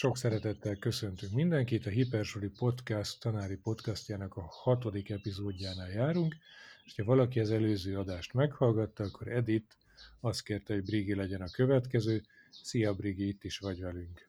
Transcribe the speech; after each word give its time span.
Sok 0.00 0.16
szeretettel 0.16 0.76
köszöntünk 0.76 1.32
mindenkit, 1.32 1.86
a 1.86 1.90
Hipersuli 1.90 2.48
Podcast 2.58 3.20
tanári 3.20 3.56
podcastjának 3.56 4.36
a 4.36 4.46
hatodik 4.50 5.10
epizódjánál 5.10 5.90
járunk, 5.90 6.36
és 6.84 6.94
ha 6.96 7.04
valaki 7.04 7.40
az 7.40 7.50
előző 7.50 7.98
adást 7.98 8.32
meghallgatta, 8.32 9.04
akkor 9.04 9.28
Edith 9.28 9.74
azt 10.20 10.42
kérte, 10.42 10.74
hogy 10.74 10.84
Brigi 10.84 11.14
legyen 11.14 11.40
a 11.40 11.50
következő. 11.50 12.22
Szia 12.50 12.94
Brigi, 12.94 13.28
itt 13.28 13.44
is 13.44 13.58
vagy 13.58 13.80
velünk. 13.80 14.28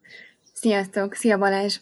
Sziasztok, 0.54 1.14
szia 1.14 1.38
Balázs! 1.38 1.80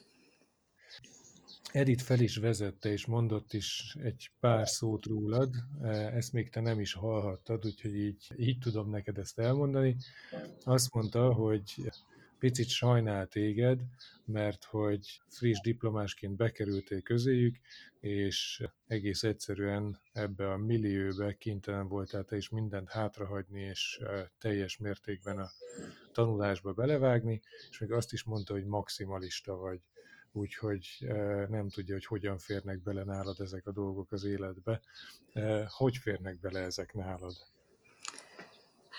Edith 1.71 2.03
fel 2.03 2.19
is 2.19 2.37
vezette, 2.37 2.91
és 2.91 3.05
mondott 3.05 3.53
is 3.53 3.95
egy 4.03 4.31
pár 4.39 4.67
szót 4.67 5.05
rólad, 5.05 5.55
ezt 6.13 6.33
még 6.33 6.49
te 6.49 6.59
nem 6.59 6.79
is 6.79 6.93
hallhattad, 6.93 7.65
úgyhogy 7.65 7.95
így, 7.95 8.27
így 8.37 8.59
tudom 8.59 8.89
neked 8.89 9.17
ezt 9.17 9.39
elmondani. 9.39 9.95
Azt 10.63 10.93
mondta, 10.93 11.33
hogy 11.33 11.91
picit 12.39 12.67
sajnál 12.67 13.27
téged, 13.27 13.81
mert 14.25 14.63
hogy 14.63 15.21
friss 15.27 15.59
diplomásként 15.61 16.36
bekerültél 16.36 17.01
közéjük, 17.01 17.55
és 18.00 18.64
egész 18.87 19.23
egyszerűen 19.23 20.00
ebbe 20.11 20.51
a 20.51 20.57
millióbe 20.57 21.37
kénytelen 21.37 21.87
voltál 21.87 22.23
te 22.23 22.36
is 22.37 22.50
mindent 22.50 22.89
hátrahagyni, 22.89 23.61
és 23.61 24.01
teljes 24.37 24.78
mértékben 24.78 25.37
a 25.39 25.50
tanulásba 26.11 26.73
belevágni, 26.73 27.41
és 27.69 27.79
még 27.79 27.91
azt 27.91 28.14
is 28.14 28.23
mondta, 28.23 28.53
hogy 28.53 28.65
maximalista 28.65 29.56
vagy 29.56 29.79
úgyhogy 30.31 30.87
nem 31.50 31.69
tudja, 31.69 31.93
hogy 31.93 32.06
hogyan 32.06 32.38
férnek 32.38 32.81
bele 32.81 33.03
nálad 33.03 33.39
ezek 33.39 33.67
a 33.67 33.72
dolgok 33.72 34.11
az 34.11 34.23
életbe. 34.23 34.81
Hogy 35.67 35.97
férnek 35.97 36.39
bele 36.39 36.59
ezek 36.59 36.94
nálad? 36.94 37.33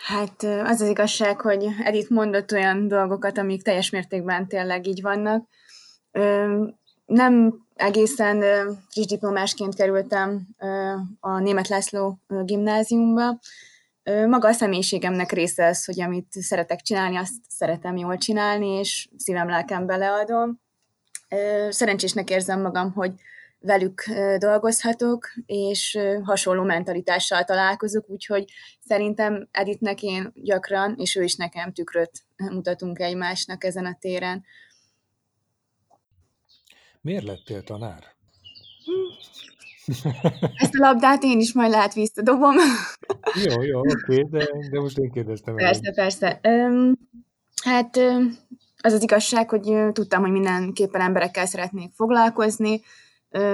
Hát 0.03 0.43
az 0.43 0.81
az 0.81 0.87
igazság, 0.87 1.41
hogy 1.41 1.67
Edith 1.83 2.11
mondott 2.11 2.51
olyan 2.51 2.87
dolgokat, 2.87 3.37
amik 3.37 3.61
teljes 3.61 3.89
mértékben 3.89 4.47
tényleg 4.47 4.87
így 4.87 5.01
vannak. 5.01 5.47
Nem 7.05 7.65
egészen 7.75 8.41
friss 8.89 9.05
diplomásként 9.05 9.75
kerültem 9.75 10.47
a 11.19 11.39
Német 11.39 11.67
László 11.67 12.19
gimnáziumba. 12.27 13.39
Maga 14.03 14.47
a 14.47 14.53
személyiségemnek 14.53 15.31
része 15.31 15.65
az, 15.65 15.85
hogy 15.85 16.01
amit 16.01 16.31
szeretek 16.31 16.81
csinálni, 16.81 17.15
azt 17.15 17.33
szeretem 17.47 17.97
jól 17.97 18.17
csinálni, 18.17 18.67
és 18.67 19.09
szívem, 19.17 19.49
lelkem 19.49 19.85
beleadom. 19.85 20.59
Szerencsésnek 21.69 22.29
érzem 22.29 22.61
magam, 22.61 22.91
hogy 22.93 23.11
velük 23.61 24.03
dolgozhatok, 24.37 25.27
és 25.45 25.99
hasonló 26.23 26.63
mentalitással 26.63 27.43
találkozok, 27.43 28.09
úgyhogy 28.09 28.45
szerintem 28.79 29.47
Editnek 29.51 30.03
én 30.03 30.31
gyakran, 30.33 30.95
és 30.97 31.15
ő 31.15 31.23
is 31.23 31.35
nekem 31.35 31.73
tükröt 31.73 32.11
mutatunk 32.35 32.99
egymásnak 32.99 33.63
ezen 33.63 33.85
a 33.85 33.97
téren. 33.99 34.43
Miért 37.01 37.23
lettél 37.23 37.63
tanár? 37.63 38.03
Ezt 40.55 40.73
a 40.73 40.79
labdát 40.79 41.23
én 41.23 41.39
is 41.39 41.53
majd 41.53 41.71
lehet 41.71 41.93
visszadobom. 41.93 42.55
Jó, 43.45 43.61
jó, 43.61 43.79
oké, 43.79 44.27
de, 44.29 44.47
de 44.71 44.79
most 44.79 44.97
én 44.97 45.11
kérdeztem. 45.11 45.55
Persze, 45.55 45.81
el. 45.83 45.93
persze. 45.93 46.39
Um, 46.43 46.93
hát 47.63 47.97
az 48.81 48.93
az 48.93 49.01
igazság, 49.01 49.49
hogy 49.49 49.91
tudtam, 49.91 50.21
hogy 50.21 50.31
mindenképpen 50.31 51.01
emberekkel 51.01 51.45
szeretnék 51.45 51.93
foglalkozni, 51.93 52.81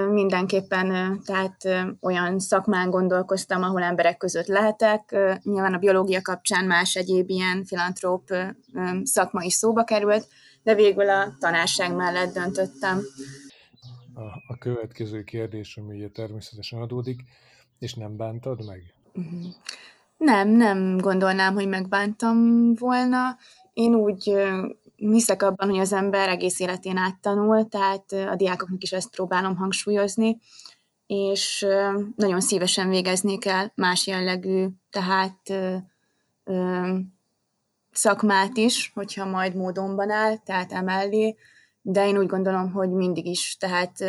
mindenképpen 0.10 1.20
tehát 1.26 1.56
olyan 2.02 2.40
szakmán 2.40 2.90
gondolkoztam, 2.90 3.64
ahol 3.64 3.84
emberek 3.84 4.18
között 4.18 4.48
lehetek. 4.48 5.16
Nyilván 5.44 5.74
a 5.74 5.78
biológia 5.78 6.22
kapcsán 6.22 6.66
más 6.66 6.96
egyéb 6.96 7.30
ilyen 7.30 7.66
filantróp 7.66 8.34
szakma 9.04 9.44
is 9.44 9.54
szóba 9.54 9.84
került, 9.84 10.28
de 10.64 10.76
végül 10.76 11.10
a 11.10 11.36
tanárság 11.40 11.96
mellett 11.96 12.34
döntöttem. 12.34 13.02
A, 14.14 14.54
a 14.54 14.58
következő 14.60 15.24
kérdés, 15.24 15.78
ami 15.78 15.96
ugye 15.96 16.10
természetesen 16.10 16.82
adódik, 16.82 17.22
és 17.80 17.94
nem 17.94 18.18
bántad 18.18 18.66
meg? 18.66 18.94
Uh-huh. 19.14 19.54
Nem, 20.18 20.50
nem 20.50 20.98
gondolnám, 20.98 21.54
hogy 21.54 21.68
megbántam 21.68 22.38
volna. 22.76 23.38
Én 23.74 23.96
úgy 23.96 24.34
hiszek 24.98 25.44
abban, 25.44 25.70
hogy 25.70 25.80
az 25.80 25.94
ember 25.94 26.30
egész 26.30 26.60
életén 26.60 26.98
áttanul, 26.98 27.68
tehát 27.68 28.12
a 28.12 28.36
diákoknak 28.36 28.84
is 28.84 28.92
ezt 28.92 29.10
próbálom 29.10 29.56
hangsúlyozni, 29.56 30.38
és 31.08 31.66
nagyon 32.16 32.42
szívesen 32.42 32.90
végeznék 32.90 33.46
el 33.46 33.72
más 33.76 34.08
jellegű, 34.08 34.68
tehát 34.90 35.54
szakmát 37.92 38.58
is, 38.58 38.92
hogyha 38.94 39.26
majd 39.26 39.56
módonban 39.56 40.10
áll, 40.10 40.38
tehát 40.38 40.72
emellé, 40.72 41.36
de 41.82 42.08
én 42.08 42.18
úgy 42.18 42.28
gondolom, 42.28 42.72
hogy 42.72 42.90
mindig 42.90 43.26
is, 43.26 43.58
tehát 43.60 44.04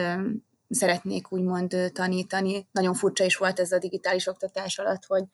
szeretnék 0.69 1.33
úgymond 1.33 1.77
tanítani. 1.93 2.69
Nagyon 2.73 2.95
furcsa 2.95 3.25
is 3.25 3.37
volt 3.37 3.61
ez 3.61 3.73
a 3.73 3.79
digitális 3.79 4.27
oktatás 4.27 4.79
alatt, 4.79 5.05
hogy 5.07 5.25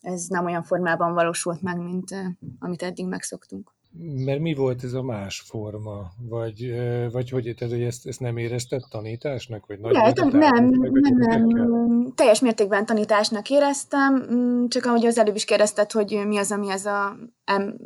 ez 0.00 0.26
nem 0.26 0.44
olyan 0.44 0.62
formában 0.62 1.14
valósult 1.14 1.62
meg, 1.62 1.78
mint 1.78 2.14
amit 2.58 2.82
eddig 2.82 3.06
megszoktunk. 3.06 3.76
Mert 4.00 4.40
mi 4.40 4.54
volt 4.54 4.84
ez 4.84 4.92
a 4.92 5.02
más 5.02 5.40
forma? 5.46 6.10
Vagy, 6.28 6.74
vagy 7.12 7.30
hogy, 7.30 7.54
tehát, 7.58 7.74
hogy 7.74 7.82
ezt, 7.82 8.06
ezt 8.06 8.20
nem 8.20 8.36
érezted 8.36 8.82
tanításnak? 8.90 9.66
Vagy 9.66 9.78
nagy 9.78 9.92
Lehet, 9.92 10.16
nem, 10.16 10.28
nem, 10.28 10.68
nem, 10.92 11.46
nem, 11.46 12.12
teljes 12.14 12.40
mértékben 12.40 12.86
tanításnak 12.86 13.50
éreztem, 13.50 14.26
mm, 14.32 14.66
csak 14.66 14.84
ahogy 14.84 15.06
az 15.06 15.18
előbb 15.18 15.34
is 15.34 15.44
kérdezted, 15.44 15.92
hogy 15.92 16.20
mi 16.26 16.36
az, 16.36 16.52
ami 16.52 16.70
ez 16.70 16.86
a 16.86 17.16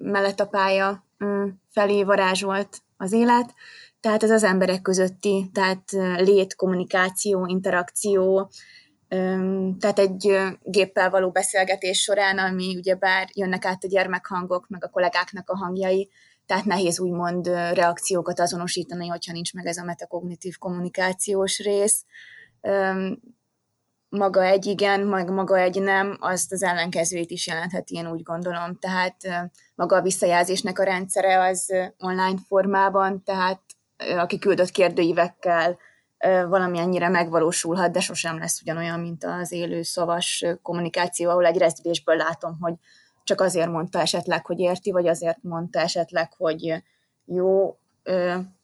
mellett 0.02 0.40
a 0.40 0.46
pálya 0.46 1.04
felé 1.70 2.02
varázsolt 2.02 2.78
az 2.96 3.12
élet, 3.12 3.54
tehát 4.00 4.22
ez 4.22 4.30
az 4.30 4.44
emberek 4.44 4.82
közötti, 4.82 5.50
tehát 5.52 5.82
lét, 6.16 6.54
kommunikáció, 6.54 7.46
interakció, 7.46 8.50
tehát 9.78 9.98
egy 9.98 10.38
géppel 10.62 11.10
való 11.10 11.30
beszélgetés 11.30 12.02
során, 12.02 12.38
ami 12.38 12.76
ugyebár 12.76 13.28
jönnek 13.34 13.64
át 13.64 13.84
a 13.84 13.88
gyermekhangok, 13.88 14.68
meg 14.68 14.84
a 14.84 14.88
kollégáknak 14.88 15.50
a 15.50 15.56
hangjai, 15.56 16.10
tehát 16.46 16.64
nehéz 16.64 17.00
úgymond 17.00 17.46
reakciókat 17.46 18.40
azonosítani, 18.40 19.06
hogyha 19.06 19.32
nincs 19.32 19.54
meg 19.54 19.66
ez 19.66 19.76
a 19.76 19.84
metakognitív 19.84 20.56
kommunikációs 20.58 21.58
rész. 21.58 22.04
Maga 24.08 24.44
egy 24.44 24.66
igen, 24.66 25.00
meg 25.00 25.30
maga 25.30 25.58
egy 25.58 25.82
nem, 25.82 26.16
azt 26.20 26.52
az 26.52 26.62
ellenkezőjét 26.62 27.30
is 27.30 27.46
jelentheti, 27.46 27.94
én 27.94 28.10
úgy 28.10 28.22
gondolom. 28.22 28.78
Tehát 28.78 29.16
maga 29.74 29.96
a 29.96 30.02
visszajelzésnek 30.02 30.78
a 30.78 30.84
rendszere 30.84 31.40
az 31.40 31.72
online 31.98 32.38
formában, 32.46 33.22
tehát 33.24 33.62
aki 34.16 34.38
küldött 34.38 34.70
kérdőívekkel, 34.70 35.78
valamennyire 36.48 37.08
megvalósulhat, 37.08 37.92
de 37.92 38.00
sosem 38.00 38.38
lesz 38.38 38.60
ugyanolyan, 38.60 39.00
mint 39.00 39.24
az 39.24 39.52
élő 39.52 39.82
szavas 39.82 40.44
kommunikáció, 40.62 41.30
ahol 41.30 41.46
egy 41.46 41.58
rezdülésből 41.58 42.16
látom, 42.16 42.56
hogy 42.60 42.74
csak 43.24 43.40
azért 43.40 43.70
mondta 43.70 44.00
esetleg, 44.00 44.46
hogy 44.46 44.58
érti, 44.58 44.90
vagy 44.90 45.08
azért 45.08 45.42
mondta 45.42 45.80
esetleg, 45.80 46.32
hogy 46.36 46.82
jó, 47.24 47.76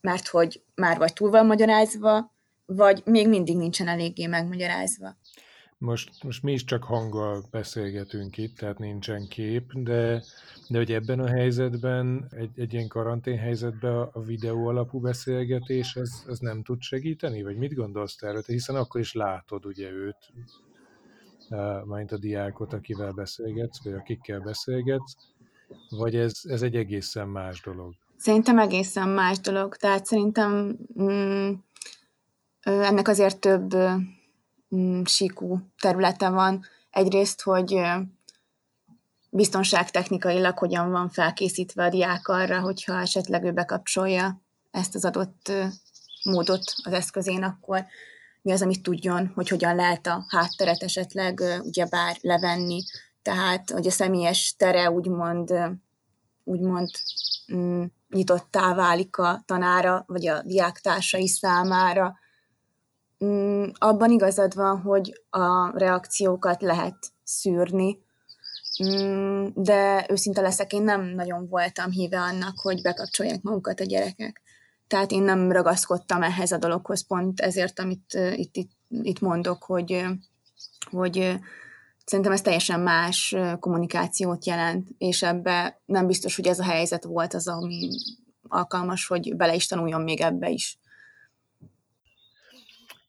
mert 0.01 0.29
hogy 0.29 0.63
már 0.75 0.99
vagy 0.99 1.13
túl 1.13 1.31
van 1.31 1.47
magyarázva, 1.47 2.33
vagy 2.67 3.03
még 3.05 3.29
mindig 3.29 3.57
nincsen 3.57 3.89
eléggé 3.89 4.27
megmagyarázva. 4.27 5.17
Most, 5.81 6.23
most 6.23 6.43
mi 6.43 6.53
is 6.53 6.65
csak 6.65 6.85
hanggal 6.85 7.45
beszélgetünk 7.51 8.37
itt, 8.37 8.57
tehát 8.57 8.79
nincsen 8.79 9.29
kép, 9.29 9.73
de, 9.73 10.23
de 10.69 10.79
hogy 10.79 10.93
ebben 10.93 11.21
a 11.21 11.27
helyzetben, 11.27 12.29
egy, 12.31 12.51
egy 12.57 12.73
ilyen 12.73 12.89
karantén 12.89 13.39
helyzetben 13.39 14.09
a 14.13 14.21
videó 14.21 14.67
alapú 14.67 15.01
beszélgetés, 15.01 15.97
az, 15.97 16.25
az 16.29 16.39
nem 16.39 16.63
tud 16.63 16.81
segíteni? 16.81 17.43
Vagy 17.43 17.57
mit 17.57 17.75
gondolsz 17.75 18.23
erről? 18.23 18.43
Hiszen 18.47 18.77
akkor 18.77 19.01
is 19.01 19.13
látod 19.13 19.67
ugye 19.67 19.91
őt, 19.91 20.33
majd 21.85 22.13
a 22.13 22.19
diákot, 22.19 22.73
akivel 22.73 23.13
beszélgetsz, 23.13 23.85
vagy 23.85 23.93
akikkel 23.93 24.41
beszélgetsz, 24.41 25.17
vagy 25.89 26.17
ez, 26.17 26.41
ez 26.43 26.63
egy 26.63 26.77
egészen 26.77 27.29
más 27.29 27.61
dolog? 27.61 27.95
Szerintem 28.17 28.59
egészen 28.59 29.09
más 29.09 29.41
dolog. 29.41 29.77
Tehát 29.77 30.05
szerintem 30.05 30.79
mm, 31.03 31.53
ennek 32.61 33.09
azért 33.09 33.41
több 33.41 33.75
Mm, 34.77 35.03
síkú 35.05 35.61
területe 35.81 36.29
van. 36.29 36.65
Egyrészt, 36.91 37.43
hogy 37.43 37.81
biztonságtechnikailag 39.31 40.59
hogyan 40.59 40.91
van 40.91 41.09
felkészítve 41.09 41.85
a 41.85 41.89
diák 41.89 42.29
arra, 42.29 42.61
hogyha 42.61 43.01
esetleg 43.01 43.45
ő 43.45 43.53
bekapcsolja 43.53 44.43
ezt 44.71 44.95
az 44.95 45.05
adott 45.05 45.53
módot 46.23 46.63
az 46.83 46.93
eszközén, 46.93 47.43
akkor 47.43 47.85
mi 48.43 48.53
az, 48.53 48.63
amit 48.63 48.83
tudjon, 48.83 49.33
hogy 49.35 49.49
hogyan 49.49 49.75
lehet 49.75 50.07
a 50.07 50.25
hátteret 50.29 50.83
esetleg 50.83 51.41
ugyebár 51.63 52.17
levenni, 52.21 52.83
tehát 53.23 53.71
hogy 53.71 53.87
a 53.87 53.91
személyes 53.91 54.55
tere 54.57 54.91
úgymond, 54.91 55.55
úgymond 56.45 56.91
mm, 57.55 57.85
nyitottá 58.09 58.75
válik 58.75 59.17
a 59.17 59.43
tanára, 59.47 60.05
vagy 60.07 60.27
a 60.27 60.43
diáktársai 60.43 61.29
számára, 61.29 62.19
abban 63.79 64.11
igazad 64.11 64.55
van, 64.55 64.81
hogy 64.81 65.23
a 65.31 65.79
reakciókat 65.79 66.63
lehet 66.63 66.97
szűrni, 67.25 67.99
mm, 68.85 69.47
de 69.55 70.07
őszinte 70.09 70.41
leszek, 70.41 70.73
én 70.73 70.83
nem 70.83 71.05
nagyon 71.05 71.49
voltam 71.49 71.91
híve 71.91 72.21
annak, 72.21 72.59
hogy 72.59 72.83
bekapcsolják 72.83 73.43
magukat 73.43 73.81
a 73.81 73.85
gyerekek. 73.85 74.43
tehát 74.87 75.11
én 75.11 75.23
nem 75.23 75.53
ragaszkodtam 75.53 76.23
ehhez 76.23 76.53
a 76.53 76.59
dologhoz, 76.59 77.07
pont 77.07 77.41
ezért, 77.41 77.79
amit 77.79 78.15
itt, 78.35 78.57
itt, 78.57 78.71
itt 78.89 79.21
mondok, 79.21 79.63
hogy, 79.63 80.05
hogy 80.91 81.39
szerintem 82.05 82.33
ez 82.33 82.41
teljesen 82.41 82.81
más 82.81 83.37
kommunikációt 83.61 84.47
jelent, 84.47 84.89
és 84.99 85.23
ebbe 85.23 85.81
nem 85.85 86.07
biztos, 86.07 86.37
hogy 86.37 86.47
ez 86.47 86.59
a 86.59 86.65
helyzet 86.65 87.05
volt 87.05 87.35
az, 87.35 87.49
ami 87.49 87.89
alkalmas, 88.49 89.07
hogy 89.07 89.37
bele 89.37 89.55
is 89.55 89.67
tanuljon 89.67 90.03
még 90.03 90.21
ebbe 90.21 90.49
is. 90.49 90.79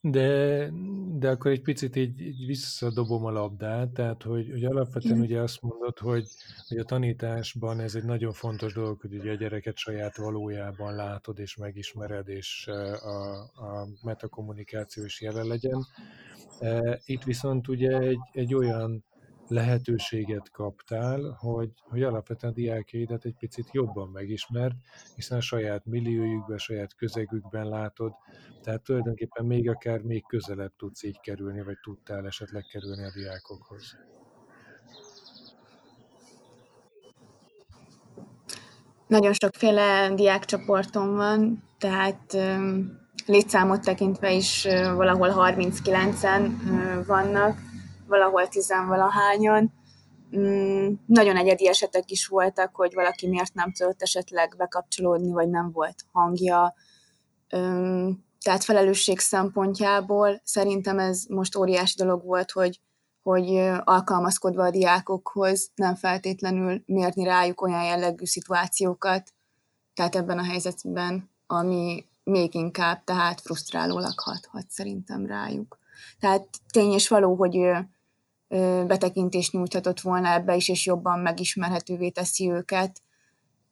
De, 0.01 0.69
de 1.17 1.29
akkor 1.29 1.51
egy 1.51 1.61
picit 1.61 1.95
így, 1.95 2.21
így 2.21 2.45
visszadobom 2.45 3.25
a 3.25 3.31
labdát, 3.31 3.89
tehát 3.89 4.23
hogy, 4.23 4.49
hogy 4.49 4.65
alapvetően 4.65 5.17
mm. 5.17 5.21
ugye 5.21 5.41
azt 5.41 5.61
mondod, 5.61 5.97
hogy, 5.97 6.27
hogy 6.67 6.77
a 6.77 6.83
tanításban 6.83 7.79
ez 7.79 7.95
egy 7.95 8.03
nagyon 8.03 8.31
fontos 8.31 8.73
dolog, 8.73 9.01
hogy 9.01 9.13
ugye 9.13 9.31
a 9.31 9.35
gyereket 9.35 9.77
saját 9.77 10.17
valójában 10.17 10.95
látod 10.95 11.39
és 11.39 11.55
megismered, 11.55 12.27
és 12.27 12.67
a, 13.01 13.33
a 13.41 13.87
metakommunikáció 14.01 15.03
is 15.03 15.21
jelen 15.21 15.47
legyen. 15.47 15.85
Itt 17.05 17.23
viszont 17.23 17.67
ugye 17.67 17.97
egy, 17.97 18.19
egy 18.31 18.53
olyan 18.53 19.03
lehetőséget 19.49 20.51
kaptál, 20.51 21.37
hogy, 21.39 21.71
hogy 21.81 22.03
alapvetően 22.03 22.53
a 22.53 22.55
diákjaidat 22.55 23.25
egy 23.25 23.35
picit 23.39 23.69
jobban 23.71 24.09
megismerd, 24.09 24.73
hiszen 25.15 25.37
a 25.37 25.41
saját 25.41 25.85
milliójukban, 25.85 26.55
a 26.55 26.59
saját 26.59 26.95
közegükben 26.95 27.69
látod, 27.69 28.13
tehát 28.63 28.83
tulajdonképpen 28.83 29.45
még 29.45 29.69
akár 29.69 30.01
még 30.01 30.25
közelebb 30.27 30.71
tudsz 30.77 31.03
így 31.03 31.19
kerülni, 31.19 31.63
vagy 31.63 31.77
tudtál 31.81 32.25
esetleg 32.25 32.63
kerülni 32.71 33.03
a 33.03 33.11
diákokhoz. 33.13 33.97
Nagyon 39.07 39.33
sokféle 39.33 40.13
diákcsoportom 40.15 41.15
van, 41.15 41.63
tehát 41.77 42.37
létszámot 43.25 43.81
tekintve 43.81 44.31
is 44.31 44.67
valahol 44.95 45.33
39-en 45.35 46.51
vannak, 47.07 47.57
valahol 48.09 48.47
tizenvalahányan. 48.47 49.73
Mm, 50.37 50.93
nagyon 51.05 51.37
egyedi 51.37 51.67
esetek 51.67 52.11
is 52.11 52.27
voltak, 52.27 52.75
hogy 52.75 52.93
valaki 52.93 53.27
miért 53.27 53.53
nem 53.53 53.71
tudott 53.71 54.01
esetleg 54.01 54.53
bekapcsolódni, 54.57 55.31
vagy 55.31 55.49
nem 55.49 55.71
volt 55.71 55.95
hangja. 56.11 56.73
Tehát 58.41 58.63
felelősség 58.63 59.19
szempontjából 59.19 60.41
szerintem 60.43 60.99
ez 60.99 61.23
most 61.27 61.55
óriási 61.55 61.95
dolog 61.97 62.25
volt, 62.25 62.51
hogy, 62.51 62.81
hogy 63.21 63.55
alkalmazkodva 63.83 64.63
a 64.63 64.71
diákokhoz 64.71 65.71
nem 65.75 65.95
feltétlenül 65.95 66.83
mérni 66.85 67.23
rájuk 67.23 67.61
olyan 67.61 67.83
jellegű 67.83 68.25
szituációkat, 68.25 69.33
tehát 69.93 70.15
ebben 70.15 70.37
a 70.37 70.43
helyzetben, 70.43 71.29
ami 71.47 72.05
még 72.23 72.55
inkább 72.55 73.03
tehát 73.03 73.41
frusztrálólag 73.41 74.19
hathat 74.19 74.69
szerintem 74.69 75.25
rájuk. 75.25 75.77
Tehát 76.19 76.47
tény 76.71 76.91
és 76.91 77.07
való, 77.07 77.35
hogy 77.35 77.71
betekintést 78.87 79.51
nyújthatott 79.51 79.99
volna 79.99 80.27
ebbe 80.27 80.55
is, 80.55 80.69
és 80.69 80.85
jobban 80.85 81.19
megismerhetővé 81.19 82.09
teszi 82.09 82.51
őket. 82.51 83.01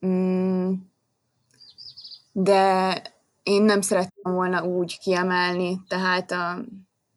Mm, 0.06 0.72
de 2.32 3.02
én 3.42 3.62
nem 3.62 3.80
szerettem 3.80 4.32
volna 4.32 4.64
úgy 4.64 4.98
kiemelni, 4.98 5.80
tehát 5.88 6.30
a, 6.30 6.58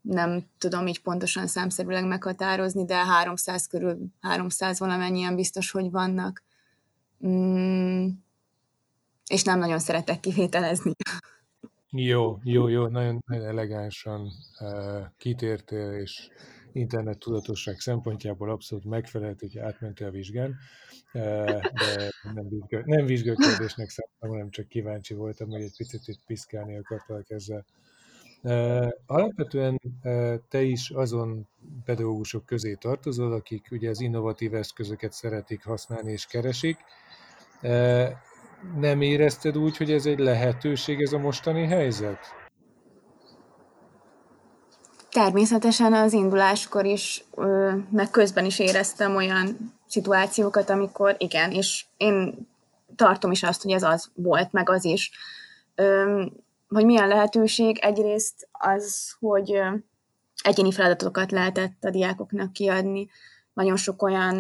nem 0.01 0.45
tudom 0.57 0.87
így 0.87 1.01
pontosan 1.01 1.47
számszerűleg 1.47 2.07
meghatározni, 2.07 2.85
de 2.85 2.95
300 2.95 3.67
körül, 3.67 3.97
300 4.21 4.79
valamennyien 4.79 5.35
biztos, 5.35 5.71
hogy 5.71 5.91
vannak. 5.91 6.43
Mm, 7.27 8.07
és 9.27 9.43
nem 9.43 9.59
nagyon 9.59 9.79
szeretek 9.79 10.19
kivételezni. 10.19 10.91
Jó, 11.89 12.39
jó, 12.43 12.67
jó, 12.67 12.87
nagyon, 12.87 13.23
nagyon 13.27 13.45
elegánsan 13.45 14.31
uh, 14.59 15.05
kitértél, 15.17 15.91
és 15.91 16.29
internet 16.73 17.17
tudatosság 17.17 17.79
szempontjából 17.79 18.49
abszolút 18.49 18.85
megfelelt, 18.85 19.39
hogy 19.39 19.57
átmentél 19.57 20.07
a 20.07 20.11
vizsgán, 20.11 20.55
de 21.11 22.11
nem, 22.33 22.49
vizsga, 22.49 22.81
nem 22.85 23.05
vizsgakérdésnek 23.05 23.89
számítom, 23.89 24.29
hanem 24.29 24.49
csak 24.49 24.67
kíváncsi 24.67 25.13
voltam, 25.13 25.49
hogy 25.49 25.61
egy 25.61 25.75
picit 25.77 26.07
itt 26.07 26.25
piszkálni 26.25 26.77
akartalak 26.77 27.29
ezzel. 27.29 27.65
Alapvetően 29.05 29.79
te 30.49 30.61
is 30.61 30.89
azon 30.89 31.47
pedagógusok 31.85 32.45
közé 32.45 32.73
tartozol, 32.73 33.33
akik 33.33 33.67
ugye 33.71 33.89
az 33.89 34.01
innovatív 34.01 34.53
eszközöket 34.53 35.11
szeretik 35.11 35.63
használni 35.63 36.11
és 36.11 36.25
keresik. 36.25 36.77
Nem 38.75 39.01
érezted 39.01 39.57
úgy, 39.57 39.77
hogy 39.77 39.91
ez 39.91 40.05
egy 40.05 40.19
lehetőség, 40.19 41.01
ez 41.01 41.13
a 41.13 41.17
mostani 41.17 41.65
helyzet? 41.65 42.19
Természetesen 45.11 45.93
az 45.93 46.13
induláskor 46.13 46.85
is, 46.85 47.23
meg 47.89 48.09
közben 48.09 48.45
is 48.45 48.59
éreztem 48.59 49.15
olyan 49.15 49.73
szituációkat, 49.87 50.69
amikor 50.69 51.15
igen, 51.17 51.51
és 51.51 51.85
én 51.97 52.47
tartom 52.95 53.31
is 53.31 53.43
azt, 53.43 53.61
hogy 53.61 53.71
ez 53.71 53.83
az 53.83 54.09
volt, 54.13 54.51
meg 54.51 54.69
az 54.69 54.85
is. 54.85 55.11
Hogy 56.67 56.85
milyen 56.85 57.07
lehetőség? 57.07 57.77
Egyrészt 57.77 58.47
az, 58.51 59.15
hogy 59.19 59.61
egyéni 60.43 60.71
feladatokat 60.71 61.31
lehetett 61.31 61.83
a 61.83 61.89
diákoknak 61.89 62.53
kiadni. 62.53 63.09
Nagyon 63.53 63.75
sok 63.75 64.01
olyan 64.01 64.35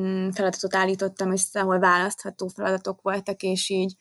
mm, 0.00 0.28
feladatot 0.28 0.74
állítottam 0.74 1.32
össze, 1.32 1.60
ahol 1.60 1.78
választható 1.78 2.48
feladatok 2.48 3.02
voltak, 3.02 3.42
és 3.42 3.68
így 3.68 3.96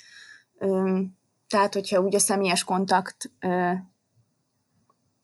tehát, 1.47 1.74
hogyha 1.74 2.01
úgy 2.01 2.15
a 2.15 2.19
személyes 2.19 2.63
kontakt 2.63 3.31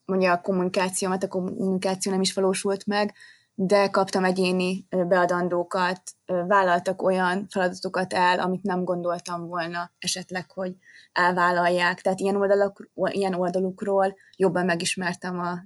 mondja 0.08 0.32
a 0.32 0.42
kommunikációmat, 0.42 1.24
a 1.24 1.28
kommunikáció 1.28 2.12
nem 2.12 2.22
is 2.22 2.34
valósult 2.34 2.86
meg, 2.86 3.14
de 3.60 3.90
kaptam 3.90 4.24
egyéni 4.24 4.88
beadandókat, 4.90 6.02
vállaltak 6.26 7.02
olyan 7.02 7.48
feladatokat 7.50 8.14
el, 8.14 8.40
amit 8.40 8.64
nem 8.64 8.84
gondoltam 8.84 9.48
volna 9.48 9.92
esetleg, 10.00 10.52
hogy 10.52 10.76
elvállalják. 11.12 12.02
Tehát 12.02 12.20
ilyen, 12.20 12.36
oldalak, 12.36 12.90
ilyen 12.94 13.34
oldalukról 13.34 14.16
jobban 14.36 14.66
megismertem 14.66 15.40
a 15.40 15.62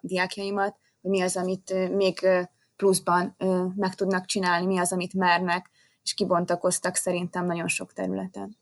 diákjaimat, 0.00 0.76
hogy 1.00 1.10
mi 1.10 1.20
az, 1.20 1.36
amit 1.36 1.90
még 1.94 2.28
pluszban 2.76 3.36
meg 3.76 3.94
tudnak 3.94 4.24
csinálni, 4.26 4.66
mi 4.66 4.78
az, 4.78 4.92
amit 4.92 5.14
mernek, 5.14 5.70
és 6.02 6.14
kibontakoztak 6.14 6.94
szerintem 6.94 7.46
nagyon 7.46 7.68
sok 7.68 7.92
területen. 7.92 8.56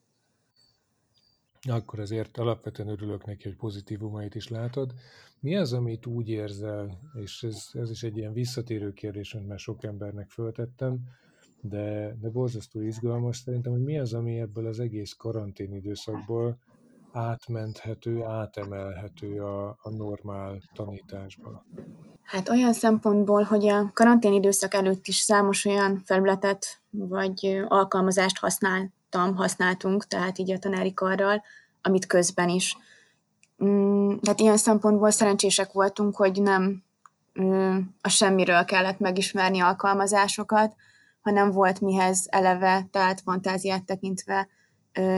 Akkor 1.68 1.98
ezért 1.98 2.38
alapvetően 2.38 2.88
örülök 2.88 3.24
neki, 3.24 3.42
hogy 3.42 3.56
pozitívumait 3.56 4.34
is 4.34 4.48
látod. 4.48 4.92
Mi 5.40 5.56
az, 5.56 5.72
amit 5.72 6.06
úgy 6.06 6.28
érzel, 6.28 6.98
és 7.14 7.42
ez, 7.42 7.66
ez 7.72 7.90
is 7.90 8.02
egy 8.02 8.16
ilyen 8.16 8.32
visszatérő 8.32 8.92
kérdés, 8.92 9.34
amit 9.34 9.48
már 9.48 9.58
sok 9.58 9.84
embernek 9.84 10.30
föltettem, 10.30 10.98
de, 11.60 12.16
de 12.20 12.28
borzasztó 12.28 12.80
izgalmas 12.80 13.36
szerintem, 13.36 13.72
hogy 13.72 13.82
mi 13.82 13.98
az, 13.98 14.14
ami 14.14 14.40
ebből 14.40 14.66
az 14.66 14.80
egész 14.80 15.12
karantén 15.12 15.74
időszakból 15.74 16.58
átmenthető, 17.12 18.22
átemelhető 18.22 19.42
a, 19.42 19.68
a 19.68 19.90
normál 19.90 20.62
tanításba? 20.74 21.64
Hát 22.22 22.48
olyan 22.48 22.72
szempontból, 22.72 23.42
hogy 23.42 23.68
a 23.68 23.90
karantén 23.92 24.32
időszak 24.32 24.74
előtt 24.74 25.06
is 25.06 25.16
számos 25.16 25.64
olyan 25.64 26.02
felületet 26.04 26.80
vagy 26.90 27.64
alkalmazást 27.68 28.38
használtam, 29.10 29.36
használtunk, 29.36 30.06
tehát 30.06 30.38
így 30.38 30.52
a 30.52 30.58
tanári 30.58 30.94
karral, 30.94 31.42
amit 31.82 32.06
közben 32.06 32.48
is. 32.48 32.76
Mm, 33.64 34.16
tehát 34.16 34.40
ilyen 34.40 34.56
szempontból 34.56 35.10
szerencsések 35.10 35.72
voltunk, 35.72 36.16
hogy 36.16 36.42
nem 36.42 36.82
a 38.00 38.08
semmiről 38.08 38.64
kellett 38.64 38.98
megismerni 38.98 39.60
alkalmazásokat, 39.60 40.74
hanem 41.20 41.50
volt 41.50 41.80
mihez 41.80 42.26
eleve, 42.28 42.86
tehát 42.90 43.20
fantáziát 43.20 43.84
tekintve 43.84 44.48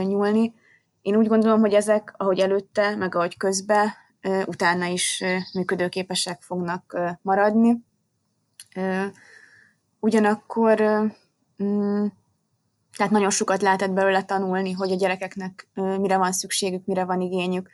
nyúlni. 0.03 0.53
Én 1.01 1.15
úgy 1.15 1.27
gondolom, 1.27 1.59
hogy 1.59 1.73
ezek, 1.73 2.13
ahogy 2.17 2.39
előtte, 2.39 2.95
meg 2.95 3.15
ahogy 3.15 3.37
közben, 3.37 3.89
utána 4.45 4.85
is 4.85 5.23
működőképesek 5.53 6.41
fognak 6.41 6.97
maradni. 7.21 7.83
Ugyanakkor 9.99 10.81
mm, 11.63 12.05
tehát 12.97 13.11
nagyon 13.11 13.29
sokat 13.29 13.61
lehetett 13.61 13.91
belőle 13.91 14.23
tanulni, 14.23 14.71
hogy 14.71 14.91
a 14.91 14.95
gyerekeknek 14.95 15.67
mire 15.73 16.17
van 16.17 16.31
szükségük, 16.31 16.85
mire 16.85 17.05
van 17.05 17.21
igényük 17.21 17.69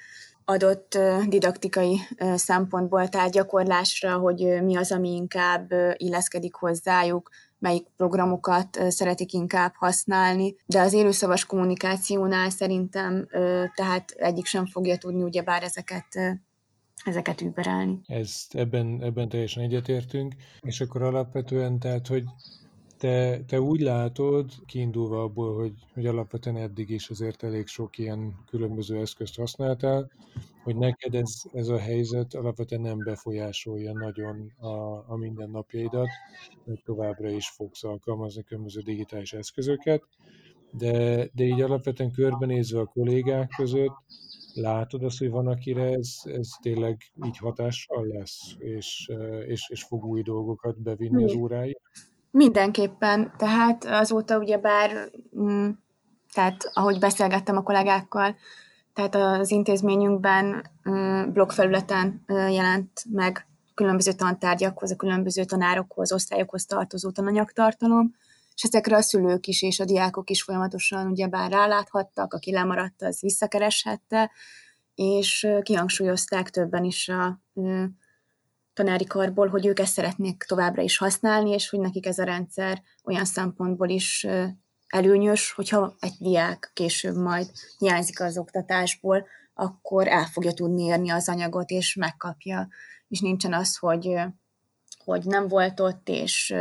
adott 0.45 0.97
didaktikai 1.27 1.99
szempontból, 2.35 3.07
tehát 3.07 3.31
gyakorlásra, 3.31 4.17
hogy 4.17 4.63
mi 4.63 4.75
az, 4.75 4.91
ami 4.91 5.15
inkább 5.15 5.71
illeszkedik 5.97 6.53
hozzájuk, 6.53 7.29
melyik 7.59 7.88
programokat 7.97 8.79
szeretik 8.88 9.33
inkább 9.33 9.73
használni, 9.75 10.55
de 10.65 10.81
az 10.81 10.93
élőszavas 10.93 11.45
kommunikációnál 11.45 12.49
szerintem 12.49 13.27
tehát 13.75 14.11
egyik 14.11 14.45
sem 14.45 14.65
fogja 14.65 14.97
tudni 14.97 15.23
ugyebár 15.23 15.63
ezeket 15.63 16.39
ezeket 17.05 17.41
überelni. 17.41 17.99
Ezt 18.05 18.55
ebben, 18.55 18.99
ebben 19.01 19.29
teljesen 19.29 19.63
egyetértünk, 19.63 20.35
és 20.61 20.81
akkor 20.81 21.01
alapvetően 21.01 21.79
tehát, 21.79 22.07
hogy 22.07 22.23
te, 22.99 23.43
te 23.47 23.61
úgy 23.61 23.79
látod, 23.79 24.51
kiindulva 24.65 25.23
abból, 25.23 25.55
hogy, 25.55 25.73
hogy 25.93 26.05
alapvetően 26.05 26.57
eddig 26.57 26.89
is 26.89 27.09
azért 27.09 27.43
elég 27.43 27.67
sok 27.67 27.97
ilyen 27.97 28.35
különböző 28.49 28.99
eszközt 28.99 29.35
használtál, 29.35 30.11
hogy 30.63 30.75
neked 30.75 31.15
ez, 31.15 31.41
ez 31.53 31.67
a 31.67 31.77
helyzet 31.77 32.33
alapvetően 32.33 32.81
nem 32.81 32.97
befolyásolja 32.97 33.93
nagyon 33.93 34.51
a, 34.57 35.03
a 35.07 35.15
mindennapjaidat, 35.15 36.07
hogy 36.65 36.81
továbbra 36.83 37.29
is 37.29 37.49
fogsz 37.49 37.83
alkalmazni 37.83 38.43
különböző 38.43 38.81
digitális 38.81 39.33
eszközöket, 39.33 40.03
de, 40.71 41.29
de 41.33 41.43
így 41.43 41.61
alapvetően 41.61 42.11
körbenézve 42.11 42.79
a 42.79 42.85
kollégák 42.85 43.49
között, 43.57 43.95
látod 44.53 45.03
azt, 45.03 45.17
hogy 45.17 45.29
van, 45.29 45.47
akire 45.47 45.83
ez, 45.83 46.13
ez 46.23 46.49
tényleg 46.61 47.11
így 47.25 47.37
hatással 47.37 48.07
lesz, 48.07 48.55
és, 48.57 49.11
és, 49.45 49.69
és 49.69 49.83
fog 49.83 50.05
új 50.05 50.21
dolgokat 50.21 50.81
bevinni 50.81 51.23
az 51.23 51.33
óráig? 51.33 51.77
Mindenképpen, 52.31 53.33
tehát 53.38 53.86
azóta 53.86 54.38
ugye 54.38 54.57
bár, 54.57 55.12
mm, 55.39 55.69
tehát 56.33 56.69
ahogy 56.74 57.00
beszélgettem 57.00 57.57
a 57.57 57.63
kollégákkal, 57.63 58.36
tehát 58.93 59.15
az 59.15 59.51
intézményünkben 59.51 60.69
mm, 60.89 61.31
blogfelületen 61.31 62.24
jelent 62.27 63.03
meg 63.12 63.48
különböző 63.74 64.12
tantárgyakhoz, 64.12 64.91
a 64.91 64.95
különböző 64.95 65.43
tanárokhoz, 65.43 66.12
osztályokhoz 66.12 66.65
tartozó 66.65 67.12
tananyagtartalom, 67.12 68.15
és 68.55 68.63
ezekre 68.63 68.95
a 68.95 69.01
szülők 69.01 69.48
is 69.48 69.62
és 69.62 69.79
a 69.79 69.86
diákok 69.86 70.29
is 70.29 70.43
folyamatosan 70.43 71.07
ugyebár 71.07 71.51
ráláthattak, 71.51 72.33
aki 72.33 72.51
lemaradt, 72.51 73.01
az 73.01 73.19
visszakereshette, 73.21 74.31
és 74.95 75.48
kihangsúlyozták 75.62 76.50
többen 76.50 76.83
is 76.83 77.09
a 77.09 77.39
tanári 78.79 79.05
karból, 79.05 79.48
hogy 79.48 79.65
ők 79.65 79.79
ezt 79.79 79.93
szeretnék 79.93 80.43
továbbra 80.43 80.81
is 80.81 80.98
használni, 80.98 81.50
és 81.50 81.69
hogy 81.69 81.79
nekik 81.79 82.05
ez 82.05 82.19
a 82.19 82.24
rendszer 82.24 82.81
olyan 83.03 83.25
szempontból 83.25 83.89
is 83.89 84.27
előnyös, 84.88 85.51
hogyha 85.51 85.95
egy 86.00 86.13
diák 86.19 86.71
később 86.74 87.15
majd 87.15 87.51
hiányzik 87.77 88.21
az 88.21 88.38
oktatásból, 88.38 89.25
akkor 89.53 90.07
el 90.07 90.25
fogja 90.25 90.51
tudni 90.51 90.83
érni 90.83 91.09
az 91.09 91.29
anyagot, 91.29 91.69
és 91.69 91.95
megkapja. 91.95 92.67
És 93.07 93.19
nincsen 93.19 93.53
az, 93.53 93.77
hogy, 93.77 94.15
hogy 95.03 95.24
nem 95.24 95.48
volt 95.48 95.79
ott, 95.79 96.09
és, 96.09 96.55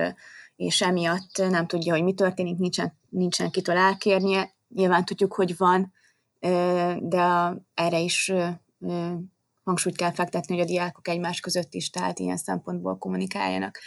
és 0.57 0.83
emiatt 0.83 1.37
nem 1.37 1.67
tudja, 1.67 1.93
hogy 1.93 2.03
mi 2.03 2.15
történik, 2.15 2.59
nincsen, 2.59 2.99
nincsen 3.09 3.51
kitől 3.51 3.77
elkérnie. 3.77 4.55
Nyilván 4.69 5.05
tudjuk, 5.05 5.35
hogy 5.35 5.57
van, 5.57 5.93
de 7.01 7.55
erre 7.75 7.99
is 7.99 8.33
hangsúlyt 9.69 9.97
kell 9.97 10.13
fektetni, 10.13 10.55
hogy 10.55 10.65
a 10.65 10.69
diákok 10.69 11.09
egymás 11.09 11.41
között 11.41 11.75
is, 11.75 11.91
tehát 11.91 12.19
ilyen 12.19 12.37
szempontból 12.37 12.99
kommunikáljanak. 12.99 13.79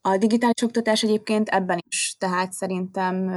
A 0.00 0.16
digitális 0.16 0.62
oktatás 0.62 1.02
egyébként 1.02 1.48
ebben 1.48 1.78
is, 1.88 2.16
tehát 2.18 2.52
szerintem 2.52 3.30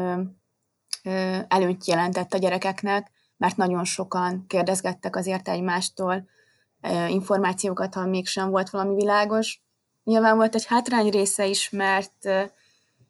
előnyt 1.47 1.87
jelentett 1.87 2.33
a 2.33 2.37
gyerekeknek, 2.37 3.11
mert 3.37 3.57
nagyon 3.57 3.83
sokan 3.83 4.45
kérdezgettek 4.47 5.15
azért 5.15 5.47
egymástól 5.47 6.25
információkat, 7.07 7.93
ha 7.93 8.05
mégsem 8.05 8.49
volt 8.49 8.69
valami 8.69 8.95
világos. 8.95 9.61
Nyilván 10.03 10.35
volt 10.35 10.55
egy 10.55 10.65
hátrány 10.65 11.09
része 11.09 11.45
is, 11.45 11.69
mert, 11.69 12.29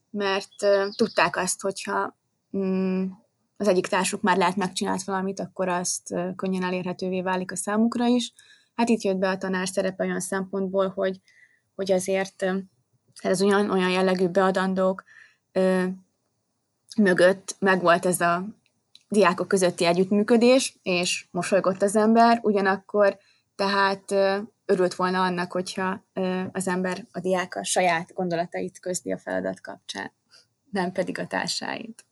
mert 0.09 0.55
tudták 0.95 1.37
azt, 1.37 1.61
hogyha 1.61 2.17
mm, 2.57 3.05
az 3.63 3.69
egyik 3.69 3.87
társuk 3.87 4.21
már 4.21 4.37
lehet 4.37 4.55
megcsinált 4.55 5.03
valamit, 5.03 5.39
akkor 5.39 5.67
azt 5.67 6.13
könnyen 6.35 6.63
elérhetővé 6.63 7.21
válik 7.21 7.51
a 7.51 7.55
számukra 7.55 8.05
is. 8.05 8.33
Hát 8.75 8.89
itt 8.89 9.01
jött 9.01 9.17
be 9.17 9.29
a 9.29 9.37
tanár 9.37 9.67
szerepe 9.67 10.03
olyan 10.03 10.19
szempontból, 10.19 10.87
hogy, 10.89 11.19
hogy 11.75 11.91
azért 11.91 12.45
ez 13.21 13.41
olyan, 13.41 13.69
olyan 13.69 13.89
jellegű 13.89 14.27
beadandók 14.27 15.03
ö, 15.51 15.83
mögött 16.97 17.55
megvolt 17.59 18.05
ez 18.05 18.21
a 18.21 18.45
diákok 19.07 19.47
közötti 19.47 19.85
együttműködés, 19.85 20.79
és 20.81 21.27
mosolygott 21.31 21.81
az 21.81 21.95
ember, 21.95 22.39
ugyanakkor 22.41 23.17
tehát 23.55 24.11
ö, 24.11 24.37
örült 24.65 24.95
volna 24.95 25.23
annak, 25.23 25.51
hogyha 25.51 26.05
ö, 26.13 26.41
az 26.51 26.67
ember 26.67 27.05
a 27.11 27.19
diák 27.19 27.55
a 27.55 27.63
saját 27.63 28.13
gondolatait 28.13 28.79
közli 28.79 29.11
a 29.11 29.17
feladat 29.17 29.61
kapcsán, 29.61 30.11
nem 30.71 30.91
pedig 30.91 31.19
a 31.19 31.27
társáit. 31.27 32.05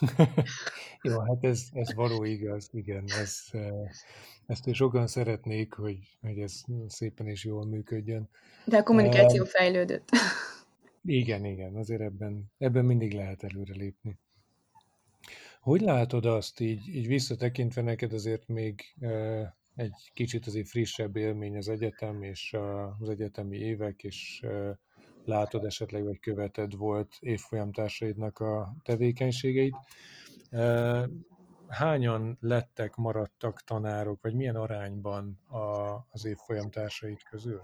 Jó, 1.02 1.18
hát 1.20 1.44
ez, 1.44 1.62
ez 1.72 1.94
való 1.94 2.24
igaz, 2.24 2.68
igen. 2.72 3.04
Ez, 3.20 3.44
ezt 4.46 4.74
sokan 4.74 5.06
szeretnék, 5.06 5.72
hogy, 5.72 5.98
hogy 6.20 6.38
ez 6.38 6.62
szépen 6.86 7.26
és 7.26 7.44
jól 7.44 7.66
működjön. 7.66 8.28
De 8.64 8.76
a 8.76 8.82
kommunikáció 8.82 9.42
uh, 9.42 9.48
fejlődött. 9.48 10.08
Igen, 11.04 11.44
igen, 11.44 11.76
azért 11.76 12.00
ebben, 12.00 12.52
ebben 12.58 12.84
mindig 12.84 13.12
lehet 13.12 13.42
előrelépni. 13.42 14.18
Hogy 15.60 15.80
látod 15.80 16.26
azt 16.26 16.60
így, 16.60 16.88
így 16.88 17.06
visszatekintve 17.06 17.82
neked 17.82 18.12
azért 18.12 18.48
még 18.48 18.80
uh, 19.00 19.46
egy 19.74 20.10
kicsit 20.14 20.46
azért 20.46 20.68
frissebb 20.68 21.16
élmény 21.16 21.56
az 21.56 21.68
egyetem 21.68 22.22
és 22.22 22.56
az 22.98 23.08
egyetemi 23.08 23.56
évek, 23.56 24.02
és 24.02 24.40
uh, 24.44 24.70
látod 25.24 25.64
esetleg, 25.64 26.04
vagy 26.04 26.20
követed 26.20 26.76
volt 26.76 27.16
évfolyamtársaidnak 27.20 28.38
a 28.38 28.74
tevékenységeit. 28.82 29.76
Hányan 31.68 32.38
lettek, 32.40 32.96
maradtak 32.96 33.60
tanárok, 33.64 34.18
vagy 34.22 34.34
milyen 34.34 34.56
arányban 34.56 35.38
a, 35.48 35.58
az 36.10 36.24
évfolyamtársait 36.24 37.22
közül? 37.30 37.62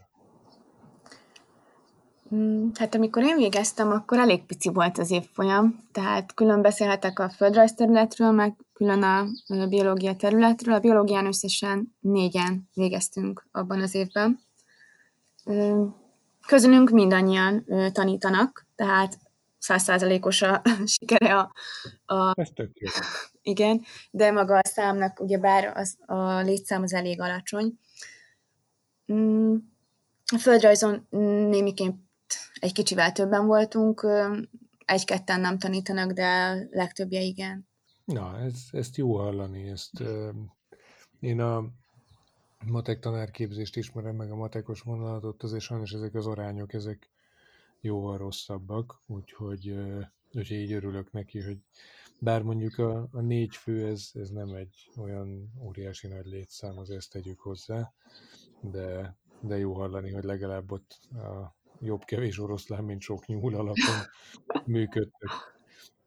Mm, 2.34 2.68
hát 2.74 2.94
amikor 2.94 3.22
én 3.22 3.36
végeztem, 3.36 3.90
akkor 3.90 4.18
elég 4.18 4.44
pici 4.44 4.68
volt 4.68 4.98
az 4.98 5.10
évfolyam, 5.10 5.88
tehát 5.92 6.34
külön 6.34 6.62
beszélhetek 6.62 7.18
a 7.18 7.28
földrajz 7.28 7.74
területről, 7.74 8.30
meg 8.30 8.56
külön 8.72 9.02
a 9.02 9.26
biológia 9.68 10.16
területről. 10.16 10.74
A 10.74 10.80
biológián 10.80 11.26
összesen 11.26 11.96
négyen 12.00 12.68
végeztünk 12.74 13.46
abban 13.52 13.80
az 13.80 13.94
évben. 13.94 14.38
Közülünk 16.46 16.90
mindannyian 16.90 17.64
ö, 17.66 17.90
tanítanak, 17.90 18.66
tehát 18.74 19.18
százszázalékos 19.58 20.42
a 20.42 20.62
sikere 20.98 21.38
a, 21.38 21.52
a... 22.04 22.32
Ez 22.40 22.48
tök 22.54 22.70
jó. 22.74 22.90
Igen, 23.42 23.82
de 24.10 24.30
maga 24.30 24.56
a 24.58 24.66
számnak, 24.66 25.20
ugyebár 25.20 25.72
az, 25.76 25.96
a 26.06 26.40
létszám 26.40 26.82
az 26.82 26.92
elég 26.92 27.20
alacsony. 27.20 27.78
Mm, 29.12 29.56
a 30.34 30.38
földrajzon 30.38 31.06
némiként 31.48 31.96
egy 32.54 32.72
kicsivel 32.72 33.12
többen 33.12 33.46
voltunk, 33.46 34.06
egy-ketten 34.84 35.40
nem 35.40 35.58
tanítanak, 35.58 36.12
de 36.12 36.58
legtöbbje 36.70 37.20
igen. 37.20 37.68
Na, 38.04 38.38
ez, 38.40 38.54
ezt 38.70 38.96
jó 38.96 39.16
hallani. 39.16 39.68
Ezt, 39.68 40.02
én 41.20 41.40
a 41.40 41.64
matek 42.64 42.98
tanárképzést 42.98 43.76
ismerem, 43.76 44.16
meg 44.16 44.30
a 44.30 44.36
matekos 44.36 44.80
vonalatot, 44.80 45.42
azért 45.42 45.62
sajnos 45.62 45.92
ezek 45.92 46.14
az 46.14 46.26
arányok, 46.26 46.72
ezek 46.72 47.10
jóval 47.80 48.18
rosszabbak, 48.18 49.00
úgyhogy, 49.06 49.74
úgyhogy 50.34 50.56
így 50.56 50.72
örülök 50.72 51.12
neki, 51.12 51.40
hogy 51.40 51.58
bár 52.18 52.42
mondjuk 52.42 52.78
a, 52.78 53.08
a 53.12 53.20
négy 53.20 53.56
fő, 53.56 53.86
ez, 53.86 54.10
ez 54.14 54.30
nem 54.30 54.54
egy 54.54 54.90
olyan 54.96 55.52
óriási 55.60 56.06
nagy 56.06 56.26
létszám, 56.26 56.78
azért 56.78 56.98
ezt 56.98 57.10
tegyük 57.10 57.40
hozzá, 57.40 57.92
de, 58.60 59.16
de 59.40 59.58
jó 59.58 59.74
hallani, 59.74 60.10
hogy 60.10 60.24
legalább 60.24 60.72
ott 60.72 61.00
a 61.12 61.54
jobb 61.80 62.04
kevés 62.04 62.38
oroszlán, 62.38 62.84
mint 62.84 63.00
sok 63.00 63.26
nyúl 63.26 63.54
alapon 63.54 63.96
működtök. 64.66 65.30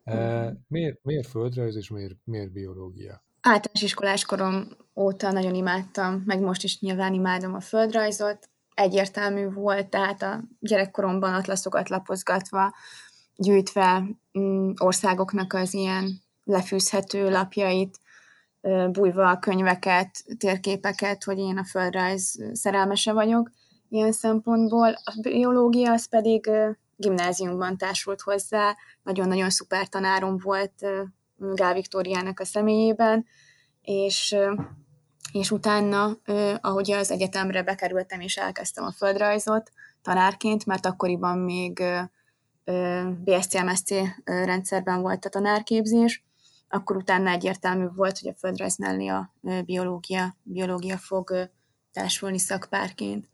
E, 0.04 0.54
miért, 0.68 1.04
miért 1.04 1.28
földrajz 1.28 1.76
és 1.76 1.90
miért, 1.90 2.16
miért 2.24 2.52
biológia? 2.52 3.24
Általános 3.42 3.82
iskolás 3.82 4.26
korom 4.26 4.68
óta 4.96 5.32
nagyon 5.32 5.56
imádtam, 5.56 6.24
meg 6.26 6.40
most 6.40 6.64
is 6.64 6.80
nyilván 6.80 7.14
imádom 7.14 7.54
a 7.54 7.60
földrajzot. 7.60 8.50
Egyértelmű 8.74 9.50
volt, 9.50 9.90
tehát 9.90 10.22
a 10.22 10.44
gyerekkoromban 10.60 11.34
atlaszokat 11.34 11.90
lapozgatva, 11.90 12.74
gyűjtve 13.36 14.04
mm, 14.40 14.72
országoknak 14.78 15.54
az 15.54 15.74
ilyen 15.74 16.22
lefűzhető 16.44 17.30
lapjait, 17.30 18.00
bújva 18.92 19.30
a 19.30 19.40
könyveket, 19.40 20.10
térképeket, 20.38 21.24
hogy 21.24 21.38
én 21.38 21.58
a 21.58 21.66
földrajz 21.66 22.40
szerelmese 22.54 23.14
vagyok 23.14 23.52
ilyen 23.90 24.12
szempontból. 24.12 24.88
A 24.88 25.20
biológia 25.22 25.92
az 25.92 26.10
pedig 26.10 26.50
gimnáziumban 26.96 27.78
társult 27.78 28.22
hozzá, 28.22 28.76
nagyon-nagyon 29.04 29.50
szuper 29.50 29.88
tanárom 29.88 30.38
volt 30.38 30.86
Gál 31.40 31.74
Viktóriának 31.74 32.40
a 32.40 32.46
személyében, 32.46 33.26
és, 33.82 34.36
és 35.32 35.52
utána, 35.52 36.18
ahogy 36.62 36.92
az 36.92 37.12
egyetemre 37.12 37.64
bekerültem 37.64 38.20
és 38.20 38.38
elkezdtem 38.38 38.84
a 38.84 38.92
földrajzot 38.92 39.72
tanárként, 40.02 40.66
mert 40.66 40.86
akkoriban 40.86 41.38
még 41.38 41.84
BSC-MSC 43.24 43.90
rendszerben 44.24 45.02
volt 45.02 45.26
a 45.26 45.30
tanárképzés, 45.30 46.24
akkor 46.68 46.96
utána 46.96 47.30
egyértelmű 47.30 47.88
volt, 47.96 48.20
hogy 48.20 48.30
a 48.30 48.38
földrajz 48.38 48.78
mellé 48.78 49.08
a 49.08 49.34
biológia, 49.66 50.38
biológia 50.44 50.98
fog 50.98 51.50
társulni 51.92 52.40
szakpárként. 52.40 53.30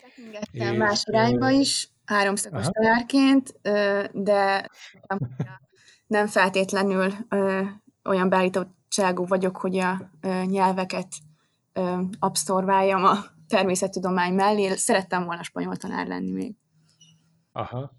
Tekingettem 0.00 0.76
más 0.76 1.04
irányba 1.06 1.50
is, 1.50 1.90
háromszakos 2.04 2.66
tanárként, 2.70 3.54
de 4.12 4.70
nem 6.12 6.26
feltétlenül 6.26 7.12
olyan 8.04 8.28
beállítottságú 8.28 9.26
vagyok, 9.26 9.56
hogy 9.56 9.78
a 9.78 10.10
nyelveket 10.44 11.08
abszorváljam 12.18 13.04
a 13.04 13.18
természettudomány 13.48 14.34
mellé. 14.34 14.68
Szerettem 14.68 15.24
volna 15.24 15.42
spanyol 15.42 15.76
tanár 15.76 16.06
lenni 16.06 16.30
még. 16.30 16.54
Aha. 17.52 17.96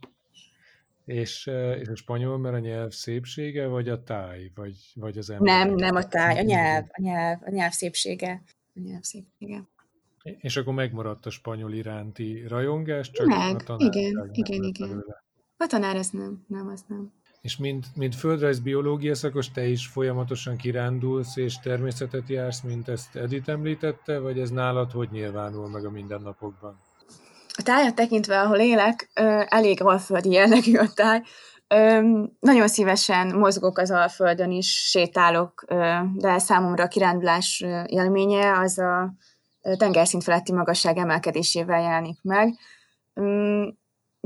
És, 1.05 1.49
és 1.79 1.87
a 1.87 1.95
spanyol, 1.95 2.37
mert 2.37 2.55
a 2.55 2.59
nyelv 2.59 2.91
szépsége, 2.91 3.67
vagy 3.67 3.89
a 3.89 4.03
táj, 4.03 4.51
vagy, 4.55 4.91
vagy 4.95 5.17
az 5.17 5.29
ember? 5.29 5.65
Nem, 5.65 5.75
nem 5.75 5.95
a 5.95 6.07
táj, 6.07 6.37
a 6.39 6.41
nyelv, 6.41 6.85
a 6.87 7.01
nyelv, 7.01 7.39
a 7.45 7.49
nyelv 7.49 7.71
szépsége. 7.71 8.41
A 8.75 8.79
nyelv 8.79 9.01
szépsége. 9.01 9.67
És 10.23 10.57
akkor 10.57 10.73
megmaradt 10.73 11.25
a 11.25 11.29
spanyol 11.29 11.73
iránti 11.73 12.47
rajongás, 12.47 13.11
csak 13.11 13.25
Meg, 13.25 13.55
a 13.55 13.63
tanár 13.63 13.95
igen, 13.95 14.29
igen, 14.31 14.63
igen. 14.63 14.87
Belőle. 14.87 15.23
A 15.57 15.65
tanár 15.67 15.95
az 15.95 16.09
nem, 16.09 16.45
nem, 16.47 16.67
az 16.67 16.83
nem. 16.87 17.11
És 17.43 17.57
mint, 17.57 17.85
mint 17.95 18.15
földrajz 18.15 18.59
biológia 18.59 19.15
szakos, 19.15 19.51
te 19.51 19.65
is 19.65 19.87
folyamatosan 19.87 20.57
kirándulsz 20.57 21.35
és 21.35 21.59
természetet 21.59 22.29
jársz, 22.29 22.61
mint 22.61 22.87
ezt 22.87 23.15
Edith 23.15 23.49
említette, 23.49 24.19
vagy 24.19 24.39
ez 24.39 24.49
nálad 24.49 24.91
hogy 24.91 25.09
nyilvánul 25.11 25.69
meg 25.69 25.85
a 25.85 25.89
mindennapokban? 25.89 26.79
A 27.57 27.61
tájat 27.63 27.95
tekintve, 27.95 28.41
ahol 28.41 28.57
élek, 28.57 29.09
elég 29.45 29.81
alföldi 29.81 30.31
jellegű 30.31 30.77
a 30.77 30.87
táj. 30.93 31.21
Nagyon 32.39 32.67
szívesen 32.67 33.35
mozgok 33.35 33.77
az 33.77 33.91
Alföldön 33.91 34.51
is, 34.51 34.67
sétálok, 34.89 35.65
de 36.13 36.37
számomra 36.37 36.83
a 36.83 36.87
kirándulás 36.87 37.63
élménye 37.85 38.59
az 38.59 38.79
a 38.79 39.13
tengerszint 39.77 40.23
feletti 40.23 40.53
magasság 40.53 40.97
emelkedésével 40.97 41.81
jelenik 41.81 42.21
meg. 42.21 42.53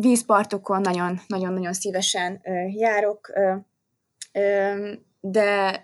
Vízpartokon 0.02 0.82
nagyon-nagyon 0.82 1.74
szívesen 1.74 2.42
járok, 2.76 3.34
de 5.20 5.82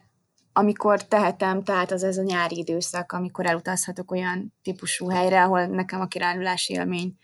amikor 0.54 1.08
tehetem, 1.08 1.64
tehát 1.64 1.92
az 1.92 2.04
ez 2.04 2.18
a 2.18 2.24
nyári 2.24 2.58
időszak, 2.58 3.12
amikor 3.12 3.46
elutazhatok 3.46 4.12
olyan 4.12 4.54
típusú 4.62 5.10
helyre, 5.10 5.44
ahol 5.44 5.66
nekem 5.66 6.02
a 6.02 6.08
kirándulási 6.08 6.74
élmény 6.74 7.18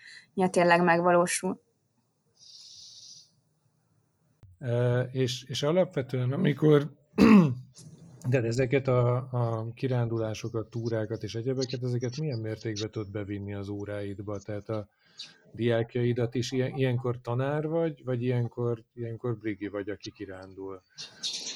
tényleg 0.50 0.84
megvalósul. 0.84 1.62
És, 5.12 5.44
és 5.44 5.64
alapvetően, 5.64 6.32
amikor 6.32 6.98
de 8.30 8.42
ezeket 8.42 8.88
a, 8.88 9.16
a 9.16 9.74
kirándulásokat, 9.74 10.70
túrákat 10.70 11.24
és 11.24 11.36
egyebeket, 11.36 11.84
ezeket 11.84 12.18
milyen 12.18 12.40
mértékben 12.40 12.92
tud 12.92 13.12
bevinni 13.12 13.54
az 13.54 13.70
óráidba? 13.70 14.40
Tehát 14.40 14.70
a 14.70 14.88
diákjaidat 15.54 16.36
is 16.36 16.52
ilyen, 16.52 16.76
ilyenkor 16.76 17.22
tanár 17.22 17.68
vagy, 17.68 18.04
vagy 18.04 18.24
ilyenkor, 18.24 18.84
ilyenkor 18.94 19.38
Brigi 19.38 19.68
vagy, 19.68 19.90
aki 19.90 20.12
kirándul? 20.12 20.82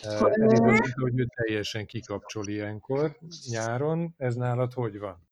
Elég 0.04 0.94
hogy 0.96 1.20
ő 1.20 1.28
teljesen 1.36 1.86
kikapcsol 1.86 2.48
ilyenkor 2.48 3.18
nyáron. 3.50 4.14
Ez 4.18 4.36
nálad 4.36 4.74
hogy 4.74 5.00
van? 5.00 5.28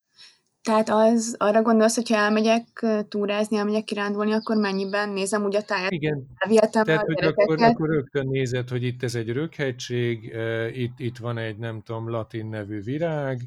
Tehát 0.62 0.89
az, 0.89 1.36
arra 1.38 1.62
gondolsz, 1.62 1.96
hogyha 1.96 2.15
elmegyek 2.15 2.86
túrázni, 3.10 3.58
elmegyek 3.58 3.84
kirándulni, 3.84 4.32
akkor 4.32 4.58
mennyiben 4.58 5.10
nézem 5.10 5.44
úgy 5.44 5.56
a 5.56 5.62
táját? 5.62 5.91
Igen, 5.91 6.27
tehát 6.72 7.01
hogy 7.01 7.24
akkor, 7.24 7.62
akkor 7.62 7.89
rögtön 7.89 8.27
nézed, 8.27 8.70
hogy 8.70 8.84
itt 8.84 9.03
ez 9.03 9.15
egy 9.15 9.30
röghegység, 9.30 10.36
itt, 10.74 11.00
itt 11.00 11.18
van 11.18 11.38
egy 11.38 11.58
nem 11.58 11.82
tudom, 11.82 12.10
latin 12.10 12.46
nevű 12.46 12.82
virág, 12.82 13.39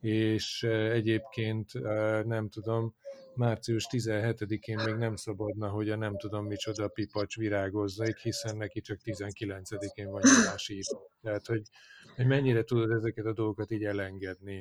és 0.00 0.62
egyébként 0.92 1.72
nem 2.26 2.48
tudom, 2.48 2.94
március 3.34 3.86
17-én 3.90 4.80
még 4.84 4.94
nem 4.94 5.16
szabadna, 5.16 5.68
hogy 5.68 5.90
a 5.90 5.96
nem 5.96 6.18
tudom 6.18 6.46
micsoda 6.46 6.88
pipacs 6.88 7.36
virágozza 7.36 8.06
itt, 8.06 8.18
hiszen 8.18 8.56
neki 8.56 8.80
csak 8.80 8.98
19-én 9.04 10.10
van 10.10 10.22
nyilási 10.24 10.80
Tehát, 11.22 11.46
hogy, 11.46 11.62
hogy 12.16 12.26
mennyire 12.26 12.62
tudod 12.62 12.90
ezeket 12.90 13.24
a 13.24 13.32
dolgokat 13.32 13.70
így 13.70 13.84
elengedni. 13.84 14.60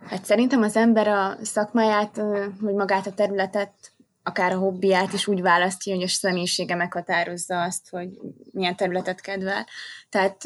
Hát 0.00 0.24
szerintem 0.24 0.62
az 0.62 0.76
ember 0.76 1.08
a 1.08 1.36
szakmáját, 1.42 2.16
vagy 2.60 2.74
magát 2.74 3.06
a 3.06 3.12
területet, 3.12 3.92
akár 4.22 4.52
a 4.52 4.58
hobbiát 4.58 5.12
is 5.12 5.26
úgy 5.26 5.40
választja, 5.40 5.94
hogy 5.94 6.02
a 6.02 6.08
személyisége 6.08 6.74
meghatározza 6.74 7.62
azt, 7.62 7.90
hogy 7.90 8.08
milyen 8.52 8.76
területet 8.76 9.20
kedvel. 9.20 9.66
Tehát 10.08 10.44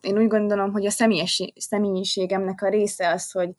én 0.00 0.18
úgy 0.18 0.28
gondolom, 0.28 0.72
hogy 0.72 0.86
a 0.86 0.90
személyiségemnek 1.54 2.62
a 2.62 2.68
része 2.68 3.08
az, 3.08 3.30
hogy 3.30 3.50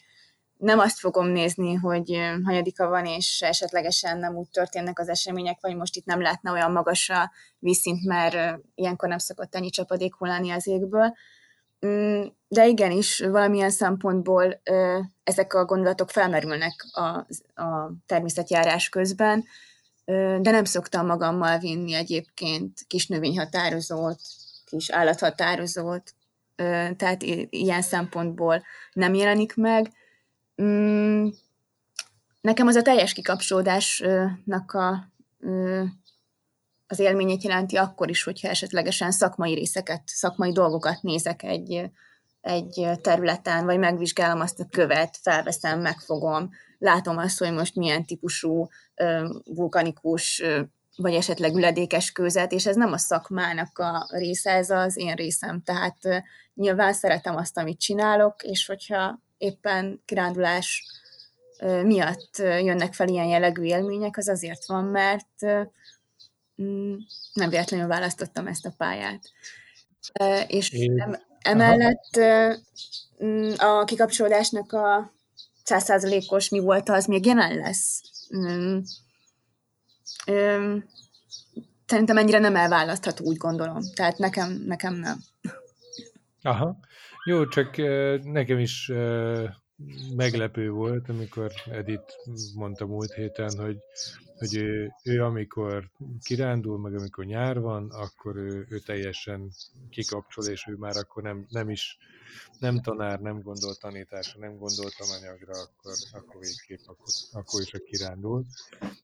nem 0.62 0.80
azt 0.80 1.00
fogom 1.00 1.28
nézni, 1.28 1.74
hogy 1.74 2.20
hanyadika 2.44 2.88
van, 2.88 3.06
és 3.06 3.42
esetlegesen 3.42 4.18
nem 4.18 4.36
úgy 4.36 4.50
történnek 4.50 5.00
az 5.00 5.10
események, 5.10 5.58
vagy 5.62 5.76
most 5.76 5.96
itt 5.96 6.06
nem 6.06 6.22
lehetne 6.22 6.52
olyan 6.52 6.72
magas 6.72 7.10
a 7.10 7.32
vízszint, 7.60 8.06
mert 8.06 8.60
ilyenkor 8.76 9.10
nem 9.10 9.18
szokott 9.18 9.56
ennyi 9.56 9.70
csapadék 9.70 10.16
hullani 10.16 10.52
az 10.52 10.68
égből. 10.68 11.14
Mm, 11.86 12.24
de 12.48 12.68
igenis, 12.68 13.20
valamilyen 13.20 13.70
szempontból 13.70 14.62
ezek 15.24 15.54
a 15.54 15.66
gondolatok 15.66 16.10
felmerülnek 16.10 16.86
a, 16.92 17.08
a 17.62 17.92
természetjárás 18.06 18.90
közben, 18.90 19.44
de 20.42 20.52
nem 20.52 20.64
szoktam 20.64 21.06
magammal 21.06 21.58
vinni 21.58 21.94
egyébként 21.94 22.80
kis 22.88 23.08
növényhatározót, 23.08 24.20
kis 24.66 24.90
állathatározót, 24.90 26.14
tehát 26.96 27.24
ilyen 27.50 27.82
szempontból 27.82 28.64
nem 28.94 29.14
jelenik 29.14 29.56
meg 29.56 29.92
Mm, 30.62 31.28
nekem 32.42 32.68
az 32.68 32.76
a 32.76 32.82
teljes 32.82 33.14
kikapcsolódásnak 33.14 34.74
a, 34.74 35.12
az 36.88 37.00
élményét 37.00 37.44
jelenti 37.44 37.78
akkor 37.78 38.10
is, 38.10 38.24
hogyha 38.24 38.48
esetlegesen 38.48 39.12
szakmai 39.12 39.54
részeket, 39.54 40.02
szakmai 40.06 40.52
dolgokat 40.52 41.02
nézek 41.02 41.44
egy, 41.44 41.90
egy 42.42 42.88
területen, 43.02 43.66
vagy 43.66 43.80
megvizsgálom 43.80 44.40
azt 44.40 44.60
a 44.60 44.68
követ, 44.70 45.18
felveszem, 45.22 45.82
megfogom, 45.82 46.50
látom 46.78 47.18
azt, 47.18 47.40
hogy 47.40 47.52
most 47.52 47.76
milyen 47.76 48.06
típusú 48.06 48.68
vulkanikus 49.44 50.44
vagy 50.96 51.14
esetleg 51.14 51.56
üledékes 51.56 52.12
kőzet, 52.12 52.52
és 52.52 52.66
ez 52.66 52.76
nem 52.76 52.92
a 52.92 52.98
szakmának 52.98 53.80
a 53.80 54.08
része, 54.10 54.52
ez 54.52 54.70
az 54.70 54.98
én 54.98 55.16
részem. 55.16 55.62
Tehát 55.62 55.98
nyilván 56.54 56.94
szeretem 56.94 57.36
azt, 57.36 57.58
amit 57.58 57.80
csinálok, 57.80 58.44
és 58.44 58.66
hogyha 58.66 59.20
éppen 59.42 60.02
kirándulás 60.06 60.86
miatt 61.84 62.38
jönnek 62.38 62.94
fel 62.94 63.08
ilyen 63.08 63.26
jellegű 63.26 63.64
élmények, 63.64 64.18
az 64.18 64.28
azért 64.28 64.66
van, 64.66 64.84
mert 64.84 65.46
mm, 66.62 66.96
nem 67.34 67.50
véletlenül 67.50 67.88
választottam 67.88 68.48
ezt 68.48 68.66
a 68.66 68.74
pályát. 68.78 69.32
És 70.48 70.90
emellett 71.40 72.20
mm, 73.24 73.52
a 73.58 73.84
kikapcsolódásnak 73.84 74.74
a 74.74 75.14
százszázalékos 75.64 76.50
mi 76.50 76.60
volt 76.60 76.90
az 76.90 77.06
még 77.06 77.26
jelen 77.26 77.56
lesz. 77.56 78.02
Mm, 78.38 78.78
szerintem 81.86 82.18
ennyire 82.18 82.40
nem 82.40 82.56
elválasztható, 82.56 83.26
úgy 83.26 83.38
gondolom. 83.38 83.82
Tehát 83.96 84.18
nekem, 84.18 84.52
nekem 84.52 84.94
nem. 84.94 85.24
Aha. 86.42 86.78
Jó, 87.24 87.48
csak 87.48 87.78
nekem 88.24 88.60
is 88.60 88.92
meglepő 90.16 90.70
volt, 90.70 91.10
amikor 91.10 91.52
Edith 91.72 92.14
mondta 92.56 92.86
múlt 92.86 93.14
héten, 93.14 93.58
hogy, 93.58 93.78
hogy 94.38 94.56
ő, 94.56 94.92
ő 95.04 95.24
amikor 95.24 95.90
kirándul, 96.24 96.80
meg 96.80 96.96
amikor 96.96 97.26
nyár 97.26 97.60
van, 97.60 97.90
akkor 97.90 98.36
ő, 98.36 98.66
ő 98.70 98.80
teljesen 98.80 99.52
kikapcsol, 99.90 100.46
és 100.46 100.68
ő 100.68 100.76
már 100.76 100.98
akkor 100.98 101.24
nem, 101.24 101.46
nem 101.50 101.70
is, 101.70 101.98
nem 102.60 102.82
tanár, 102.82 103.20
nem 103.20 103.42
gondol 103.42 103.76
tanításra, 103.76 104.40
nem 104.40 104.58
gondol 104.58 104.90
tananyagra, 104.98 105.54
akkor, 105.62 105.94
akkor 106.12 106.42
végképp, 106.42 106.80
akkor, 106.86 107.14
akkor 107.32 107.62
is 107.62 107.74
a 107.74 107.80
kirándul. 107.80 108.46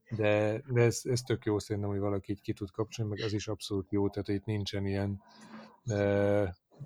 De, 0.09 0.61
de 0.67 0.81
ez, 0.81 1.01
ez 1.03 1.21
tök 1.21 1.45
jó 1.45 1.59
szerintem, 1.59 1.91
hogy 1.91 1.99
valaki 1.99 2.31
így 2.31 2.41
ki 2.41 2.53
tud 2.53 2.71
kapcsolni, 2.71 3.11
meg 3.15 3.25
az 3.25 3.33
is 3.33 3.47
abszolút 3.47 3.91
jó, 3.91 4.09
tehát 4.09 4.27
itt 4.27 4.45
nincsen 4.45 4.85
ilyen 4.85 5.21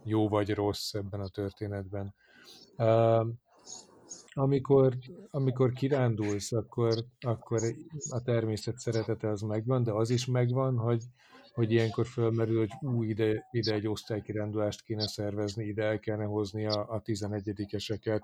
jó 0.03 0.29
vagy 0.29 0.53
rossz 0.53 0.93
ebben 0.93 1.19
a 1.19 1.27
történetben. 1.27 2.13
Amikor, 4.33 4.97
amikor 5.29 5.71
kirándulsz, 5.71 6.51
akkor, 6.51 6.93
akkor 7.19 7.61
a 8.09 8.21
természet 8.21 8.77
szeretete 8.77 9.29
az 9.29 9.41
megvan, 9.41 9.83
de 9.83 9.91
az 9.91 10.09
is 10.09 10.25
megvan, 10.25 10.77
hogy, 10.77 11.03
hogy 11.53 11.71
ilyenkor 11.71 12.05
fölmerül, 12.05 12.57
hogy 12.57 12.71
ú, 12.79 13.03
ide, 13.03 13.47
ide 13.51 13.73
egy 13.73 13.87
osztálykirándulást 13.87 14.81
kéne 14.81 15.07
szervezni, 15.07 15.65
ide 15.65 15.83
el 15.83 15.99
kellene 15.99 16.25
hozni 16.25 16.65
a, 16.65 16.85
a 16.89 17.01
11-eseket, 17.01 18.21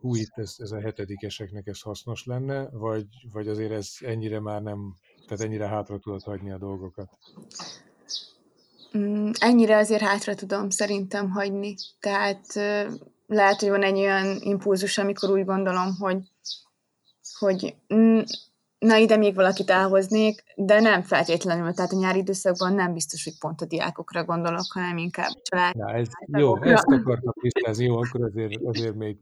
hú, 0.00 0.14
itt 0.14 0.32
ez, 0.34 0.54
ez 0.58 0.70
a 0.70 0.80
hetedikeseknek 0.80 1.66
ez 1.66 1.80
hasznos 1.80 2.24
lenne, 2.24 2.68
vagy, 2.70 3.06
vagy 3.32 3.48
azért 3.48 3.72
ez 3.72 3.90
ennyire 4.00 4.40
már 4.40 4.62
nem, 4.62 4.96
tehát 5.26 5.44
ennyire 5.44 5.68
hátra 5.68 5.98
tudod 5.98 6.22
hagyni 6.22 6.50
a 6.50 6.58
dolgokat? 6.58 7.18
Mm, 8.98 9.30
ennyire 9.38 9.76
azért 9.76 10.02
hátra 10.02 10.34
tudom 10.34 10.70
szerintem 10.70 11.30
hagyni. 11.30 11.74
Tehát 12.00 12.44
lehet, 13.26 13.60
hogy 13.60 13.68
van 13.68 13.82
egy 13.82 13.98
olyan 13.98 14.36
impulzus, 14.40 14.98
amikor 14.98 15.30
úgy 15.30 15.44
gondolom, 15.44 15.96
hogy, 15.98 16.18
hogy 17.38 17.76
na 18.78 18.96
ide 18.96 19.16
még 19.16 19.34
valakit 19.34 19.70
elhoznék, 19.70 20.42
de 20.56 20.80
nem 20.80 21.02
feltétlenül, 21.02 21.72
tehát 21.72 21.92
a 21.92 21.96
nyári 21.96 22.18
időszakban 22.18 22.74
nem 22.74 22.92
biztos, 22.92 23.24
hogy 23.24 23.38
pont 23.38 23.60
a 23.60 23.66
diákokra 23.66 24.24
gondolok, 24.24 24.72
hanem 24.72 24.96
inkább 24.96 25.32
család. 25.42 25.74
Na, 25.74 25.92
ez, 25.92 26.06
jó, 26.26 26.62
ezt 26.62 26.84
akartam 26.86 27.32
tisztázni, 27.40 27.84
jó, 27.84 27.96
akkor 27.96 28.22
azért, 28.22 28.54
azért 28.64 28.94
még 28.94 29.16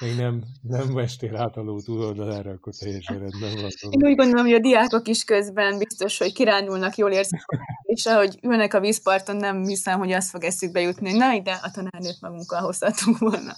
még 0.00 0.16
nem, 0.16 0.42
nem 0.62 0.94
vestél 0.94 1.36
át 1.36 1.56
a 1.56 1.62
ló 1.62 1.80
túloldalára, 1.80 2.50
akkor 2.50 2.72
teljesen 2.74 3.18
rendben 3.18 3.54
van. 3.54 3.70
Én 3.90 4.08
úgy 4.10 4.16
gondolom, 4.16 4.44
hogy 4.44 4.54
a 4.54 4.58
diákok 4.58 5.08
is 5.08 5.24
közben 5.24 5.78
biztos, 5.78 6.18
hogy 6.18 6.32
kirándulnak, 6.32 6.96
jól 6.96 7.10
érzik, 7.10 7.40
és 7.82 8.06
ahogy 8.06 8.38
ülnek 8.42 8.74
a 8.74 8.80
vízparton, 8.80 9.36
nem 9.36 9.62
hiszem, 9.62 9.98
hogy 9.98 10.12
azt 10.12 10.30
fog 10.30 10.44
eszükbe 10.44 10.80
jutni, 10.80 11.10
hogy 11.10 11.18
na 11.18 11.32
ide 11.32 11.52
a 11.62 11.70
tanárnőt 11.70 12.20
magunkkal 12.20 12.60
hozhatunk 12.60 13.18
volna. 13.18 13.52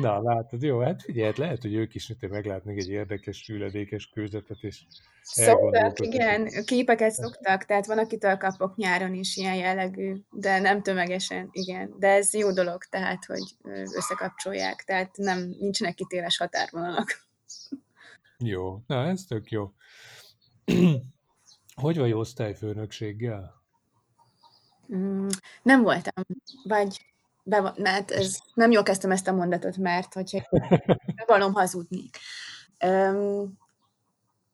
Na, 0.00 0.22
látod, 0.22 0.62
jó, 0.62 0.80
hát 0.80 1.02
figyelj, 1.02 1.26
hát 1.26 1.38
lehet, 1.38 1.62
hogy 1.62 1.74
ők 1.74 1.94
is 1.94 2.12
meglátnak 2.20 2.76
egy 2.76 2.88
érdekes, 2.88 3.48
üledékes 3.48 4.10
kőzetet, 4.14 4.58
és 4.60 4.84
Szoktak, 5.26 6.00
igen, 6.00 6.48
képeket 6.64 7.12
szoktak, 7.12 7.64
tehát 7.64 7.86
van, 7.86 7.98
akitől 7.98 8.36
kapok 8.36 8.76
nyáron 8.76 9.14
is 9.14 9.36
ilyen 9.36 9.54
jellegű, 9.54 10.14
de 10.30 10.58
nem 10.58 10.82
tömegesen, 10.82 11.48
igen. 11.52 11.94
De 11.98 12.08
ez 12.08 12.34
jó 12.34 12.52
dolog, 12.52 12.84
tehát, 12.84 13.24
hogy 13.24 13.42
összekapcsolják, 13.96 14.82
tehát 14.86 15.16
nem, 15.16 15.33
nincsenek 15.38 15.94
kitéles 15.94 16.36
határvonalak. 16.36 17.26
Jó, 18.38 18.82
na 18.86 19.06
ez 19.06 19.24
tök 19.24 19.50
jó. 19.50 19.72
hogy 21.74 21.98
vagy 21.98 22.12
osztályfőnökséggel? 22.12 23.62
Mm, 24.94 25.28
nem 25.62 25.82
voltam, 25.82 26.24
vagy 26.62 27.14
be, 27.44 27.74
mert 27.76 28.10
ez, 28.10 28.38
nem 28.54 28.70
jól 28.70 28.82
kezdtem 28.82 29.10
ezt 29.10 29.28
a 29.28 29.32
mondatot, 29.32 29.76
mert 29.76 30.14
hogyha 30.14 30.48
bevallom 31.16 31.52
hazudnék. 31.52 32.18
Um, 32.84 33.58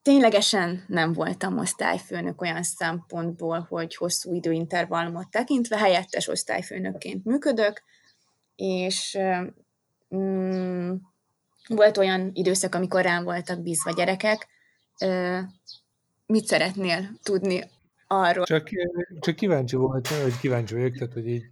ténylegesen 0.03 0.85
nem 0.87 1.13
voltam 1.13 1.59
osztályfőnök 1.59 2.41
olyan 2.41 2.63
szempontból, 2.63 3.67
hogy 3.69 3.97
hosszú 3.97 4.35
időintervallumot 4.35 5.31
tekintve 5.31 5.79
helyettes 5.79 6.29
osztályfőnökként 6.29 7.25
működök, 7.25 7.83
és 8.57 9.19
mm, 10.17 10.95
volt 11.69 11.97
olyan 11.97 12.31
időszak, 12.33 12.75
amikor 12.75 13.03
rám 13.03 13.25
voltak 13.25 13.63
bízva 13.63 13.93
gyerekek. 13.93 14.49
Mit 16.27 16.45
szeretnél 16.45 17.11
tudni 17.23 17.65
arról? 18.07 18.45
Csak, 18.45 18.69
csak 19.21 19.37
kíváncsi 19.37 19.77
voltam, 19.77 20.23
hogy 20.23 20.39
kíváncsi 20.39 20.75
vagyok, 20.75 20.97
tehát, 20.97 21.13
hogy 21.13 21.29
így 21.29 21.45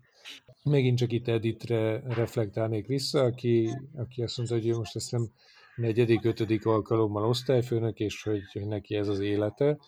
megint 0.63 0.99
csak 0.99 1.13
itt 1.13 1.29
Editre 1.29 2.03
reflektálnék 2.15 2.87
vissza, 2.87 3.21
aki, 3.21 3.71
aki 3.97 4.23
azt 4.23 4.37
mondta, 4.37 4.55
hogy 4.55 4.77
most 4.77 4.97
ezt 4.97 5.13
nem 5.13 5.29
negyedik, 5.77 6.25
ötödik 6.25 6.67
alkalommal 6.67 7.25
osztályfőnök, 7.25 7.99
és 7.99 8.23
hogy, 8.23 8.43
hogy 8.53 8.67
neki 8.67 8.97
ez 8.97 9.09
az 9.09 9.21
élete, 9.21 9.79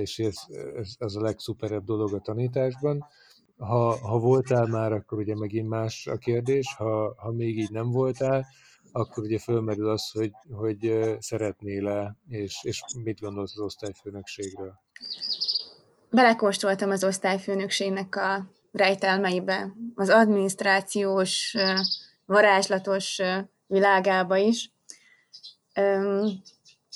és 0.00 0.18
ez, 0.18 0.36
ez, 0.76 0.94
ez 0.98 1.14
a 1.14 1.20
legszuperebb 1.20 1.84
dolog 1.84 2.14
a 2.14 2.20
tanításban. 2.20 3.06
Ha, 3.58 3.98
ha 4.06 4.18
voltál 4.18 4.66
már, 4.66 4.92
akkor 4.92 5.18
ugye 5.18 5.34
megint 5.34 5.68
más 5.68 6.06
a 6.06 6.16
kérdés, 6.16 6.74
ha, 6.76 7.14
ha 7.16 7.32
még 7.32 7.58
így 7.58 7.70
nem 7.70 7.90
voltál, 7.90 8.46
akkor 8.92 9.24
ugye 9.24 9.38
fölmerül 9.38 9.88
az, 9.88 10.10
hogy, 10.10 10.30
hogy 10.50 11.06
szeretnél-e, 11.18 12.16
és, 12.28 12.58
és 12.62 12.82
mit 13.04 13.20
gondolsz 13.20 13.52
az 13.56 13.62
osztályfőnökségről? 13.62 14.74
Belekóstoltam 16.10 16.90
az 16.90 17.04
osztályfőnökségnek 17.04 18.16
a 18.16 18.50
rejtelmeibe, 18.72 19.72
az 19.94 20.08
adminisztrációs, 20.08 21.56
varázslatos 22.24 23.20
világába 23.66 24.36
is, 24.36 24.72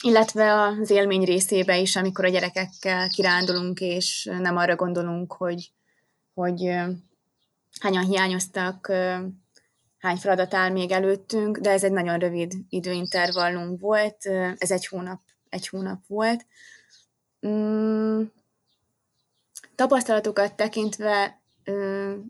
illetve 0.03 0.53
az 0.53 0.90
élmény 0.90 1.25
részébe 1.25 1.79
is, 1.79 1.96
amikor 1.96 2.25
a 2.25 2.29
gyerekekkel 2.29 3.09
kirándulunk, 3.09 3.81
és 3.81 4.31
nem 4.38 4.57
arra 4.57 4.77
gondolunk, 4.77 5.33
hogy, 5.33 5.72
hogy 6.35 6.62
hányan 7.81 8.05
hiányoztak, 8.05 8.87
hány 9.99 10.16
feladat 10.16 10.55
áll 10.55 10.71
még 10.71 10.90
előttünk, 10.90 11.59
de 11.59 11.71
ez 11.71 11.85
egy 11.85 11.92
nagyon 11.92 12.18
rövid 12.18 12.53
időintervallum 12.68 13.77
volt, 13.77 14.27
ez 14.59 14.71
egy 14.71 14.87
hónap, 14.87 15.21
egy 15.49 15.68
hónap 15.68 16.07
volt. 16.07 16.47
Mm, 17.47 18.23
tapasztalatokat 19.75 20.55
tekintve, 20.55 21.40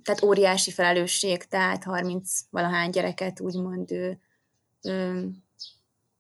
tehát 0.03 0.23
óriási 0.25 0.71
felelősség, 0.71 1.45
tehát 1.45 1.85
30 1.85 2.41
valahány 2.51 2.91
gyereket 2.91 3.41
úgymond 3.41 3.91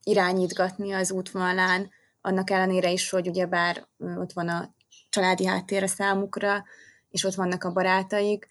irányítgatni 0.02 0.92
az 0.92 1.12
útvonalán, 1.12 1.90
annak 2.20 2.50
ellenére 2.50 2.90
is, 2.90 3.10
hogy 3.10 3.28
ugyebár 3.28 3.86
ott 3.98 4.32
van 4.32 4.48
a 4.48 4.74
családi 5.08 5.46
háttér 5.46 5.82
a 5.82 5.86
számukra, 5.86 6.64
és 7.12 7.24
ott 7.24 7.34
vannak 7.34 7.64
a 7.64 7.72
barátaik. 7.72 8.48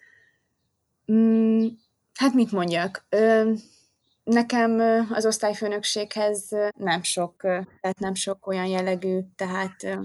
Mm, 1.11 1.67
hát 2.13 2.33
mit 2.33 2.51
mondjak? 2.51 3.05
Nekem 4.23 4.79
az 5.09 5.25
osztályfőnökséghez 5.25 6.49
nem 6.77 7.03
sok, 7.03 7.35
tehát 7.81 7.99
nem 7.99 8.13
sok 8.13 8.47
olyan 8.47 8.65
jellegű, 8.65 9.19
tehát 9.35 9.97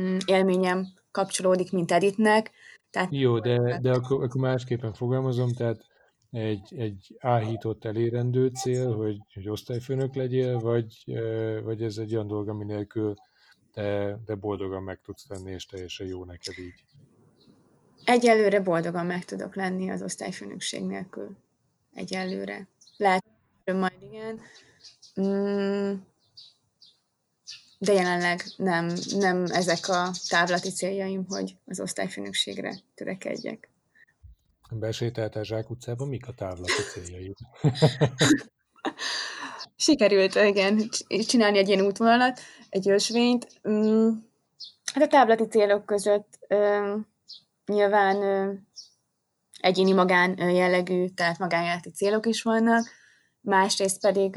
mm, 0.00 0.16
élményem 0.24 0.86
kapcsolódik, 1.10 1.72
mint 1.72 1.92
Editnek. 1.92 2.50
Tehát, 2.90 3.08
Jó, 3.12 3.38
de, 3.38 3.78
de 3.80 3.90
akkor, 3.90 4.22
akkor 4.22 4.40
másképpen 4.40 4.92
fogalmazom, 4.92 5.52
tehát 5.52 5.84
egy, 6.30 6.74
egy 6.76 7.16
áhított 7.20 7.84
elérendő 7.84 8.46
cél, 8.46 8.96
hogy, 8.96 9.16
hogy 9.34 9.48
osztályfőnök 9.48 10.14
legyél, 10.14 10.58
vagy, 10.58 11.04
vagy 11.64 11.82
ez 11.82 11.98
egy 11.98 12.14
olyan 12.14 12.26
dolog, 12.26 12.48
ami 12.48 12.64
nélkül 12.64 13.14
te, 13.72 14.18
de 14.24 14.34
boldogan 14.34 14.82
meg 14.82 15.00
tudsz 15.04 15.28
lenni, 15.28 15.50
és 15.50 15.66
teljesen 15.66 16.06
jó 16.06 16.24
neked 16.24 16.58
így? 16.58 16.84
Egyelőre 18.04 18.60
boldogan 18.60 19.06
meg 19.06 19.24
tudok 19.24 19.54
lenni 19.54 19.90
az 19.90 20.02
osztályfőnökség 20.02 20.82
nélkül. 20.82 21.36
Egyelőre. 21.94 22.68
Lehet, 22.96 23.24
hogy 23.64 23.74
majd 23.74 24.02
igen. 24.02 24.40
Mm, 25.20 25.94
de 27.78 27.92
jelenleg 27.92 28.44
nem, 28.56 28.92
nem 29.18 29.44
ezek 29.44 29.88
a 29.88 30.10
távlati 30.28 30.70
céljaim, 30.70 31.24
hogy 31.28 31.56
az 31.66 31.80
osztályfőnökségre 31.80 32.74
törekedjek. 32.94 33.70
Besétáltál 34.70 35.44
Zsák 35.44 35.70
utcában, 35.70 36.08
mik 36.08 36.28
a 36.28 36.32
távlati 36.32 36.82
céljai? 36.92 37.34
Sikerült, 39.76 40.34
igen, 40.34 40.88
csinálni 41.08 41.58
egy 41.58 41.68
ilyen 41.68 41.84
útvonalat, 41.84 42.40
egy 42.68 42.88
ösvényt. 42.88 43.60
Mm, 43.68 44.10
hát 44.92 45.02
a 45.02 45.06
távlati 45.06 45.44
célok 45.44 45.86
között 45.86 46.38
nyilván 47.72 48.18
egyéni 49.60 49.92
magán 49.92 50.38
jellegű, 50.50 51.08
tehát 51.08 51.38
magánéleti 51.38 51.90
célok 51.90 52.26
is 52.26 52.42
vannak, 52.42 52.86
másrészt 53.40 54.00
pedig 54.00 54.36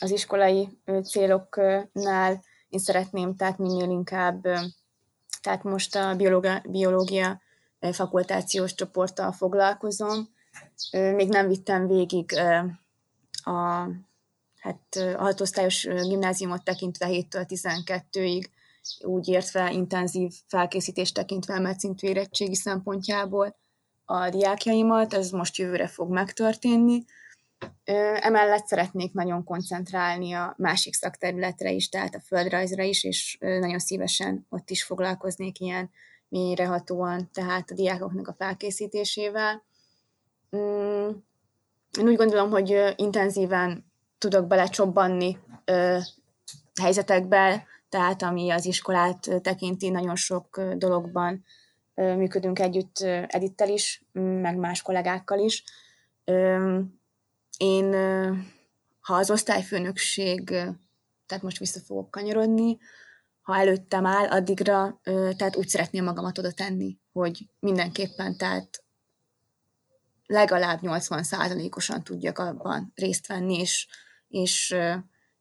az 0.00 0.10
iskolai 0.10 0.80
céloknál 1.02 2.42
én 2.68 2.78
szeretném 2.78 3.36
tehát 3.36 3.58
minél 3.58 3.90
inkább, 3.90 4.42
tehát 5.42 5.62
most 5.62 5.96
a 5.96 6.14
biológia, 6.14 6.62
biológia 6.68 7.40
fakultációs 7.92 8.74
csoporttal 8.74 9.32
foglalkozom. 9.32 10.28
Még 10.90 11.28
nem 11.28 11.48
vittem 11.48 11.86
végig 11.86 12.32
a, 13.44 13.88
hát, 14.58 14.96
a 15.16 15.22
hatosztályos 15.22 15.82
gimnáziumot 15.82 16.64
tekintve 16.64 17.06
7-től 17.10 17.44
12-ig, 17.48 18.44
úgy 19.04 19.28
értve 19.28 19.72
intenzív 19.72 20.32
felkészítést 20.46 21.14
tekintve 21.14 21.54
emelt 21.54 21.78
szintű 21.78 22.08
érettségi 22.08 22.54
szempontjából 22.54 23.56
a 24.04 24.28
diákjaimat, 24.28 25.14
ez 25.14 25.30
most 25.30 25.56
jövőre 25.56 25.86
fog 25.86 26.10
megtörténni. 26.10 27.04
Emellett 28.14 28.66
szeretnék 28.66 29.12
nagyon 29.12 29.44
koncentrálni 29.44 30.32
a 30.32 30.54
másik 30.58 30.94
szakterületre 30.94 31.70
is, 31.70 31.88
tehát 31.88 32.14
a 32.14 32.20
földrajzra 32.20 32.82
is, 32.82 33.04
és 33.04 33.36
nagyon 33.40 33.78
szívesen 33.78 34.46
ott 34.48 34.70
is 34.70 34.84
foglalkoznék 34.84 35.60
ilyen 35.60 35.90
mélyrehatóan, 36.28 37.30
tehát 37.32 37.70
a 37.70 37.74
diákoknak 37.74 38.28
a 38.28 38.34
felkészítésével. 38.38 39.64
Mm, 40.56 41.08
én 41.98 42.08
úgy 42.08 42.16
gondolom, 42.16 42.50
hogy 42.50 42.94
intenzíven 42.96 43.92
tudok 44.18 44.46
belecsobbanni 44.46 45.38
helyzetekbe, 46.82 47.66
tehát 47.88 48.22
ami 48.22 48.50
az 48.50 48.66
iskolát 48.66 49.40
tekinti, 49.42 49.88
nagyon 49.90 50.16
sok 50.16 50.60
dologban 50.74 51.44
működünk 51.94 52.58
együtt 52.58 52.98
Edittel 53.26 53.68
is, 53.68 54.04
meg 54.12 54.56
más 54.56 54.82
kollégákkal 54.82 55.38
is. 55.38 55.64
Én, 57.56 57.94
ha 59.00 59.14
az 59.14 59.30
osztályfőnökség, 59.30 60.44
tehát 61.26 61.42
most 61.42 61.58
vissza 61.58 61.80
fogok 61.80 62.10
kanyarodni, 62.10 62.78
ha 63.40 63.56
előttem 63.56 64.06
áll, 64.06 64.26
addigra, 64.26 65.00
tehát 65.36 65.56
úgy 65.56 65.68
szeretném 65.68 66.04
magamat 66.04 66.38
oda 66.38 66.52
tenni, 66.52 66.98
hogy 67.12 67.48
mindenképpen, 67.58 68.36
tehát 68.36 68.84
legalább 70.26 70.78
80%-osan 70.82 72.04
tudjak 72.04 72.38
abban 72.38 72.92
részt 72.94 73.26
venni, 73.26 73.58
és, 73.58 73.86
és, 74.28 74.76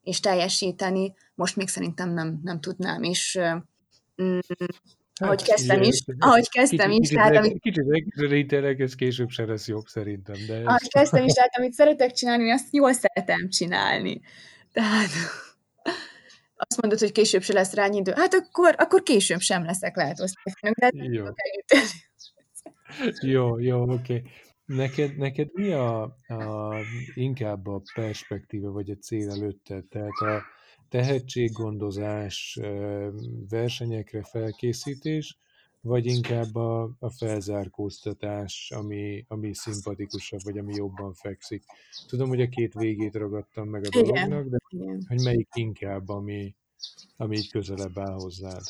és 0.05 0.19
teljesíteni, 0.19 1.13
most 1.35 1.55
még 1.55 1.67
szerintem 1.67 2.13
nem, 2.13 2.39
nem 2.43 2.59
tudnám, 2.59 3.03
és 3.03 3.39
mm, 4.21 4.39
Hát, 5.19 5.29
ahogy 5.29 5.43
kezdtem 5.43 5.81
is, 5.81 6.03
ahogy 6.19 6.49
kezdtem 6.49 6.89
kicsit, 6.89 7.03
is, 7.03 7.09
tehát 7.09 7.35
amit... 7.35 7.59
Kicsit 7.59 7.85
megközelítenek, 7.85 8.79
ez 8.79 8.95
később 8.95 9.29
se 9.29 9.45
lesz 9.45 9.67
jobb 9.67 9.85
szerintem. 9.85 10.35
De 10.47 10.55
ez... 10.55 10.65
Ahogy 10.65 10.87
kezdtem 10.89 11.25
is, 11.25 11.33
tehát 11.33 11.57
amit 11.57 11.73
szeretek 11.73 12.11
csinálni, 12.11 12.51
azt 12.51 12.67
jól 12.71 12.93
szeretem 12.93 13.49
csinálni. 13.49 14.21
Tehát 14.71 15.09
azt 16.67 16.81
mondod, 16.81 16.99
hogy 16.99 17.11
később 17.11 17.41
se 17.41 17.53
lesz 17.53 17.73
rá 17.73 17.87
idő. 17.91 18.13
Hát 18.15 18.33
akkor, 18.33 18.75
akkor 18.77 19.03
később 19.03 19.39
sem 19.39 19.65
leszek 19.65 19.95
lehet 19.95 20.19
osztályfőnök, 20.19 20.77
de 20.77 20.91
jó. 21.03 21.25
jó, 23.21 23.59
jó, 23.59 23.81
oké. 23.81 23.93
Okay. 23.93 24.21
Neked, 24.65 25.17
neked 25.17 25.49
mi 25.53 25.71
a, 25.71 26.01
a, 26.27 26.75
inkább 27.13 27.67
a 27.67 27.81
perspektíva, 27.93 28.71
vagy 28.71 28.89
a 28.89 28.95
cél 28.95 29.29
előtted? 29.29 29.85
Tehát 29.85 30.19
a 30.19 30.43
tehetséggondozás, 30.89 32.59
versenyekre 33.49 34.23
felkészítés, 34.23 35.37
vagy 35.81 36.05
inkább 36.05 36.55
a, 36.55 36.95
a 36.99 37.09
felzárkóztatás, 37.09 38.71
ami, 38.75 39.25
ami 39.27 39.53
szimpatikusabb, 39.53 40.39
vagy 40.43 40.57
ami 40.57 40.73
jobban 40.75 41.13
fekszik. 41.13 41.63
Tudom, 42.07 42.27
hogy 42.27 42.41
a 42.41 42.49
két 42.49 42.73
végét 42.73 43.15
ragadtam 43.15 43.69
meg 43.69 43.85
a 43.85 43.89
dolognak, 43.89 44.47
de 44.47 44.57
Igen. 44.67 45.05
hogy 45.07 45.23
melyik 45.23 45.49
inkább, 45.53 46.09
ami, 46.09 46.55
ami 47.17 47.35
így 47.37 47.51
közelebb 47.51 47.97
áll 47.97 48.13
hozzád. 48.13 48.61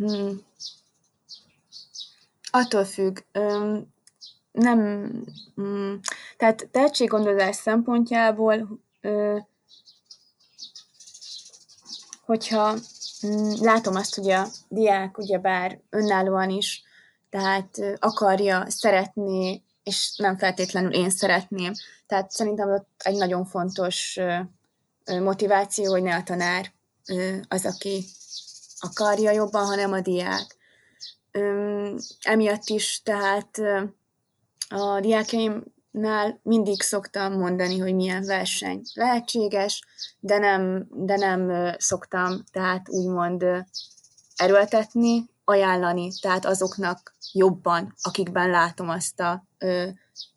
Hmm. 0.00 0.40
Attól 2.50 2.84
függ. 2.84 3.18
Öm, 3.32 3.86
nem, 4.52 4.78
mm, 5.60 5.94
tehát 6.36 6.68
tehetséggondozás 6.70 7.56
szempontjából, 7.56 8.80
ö, 9.00 9.38
hogyha 12.24 12.74
mm, 13.26 13.52
látom 13.60 13.94
azt, 13.94 14.14
hogy 14.14 14.30
a 14.30 14.46
diák 14.68 15.18
ugyebár 15.18 15.80
önállóan 15.90 16.50
is, 16.50 16.82
tehát 17.30 17.78
ö, 17.78 17.94
akarja, 17.98 18.64
szeretné, 18.70 19.62
és 19.82 20.14
nem 20.16 20.38
feltétlenül 20.38 20.92
én 20.92 21.10
szeretném. 21.10 21.72
Tehát 22.06 22.30
szerintem 22.30 22.72
ott 22.72 22.88
egy 22.98 23.16
nagyon 23.16 23.44
fontos 23.44 24.16
ö, 24.16 25.20
motiváció, 25.20 25.90
hogy 25.90 26.02
ne 26.02 26.14
a 26.14 26.22
tanár 26.22 26.72
ö, 27.06 27.36
az, 27.48 27.66
aki 27.66 28.04
akarja 28.80 29.30
jobban, 29.30 29.64
hanem 29.64 29.92
a 29.92 30.00
diák. 30.00 30.56
Ö, 31.30 31.96
emiatt 32.22 32.68
is, 32.68 33.00
tehát 33.04 33.60
a 34.68 35.00
diákjaimnál 35.00 36.40
mindig 36.42 36.82
szoktam 36.82 37.32
mondani, 37.32 37.78
hogy 37.78 37.94
milyen 37.94 38.24
verseny 38.24 38.82
lehetséges, 38.94 39.82
de 40.20 40.38
nem, 40.38 40.86
de 40.90 41.16
nem 41.16 41.74
szoktam 41.78 42.44
tehát 42.52 42.88
úgymond 42.88 43.44
erőltetni, 44.36 45.28
ajánlani, 45.44 46.10
tehát 46.20 46.44
azoknak 46.44 47.14
jobban, 47.32 47.94
akikben 48.00 48.50
látom 48.50 48.88
azt 48.88 49.20
a 49.20 49.44
ö, 49.58 49.88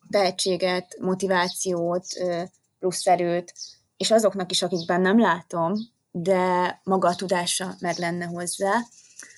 tehetséget, 0.10 0.98
motivációt, 1.00 2.06
ö, 2.20 2.44
plusz 2.80 3.08
erőt, 3.08 3.54
és 3.98 4.12
azoknak 4.12 4.52
is, 4.52 4.62
akikben 4.62 5.02
nem 5.02 5.20
látom, 5.20 5.74
de 6.16 6.80
maga 6.84 7.08
a 7.08 7.16
tudása 7.16 7.76
meg 7.80 7.98
lenne 7.98 8.26
hozzá. 8.26 8.72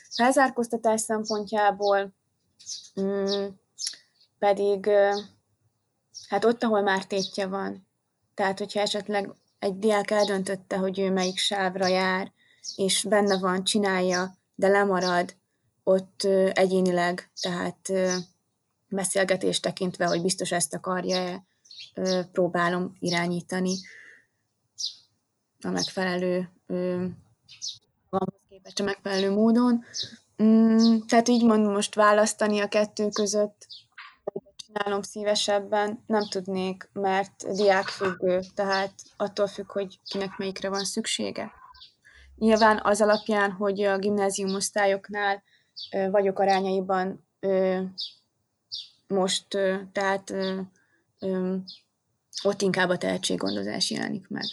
Felzárkóztatás 0.09 1.01
szempontjából 1.01 2.13
mm, 3.01 3.45
pedig 4.39 4.89
hát 6.29 6.45
ott, 6.45 6.63
ahol 6.63 6.81
már 6.81 7.05
tétje 7.05 7.47
van. 7.47 7.88
Tehát, 8.33 8.59
hogyha 8.59 8.79
esetleg 8.79 9.33
egy 9.59 9.79
diák 9.79 10.11
eldöntötte, 10.11 10.77
hogy 10.77 10.99
ő 10.99 11.11
melyik 11.11 11.38
sávra 11.38 11.88
jár, 11.88 12.31
és 12.75 13.05
benne 13.09 13.38
van, 13.38 13.63
csinálja, 13.63 14.38
de 14.55 14.67
lemarad, 14.67 15.35
ott 15.83 16.23
egyénileg, 16.53 17.29
tehát 17.41 17.91
beszélgetést 18.88 19.61
tekintve, 19.61 20.05
hogy 20.05 20.21
biztos 20.21 20.51
ezt 20.51 20.73
akarja-e, 20.73 21.43
próbálom 22.31 22.95
irányítani 22.99 23.75
a 25.65 25.71
megfelelő 25.71 26.49
van 28.10 28.34
képest 28.49 28.80
a 28.80 28.84
megfelelő 28.84 29.32
módon. 29.32 29.84
Mm, 30.43 30.97
tehát 31.08 31.28
így 31.28 31.43
mondom, 31.43 31.73
most 31.73 31.95
választani 31.95 32.60
a 32.60 32.67
kettő 32.67 33.10
között 33.10 33.67
csinálom 34.56 35.01
szívesebben, 35.01 36.04
nem 36.08 36.28
tudnék, 36.30 36.89
mert 36.93 37.56
diákfüggő, 37.56 38.41
tehát 38.56 38.93
attól 39.17 39.47
függ, 39.47 39.71
hogy 39.71 39.99
kinek 40.10 40.38
melyikre 40.38 40.69
van 40.69 40.84
szüksége. 40.84 41.51
Nyilván 42.36 42.80
az 42.84 43.01
alapján, 43.01 43.51
hogy 43.51 43.84
a 43.84 43.97
gimnázium 43.97 44.54
osztályoknál 44.54 45.43
vagyok 46.12 46.39
arányaiban 46.39 47.28
most, 49.08 49.47
tehát 49.91 50.34
ott 52.43 52.62
inkább 52.62 52.89
a 52.89 52.97
tehetséggondozás 52.97 53.91
jelenik 53.91 54.28
meg. 54.28 54.45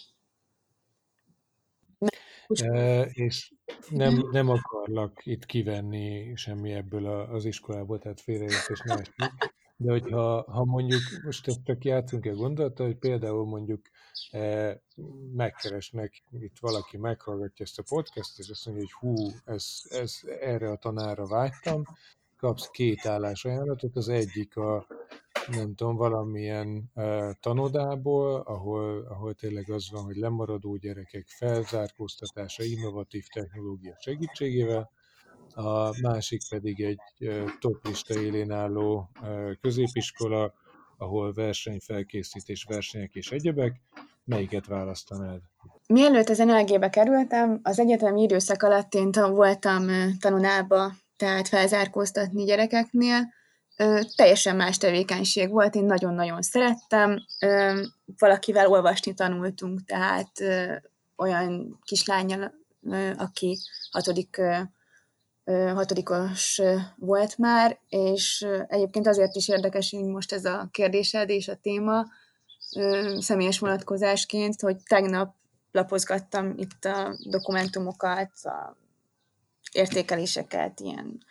És 3.13 3.53
nem, 3.89 4.29
nem 4.31 4.49
akarlak 4.49 5.21
itt 5.27 5.47
kivenni 5.47 6.33
semmi 6.37 6.73
ebből 6.73 7.07
az 7.07 7.45
iskolából, 7.45 7.99
tehát 7.99 8.21
félreértés 8.21 8.81
ne 8.85 8.97
de 9.83 9.91
hogyha 9.91 10.43
ha 10.51 10.65
mondjuk, 10.65 11.01
most 11.25 11.49
ezt 11.49 11.65
csak 11.65 11.85
játszunk 11.85 12.27
egy 12.27 12.37
gondolata, 12.37 12.85
hogy 12.85 12.97
például 12.97 13.47
mondjuk 13.47 13.81
e, 14.31 14.81
megkeresnek, 15.33 16.23
itt 16.41 16.59
valaki 16.61 16.97
meghallgatja 16.97 17.65
ezt 17.65 17.79
a 17.79 17.83
podcastot, 17.89 18.39
és 18.39 18.51
azt 18.51 18.67
mondja, 18.67 18.85
hogy 18.85 18.93
hú, 18.93 19.31
ez, 19.45 19.67
ez, 19.89 20.21
erre 20.41 20.71
a 20.71 20.77
tanára 20.77 21.27
vágytam, 21.27 21.83
kapsz 22.37 22.71
két 22.71 23.07
állásajánlatot, 23.07 23.97
az 23.97 24.09
egyik 24.09 24.57
a, 24.57 24.87
nem 25.49 25.75
tudom, 25.75 25.97
valamilyen 25.97 26.91
e, 26.95 27.37
tanodából, 27.41 28.41
ahol, 28.41 29.07
ahol 29.09 29.35
tényleg 29.35 29.71
az 29.71 29.91
van, 29.91 30.05
hogy 30.05 30.17
lemaradó 30.17 30.77
gyerekek 30.77 31.27
felzárkóztatása 31.29 32.63
innovatív 32.65 33.25
technológia 33.33 33.97
segítségével, 34.01 34.91
a 35.55 36.01
másik 36.01 36.41
pedig 36.49 36.81
egy 36.81 37.01
toplista 37.61 38.21
élén 38.21 38.51
álló 38.51 39.11
középiskola, 39.61 40.55
ahol 40.97 41.33
versenyfelkészítés, 41.33 42.65
versenyek 42.65 43.15
és 43.15 43.31
egyebek. 43.31 43.81
Melyiket 44.25 44.67
választanád? 44.67 45.41
Mielőtt 45.87 46.29
az 46.29 46.39
NLG-be 46.39 46.91
kerültem, 46.91 47.61
az 47.63 47.79
egyetemi 47.79 48.23
időszak 48.23 48.63
alatt 48.63 48.95
én 48.95 49.11
voltam 49.13 49.87
tanunába, 50.21 50.93
tehát 51.17 51.49
felzárkóztatni 51.49 52.45
gyerekeknél. 52.45 53.33
Teljesen 54.17 54.57
más 54.57 54.79
tevékenység 54.79 55.51
volt, 55.51 55.75
én 55.75 55.85
nagyon-nagyon 55.85 56.43
szerettem. 56.43 57.19
Valakivel 58.19 58.67
olvasni 58.67 59.15
tanultunk, 59.15 59.85
tehát 59.85 60.31
olyan 61.17 61.79
kislányjal, 61.85 62.53
aki 63.17 63.59
hatodik 63.91 64.41
hatodikos 65.75 66.61
volt 66.97 67.39
már, 67.39 67.79
és 67.89 68.47
egyébként 68.67 69.07
azért 69.07 69.35
is 69.37 69.49
érdekes, 69.49 69.91
hogy 69.91 70.05
most 70.05 70.33
ez 70.33 70.45
a 70.45 70.69
kérdésed 70.71 71.29
és 71.29 71.49
a 71.49 71.57
téma 71.57 72.05
személyes 73.19 73.59
vonatkozásként, 73.59 74.61
hogy 74.61 74.77
tegnap 74.89 75.35
lapozgattam 75.71 76.53
itt 76.57 76.85
a 76.85 77.17
dokumentumokat, 77.29 78.31
a 78.43 78.77
értékeléseket, 79.73 80.81
ilyen 80.81 81.25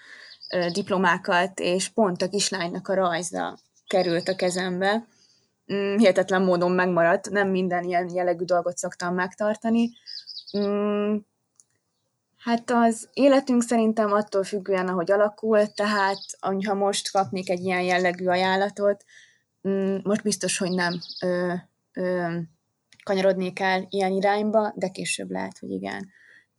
diplomákat, 0.71 1.59
és 1.59 1.89
pont 1.89 2.21
a 2.21 2.29
kislánynak 2.29 2.87
a 2.87 2.93
rajza 2.93 3.57
került 3.87 4.27
a 4.27 4.35
kezembe. 4.35 5.07
Mm, 5.73 5.97
hihetetlen 5.97 6.41
módon 6.41 6.71
megmaradt, 6.71 7.29
nem 7.29 7.49
minden 7.49 7.83
ilyen 7.83 8.09
jellegű 8.13 8.43
dolgot 8.43 8.77
szoktam 8.77 9.13
megtartani. 9.13 9.89
Mm, 10.57 11.15
Hát 12.43 12.71
az 12.71 13.09
életünk 13.13 13.63
szerintem 13.63 14.11
attól 14.11 14.43
függően, 14.43 14.87
ahogy 14.87 15.11
alakul, 15.11 15.67
tehát 15.67 16.17
ha 16.65 16.73
most 16.73 17.11
kapnék 17.11 17.49
egy 17.49 17.63
ilyen 17.63 17.81
jellegű 17.81 18.25
ajánlatot, 18.25 19.05
mm, 19.67 19.97
most 20.03 20.23
biztos, 20.23 20.57
hogy 20.57 20.71
nem 20.71 20.99
ö, 21.21 21.53
ö, 21.93 22.37
kanyarodnék 23.03 23.59
el 23.59 23.85
ilyen 23.89 24.11
irányba, 24.11 24.73
de 24.75 24.87
később 24.87 25.31
lehet, 25.31 25.57
hogy 25.59 25.69
igen. 25.71 26.09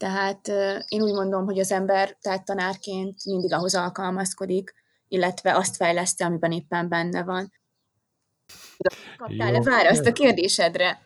Tehát 0.03 0.49
én 0.89 1.03
úgy 1.03 1.13
mondom, 1.13 1.45
hogy 1.45 1.59
az 1.59 1.73
ember, 1.73 2.17
tehát 2.21 2.45
tanárként 2.45 3.25
mindig 3.25 3.53
ahhoz 3.53 3.75
alkalmazkodik, 3.75 4.75
illetve 5.09 5.57
azt 5.57 5.77
fejleszti, 5.77 6.23
amiben 6.23 6.53
éppen 6.53 6.89
benne 6.89 7.25
van. 7.25 7.53
Kaptál-e 9.17 9.61
választ 9.61 10.07
a 10.07 10.13
kérdésedre? 10.13 11.03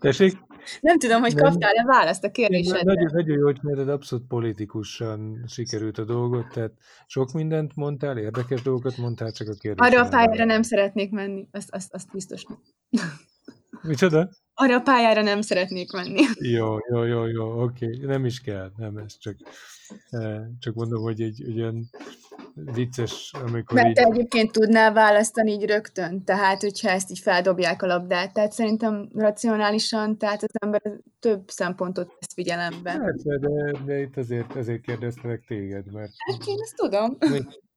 Tessék? 0.00 0.38
Nem 0.80 0.98
tudom, 0.98 1.20
hogy 1.20 1.34
kaptál-e 1.34 1.84
választ 1.84 2.24
a 2.24 2.30
kérdésedre. 2.30 2.82
Nagyon, 2.82 3.10
nagyon 3.12 3.38
jó, 3.38 3.44
hogy 3.44 3.88
abszolút 3.88 4.26
politikusan 4.26 5.44
sikerült 5.46 5.98
a 5.98 6.04
dolgot, 6.04 6.48
tehát 6.48 6.72
sok 7.06 7.32
mindent 7.32 7.74
mondtál, 7.74 8.18
érdekes 8.18 8.62
dolgokat 8.62 8.96
mondtál, 8.96 9.32
csak 9.32 9.48
a 9.48 9.54
kérdés. 9.54 9.88
Arra 9.88 10.04
a 10.04 10.08
pályára 10.08 10.44
nem 10.44 10.62
szeretnék 10.62 11.10
menni, 11.10 11.48
azt, 11.52 11.74
azt, 11.74 11.94
azt 11.94 12.12
biztos 12.12 12.44
nem. 12.44 12.58
Micsoda? 13.82 14.30
Arra 14.58 14.74
a 14.74 14.80
pályára 14.80 15.22
nem 15.22 15.40
szeretnék 15.40 15.92
menni. 15.92 16.22
Jó, 16.56 16.76
jó, 16.90 17.02
jó, 17.04 17.26
jó, 17.26 17.62
oké, 17.62 17.86
okay. 17.86 18.06
nem 18.06 18.24
is 18.24 18.40
kell, 18.40 18.70
nem, 18.76 18.96
ez 18.96 19.18
csak, 19.18 19.36
eh, 20.10 20.40
csak 20.58 20.74
mondom, 20.74 21.02
hogy 21.02 21.20
egy, 21.20 21.42
egy 21.46 21.60
olyan 21.60 21.90
vicces, 22.54 23.32
amikor 23.32 23.76
Mert 23.76 23.88
így... 23.88 23.94
te 23.94 24.02
egyébként 24.02 24.52
tudnál 24.52 24.92
választani 24.92 25.52
így 25.52 25.64
rögtön, 25.64 26.24
tehát 26.24 26.60
hogyha 26.60 26.88
ezt 26.88 27.10
így 27.10 27.18
feldobják 27.18 27.82
a 27.82 27.86
labdát, 27.86 28.32
tehát 28.32 28.52
szerintem 28.52 29.08
racionálisan, 29.14 30.18
tehát 30.18 30.42
az 30.42 30.50
ember 30.52 30.82
több 31.20 31.48
szempontot 31.48 32.06
vesz 32.06 32.34
figyelembe. 32.34 32.98
Persze, 32.98 33.38
de, 33.38 33.78
de 33.84 34.00
itt 34.00 34.16
azért, 34.16 34.56
ezért 34.56 34.80
kérdeztelek 34.80 35.44
téged, 35.46 35.92
mert... 35.92 36.12
Hát 36.30 36.46
én 36.46 36.58
ezt 36.62 36.76
tudom. 36.76 37.16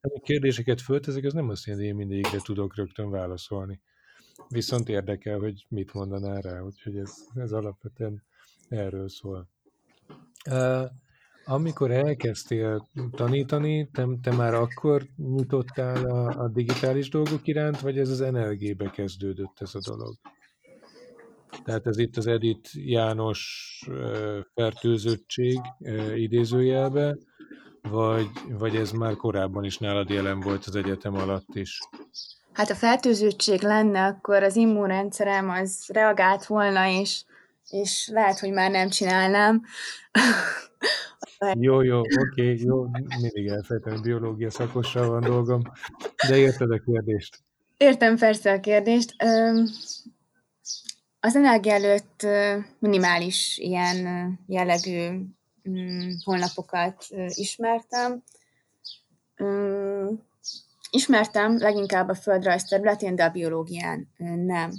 Amikor 0.00 0.20
kérdéseket 0.22 0.80
föltezek, 0.80 1.24
az 1.24 1.32
nem 1.32 1.48
azt 1.48 1.66
jelenti, 1.66 1.88
hogy 1.88 1.98
én 1.98 2.06
mindegyikre 2.06 2.38
tudok 2.42 2.76
rögtön 2.76 3.10
válaszolni. 3.10 3.80
Viszont 4.48 4.88
érdekel, 4.88 5.38
hogy 5.38 5.66
mit 5.68 5.92
mondanál 5.92 6.40
rá, 6.40 6.60
úgyhogy 6.60 6.96
ez, 6.96 7.14
ez 7.34 7.52
alapvetően 7.52 8.22
erről 8.68 9.08
szól. 9.08 9.48
Uh, 10.50 10.84
amikor 11.44 11.90
elkezdtél 11.90 12.88
tanítani, 13.10 13.88
te, 13.92 14.06
te 14.22 14.34
már 14.34 14.54
akkor 14.54 15.06
nyitottál 15.16 16.04
a, 16.04 16.42
a 16.42 16.48
digitális 16.48 17.08
dolgok 17.08 17.46
iránt, 17.46 17.80
vagy 17.80 17.98
ez 17.98 18.08
az 18.08 18.18
NLG-be 18.18 18.90
kezdődött 18.90 19.56
ez 19.60 19.74
a 19.74 19.80
dolog? 19.86 20.14
Tehát 21.64 21.86
ez 21.86 21.98
itt 21.98 22.16
az 22.16 22.26
Edith 22.26 22.70
János 22.72 23.82
fertőzöttség 24.54 25.60
idézőjelbe, 26.14 27.16
vagy, 27.82 28.28
vagy 28.48 28.76
ez 28.76 28.90
már 28.90 29.16
korábban 29.16 29.64
is 29.64 29.78
nálad 29.78 30.08
jelen 30.08 30.40
volt 30.40 30.64
az 30.64 30.76
egyetem 30.76 31.14
alatt 31.14 31.54
is? 31.54 31.78
Hát 32.60 32.70
a 32.70 32.74
fertőzöttség 32.74 33.62
lenne, 33.62 34.04
akkor 34.06 34.42
az 34.42 34.56
immunrendszerem 34.56 35.50
az 35.50 35.84
reagált 35.88 36.46
volna, 36.46 36.86
és, 36.86 37.24
és 37.70 38.08
lehet, 38.12 38.38
hogy 38.38 38.52
már 38.52 38.70
nem 38.70 38.88
csinálnám. 38.88 39.62
Jó, 41.58 41.82
jó, 41.82 41.98
oké, 41.98 42.14
okay, 42.30 42.64
jó, 42.64 42.86
mindig 43.20 43.46
elfelejtem, 43.46 43.92
hogy 43.92 44.02
biológia 44.02 44.50
szakossal 44.50 45.08
van 45.08 45.20
dolgom, 45.20 45.62
de 46.28 46.36
érted 46.36 46.70
a 46.70 46.78
kérdést? 46.78 47.38
Értem 47.76 48.16
persze 48.16 48.52
a 48.52 48.60
kérdést. 48.60 49.14
Az 51.20 51.36
energia 51.36 51.72
előtt 51.72 52.26
minimális 52.78 53.58
ilyen 53.58 53.98
jellegű 54.46 55.08
mm, 55.68 56.10
honlapokat 56.24 57.06
ismertem. 57.34 58.22
Ismertem 60.90 61.58
leginkább 61.58 62.08
a 62.08 62.14
földrajz 62.14 62.64
területén, 62.64 63.14
de 63.14 63.24
a 63.24 63.30
biológián 63.30 64.08
nem 64.46 64.72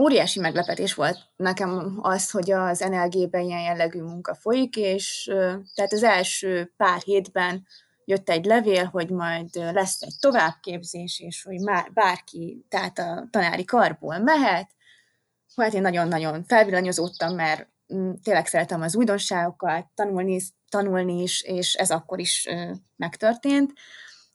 óriási 0.00 0.40
meglepetés 0.40 0.94
volt 0.94 1.18
nekem 1.36 1.98
az, 2.00 2.30
hogy 2.30 2.50
az 2.50 2.78
NLG-ben 2.78 3.42
ilyen 3.42 3.60
jellegű 3.60 4.00
munka 4.02 4.34
folyik, 4.34 4.76
és 4.76 5.30
tehát 5.74 5.92
az 5.92 6.02
első 6.02 6.72
pár 6.76 7.00
hétben 7.00 7.66
jött 8.04 8.28
egy 8.28 8.44
levél, 8.44 8.84
hogy 8.84 9.10
majd 9.10 9.48
lesz 9.54 10.02
egy 10.02 10.14
továbbképzés, 10.20 11.20
és 11.20 11.42
hogy 11.42 11.60
már 11.60 11.92
bárki, 11.92 12.64
tehát 12.68 12.98
a 12.98 13.28
tanári 13.30 13.64
karból 13.64 14.18
mehet. 14.18 14.70
Hát 15.56 15.74
én 15.74 15.80
nagyon-nagyon 15.80 16.44
felvillanyozódtam, 16.44 17.34
mert 17.34 17.68
tényleg 18.22 18.46
szeretem 18.46 18.80
az 18.80 18.96
újdonságokat, 18.96 19.86
tanulni, 19.94 20.40
tanulni 20.72 21.22
is, 21.22 21.42
és 21.42 21.74
ez 21.74 21.90
akkor 21.90 22.18
is 22.18 22.48
megtörtént. 22.96 23.72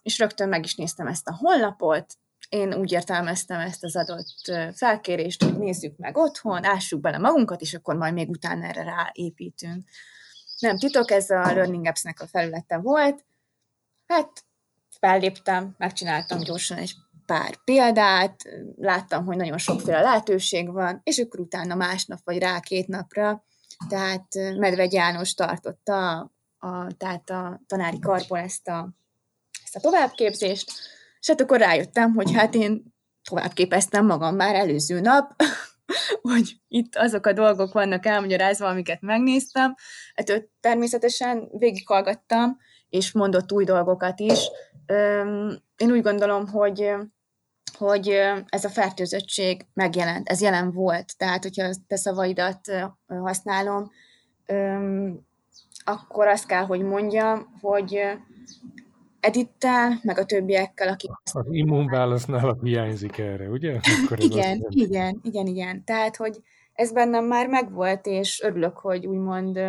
És 0.01 0.19
rögtön 0.19 0.49
meg 0.49 0.63
is 0.63 0.75
néztem 0.75 1.07
ezt 1.07 1.27
a 1.27 1.35
honlapot, 1.35 2.13
én 2.49 2.73
úgy 2.73 2.91
értelmeztem 2.91 3.59
ezt 3.59 3.83
az 3.83 3.95
adott 3.95 4.51
felkérést, 4.73 5.43
hogy 5.43 5.57
nézzük 5.57 5.97
meg 5.97 6.17
otthon, 6.17 6.65
ássuk 6.65 7.01
bele 7.01 7.17
magunkat, 7.17 7.61
és 7.61 7.73
akkor 7.73 7.95
majd 7.95 8.13
még 8.13 8.29
utána 8.29 8.65
erre 8.65 8.83
ráépítünk. 8.83 9.83
Nem 10.59 10.77
titok, 10.77 11.11
ez 11.11 11.29
a 11.29 11.53
Learning 11.53 11.85
Apps-nek 11.85 12.21
a 12.21 12.27
felülete 12.27 12.77
volt. 12.77 13.25
Hát 14.07 14.45
felléptem, 14.99 15.75
megcsináltam 15.77 16.39
gyorsan 16.39 16.77
egy 16.77 16.95
pár 17.25 17.63
példát, 17.63 18.43
láttam, 18.75 19.25
hogy 19.25 19.37
nagyon 19.37 19.57
sokféle 19.57 20.01
lehetőség 20.01 20.71
van, 20.71 21.01
és 21.03 21.17
akkor 21.17 21.39
utána 21.39 21.75
másnap 21.75 22.19
vagy 22.23 22.37
rá 22.37 22.59
két 22.59 22.87
napra, 22.87 23.43
tehát 23.89 24.27
Medvegy 24.57 24.93
János 24.93 25.33
tartotta 25.33 26.17
a, 26.57 26.93
tehát 26.97 27.29
a 27.29 27.61
tanári 27.67 27.99
karból 27.99 28.37
ezt 28.37 28.67
a, 28.67 28.89
ezt 29.63 29.75
a 29.75 29.79
továbbképzést, 29.79 30.71
és 31.19 31.27
hát 31.27 31.41
akkor 31.41 31.59
rájöttem, 31.59 32.13
hogy 32.13 32.33
hát 32.33 32.55
én 32.55 32.95
tovább 33.29 33.53
képeztem 33.53 34.05
magam 34.05 34.35
már 34.35 34.55
előző 34.55 34.99
nap, 34.99 35.31
hogy 36.29 36.55
itt 36.67 36.95
azok 36.95 37.25
a 37.25 37.33
dolgok 37.33 37.73
vannak 37.73 38.05
elmagyarázva, 38.05 38.67
amiket 38.67 39.01
megnéztem. 39.01 39.75
Hát 40.15 40.29
őt 40.29 40.49
természetesen 40.59 41.49
végighallgattam, 41.51 42.57
és 42.89 43.11
mondott 43.11 43.51
új 43.51 43.63
dolgokat 43.63 44.19
is. 44.19 44.39
Én 45.77 45.91
úgy 45.91 46.01
gondolom, 46.01 46.47
hogy 46.47 46.93
hogy 47.77 48.07
ez 48.47 48.65
a 48.65 48.69
fertőzöttség 48.69 49.65
megjelent, 49.73 50.29
ez 50.29 50.41
jelen 50.41 50.71
volt. 50.71 51.17
Tehát, 51.17 51.43
hogyha 51.43 51.69
te 51.87 51.95
szavaidat 51.95 52.59
használom, 53.07 53.91
akkor 55.83 56.27
azt 56.27 56.45
kell, 56.45 56.65
hogy 56.65 56.81
mondjam, 56.81 57.57
hogy 57.61 57.99
Edittel, 59.19 59.99
meg 60.03 60.17
a 60.17 60.25
többiekkel, 60.25 60.87
akik... 60.87 61.11
Az 61.33 61.45
immunválasznál 61.49 62.57
hiányzik 62.61 63.17
erre, 63.17 63.49
ugye? 63.49 63.73
Akkor 64.03 64.19
igen, 64.19 64.65
igen, 64.69 65.19
igen, 65.23 65.45
igen. 65.45 65.83
Tehát, 65.83 66.15
hogy 66.15 66.41
ez 66.73 66.91
bennem 66.91 67.25
már 67.25 67.47
megvolt, 67.47 68.05
és 68.05 68.41
örülök, 68.41 68.77
hogy 68.77 69.05
úgymond 69.05 69.59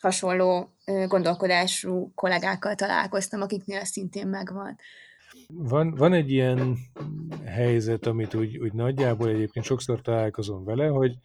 hasonló 0.00 0.72
gondolkodású 1.06 2.12
kollégákkal 2.14 2.74
találkoztam, 2.74 3.40
akiknél 3.40 3.78
ez 3.78 3.88
szintén 3.88 4.26
megvan. 4.26 4.78
Van, 5.54 5.94
van 5.94 6.12
egy 6.12 6.30
ilyen 6.30 6.76
helyzet, 7.44 8.06
amit 8.06 8.34
úgy, 8.34 8.58
úgy 8.58 8.72
nagyjából 8.72 9.28
egyébként 9.28 9.64
sokszor 9.64 10.00
találkozom 10.00 10.64
vele, 10.64 10.86
hogy 10.86 11.16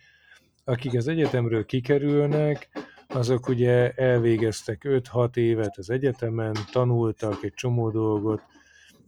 akik 0.64 0.94
az 0.94 1.08
egyetemről 1.08 1.66
kikerülnek, 1.66 2.70
azok 3.08 3.48
ugye 3.48 3.92
elvégeztek 3.92 4.82
5-6 4.86 5.36
évet 5.36 5.78
az 5.78 5.90
egyetemen, 5.90 6.56
tanultak 6.72 7.44
egy 7.44 7.54
csomó 7.54 7.90
dolgot, 7.90 8.42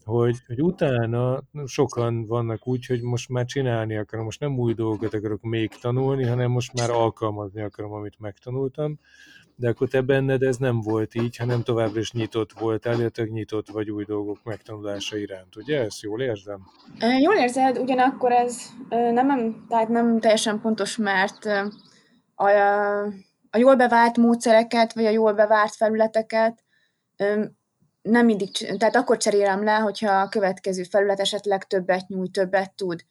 hogy, 0.04 0.38
hogy 0.48 0.62
utána 0.62 1.44
sokan 1.66 2.26
vannak 2.26 2.68
úgy, 2.68 2.86
hogy 2.86 3.02
most 3.02 3.30
már 3.30 3.46
csinálni 3.46 3.96
akarom, 3.96 4.26
most 4.26 4.40
nem 4.40 4.58
új 4.58 4.74
dolgokat 4.74 5.14
akarok 5.14 5.42
még 5.42 5.70
tanulni, 5.70 6.26
hanem 6.26 6.52
most 6.52 6.74
már 6.74 6.90
alkalmazni 6.90 7.62
akarom, 7.62 7.92
amit 7.92 8.20
megtanultam, 8.20 9.00
de 9.60 9.70
akkor 9.70 9.88
te 9.88 10.02
benned 10.02 10.42
ez 10.42 10.58
nem 10.58 10.82
volt 10.82 11.16
így, 11.16 11.38
hanem 11.38 11.64
továbbra 11.64 12.00
is 12.00 12.12
nyitott 12.12 12.52
volt, 12.60 12.86
illetve 12.86 13.24
nyitott 13.24 13.70
vagy 13.70 13.92
új 13.92 14.04
dolgok 14.04 14.44
megtanulása 14.44 15.18
iránt, 15.18 15.56
ugye? 15.56 15.80
Ezt 15.80 16.02
jól 16.02 16.22
érzem? 16.22 16.60
Jól 17.20 17.36
érzed, 17.36 17.78
ugyanakkor 17.78 18.32
ez 18.32 18.62
nem, 18.90 19.66
tehát 19.70 19.88
nem 19.88 20.20
teljesen 20.20 20.62
pontos, 20.62 20.98
mert 20.98 21.46
a, 22.36 22.50
a 23.50 23.58
jól 23.58 23.76
bevált 23.76 24.18
módszereket, 24.18 24.94
vagy 24.94 25.06
a 25.06 25.10
jól 25.10 25.34
bevált 25.34 25.76
felületeket 25.76 26.64
nem 28.02 28.26
mindig, 28.26 28.52
tehát 28.78 28.96
akkor 28.96 29.18
cserélem 29.18 29.64
le, 29.64 29.76
hogyha 29.76 30.12
a 30.12 30.30
következő 30.30 30.84
felület 30.84 31.20
esetleg 31.20 31.68
többet 31.68 32.08
nyújt, 32.08 32.32
többet 32.32 32.74
tud. 32.76 33.04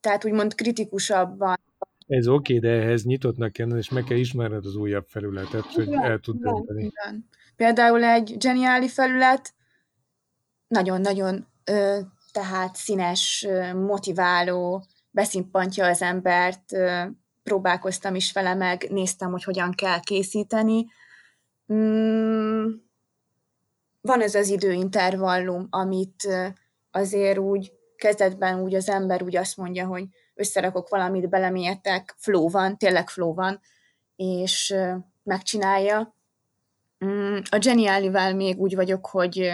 Tehát 0.00 0.24
úgymond 0.24 0.54
kritikusabban. 0.54 1.56
Ez 2.08 2.26
oké, 2.28 2.56
okay, 2.56 2.70
de 2.70 2.82
ehhez 2.82 3.04
nyitottnak 3.04 3.52
kell 3.52 3.76
és 3.76 3.88
meg 3.88 4.04
kell 4.04 4.16
ismerned 4.16 4.64
az 4.64 4.76
újabb 4.76 5.06
felületet, 5.06 5.64
hogy 5.64 5.86
igen, 5.86 6.02
el 6.02 6.18
tud 6.18 6.34
igen, 6.34 6.54
dönteni. 6.54 6.84
Igen. 6.84 7.28
Például 7.56 8.04
egy 8.04 8.36
geniáli 8.38 8.88
felület 8.88 9.54
nagyon-nagyon 10.68 11.46
tehát 12.32 12.76
színes, 12.76 13.46
motiváló, 13.74 14.84
beszimpantja 15.10 15.86
az 15.86 16.02
embert, 16.02 16.76
próbálkoztam 17.42 18.14
is 18.14 18.32
vele 18.32 18.54
meg, 18.54 18.86
néztem, 18.90 19.30
hogy 19.30 19.44
hogyan 19.44 19.72
kell 19.72 20.00
készíteni. 20.00 20.86
Mm, 21.72 22.66
van 24.00 24.20
ez 24.20 24.34
az 24.34 24.48
időintervallum, 24.48 25.66
amit 25.70 26.28
azért 26.90 27.38
úgy 27.38 27.72
kezdetben 27.96 28.60
úgy 28.60 28.74
az 28.74 28.88
ember 28.88 29.22
úgy 29.22 29.36
azt 29.36 29.56
mondja, 29.56 29.86
hogy 29.86 30.04
összerakok 30.38 30.88
valamit, 30.88 31.28
belemélyedtek, 31.28 32.14
flow 32.16 32.48
van, 32.48 32.78
tényleg 32.78 33.08
flow 33.08 33.34
van, 33.34 33.60
és 34.16 34.74
megcsinálja. 35.22 36.14
Mm, 37.04 37.38
a 37.50 37.58
Genialivel 37.58 38.34
még 38.34 38.58
úgy 38.58 38.74
vagyok, 38.74 39.06
hogy 39.06 39.52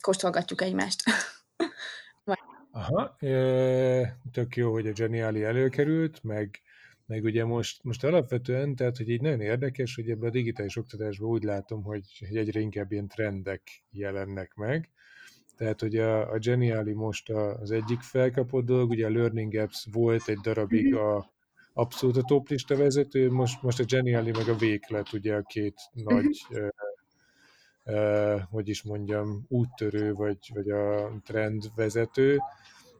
kóstolgatjuk 0.00 0.62
egymást. 0.62 1.02
Aha, 2.72 3.16
tök 4.32 4.56
jó, 4.56 4.72
hogy 4.72 4.86
a 4.86 4.92
Geniali 4.92 5.42
előkerült, 5.44 6.22
meg, 6.22 6.60
meg 7.06 7.24
ugye 7.24 7.44
most, 7.44 7.84
most 7.84 8.04
alapvetően, 8.04 8.76
tehát 8.76 8.96
hogy 8.96 9.08
így 9.08 9.20
nagyon 9.20 9.40
érdekes, 9.40 9.94
hogy 9.94 10.10
ebben 10.10 10.28
a 10.28 10.32
digitális 10.32 10.76
oktatásban 10.76 11.28
úgy 11.28 11.42
látom, 11.42 11.82
hogy, 11.82 12.26
hogy 12.28 12.36
egyre 12.36 12.60
inkább 12.60 12.92
ilyen 12.92 13.08
trendek 13.08 13.62
jelennek 13.90 14.54
meg. 14.54 14.90
Tehát, 15.60 15.80
hogy 15.80 15.96
a, 15.96 16.32
a 16.32 16.38
Geniali 16.38 16.92
most 16.92 17.30
az 17.30 17.70
egyik 17.70 18.00
felkapott 18.00 18.64
dolog, 18.64 18.90
ugye 18.90 19.06
a 19.06 19.10
Learning 19.10 19.54
Apps 19.54 19.86
volt 19.92 20.28
egy 20.28 20.38
darabig 20.38 20.92
mhm. 20.92 21.02
a 21.02 21.30
abszolút 21.72 22.16
a 22.16 22.22
toplista 22.22 22.76
vezető, 22.76 23.30
most, 23.30 23.62
most 23.62 23.80
a 23.80 23.84
Geniali 23.84 24.30
meg 24.30 24.48
a 24.48 24.56
Véklet, 24.56 25.12
ugye 25.12 25.34
a 25.34 25.42
két 25.42 25.74
nagy 25.92 26.40
uh, 26.50 26.68
uh, 27.84 28.40
hogy 28.50 28.68
is 28.68 28.82
mondjam, 28.82 29.44
úttörő, 29.48 30.12
vagy, 30.12 30.38
vagy 30.54 30.70
a 30.70 31.12
trendvezető. 31.24 32.38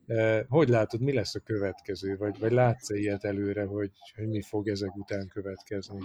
Uh, 0.06 0.40
hogy 0.48 0.68
látod, 0.68 1.00
mi 1.00 1.12
lesz 1.12 1.34
a 1.34 1.40
következő? 1.40 2.16
Vagy, 2.16 2.38
vagy 2.38 2.52
látsz-e 2.52 2.96
ilyet 2.96 3.24
előre, 3.24 3.64
hogy, 3.64 3.92
hogy 4.16 4.28
mi 4.28 4.42
fog 4.42 4.68
ezek 4.68 4.96
után 4.96 5.28
következni? 5.28 5.98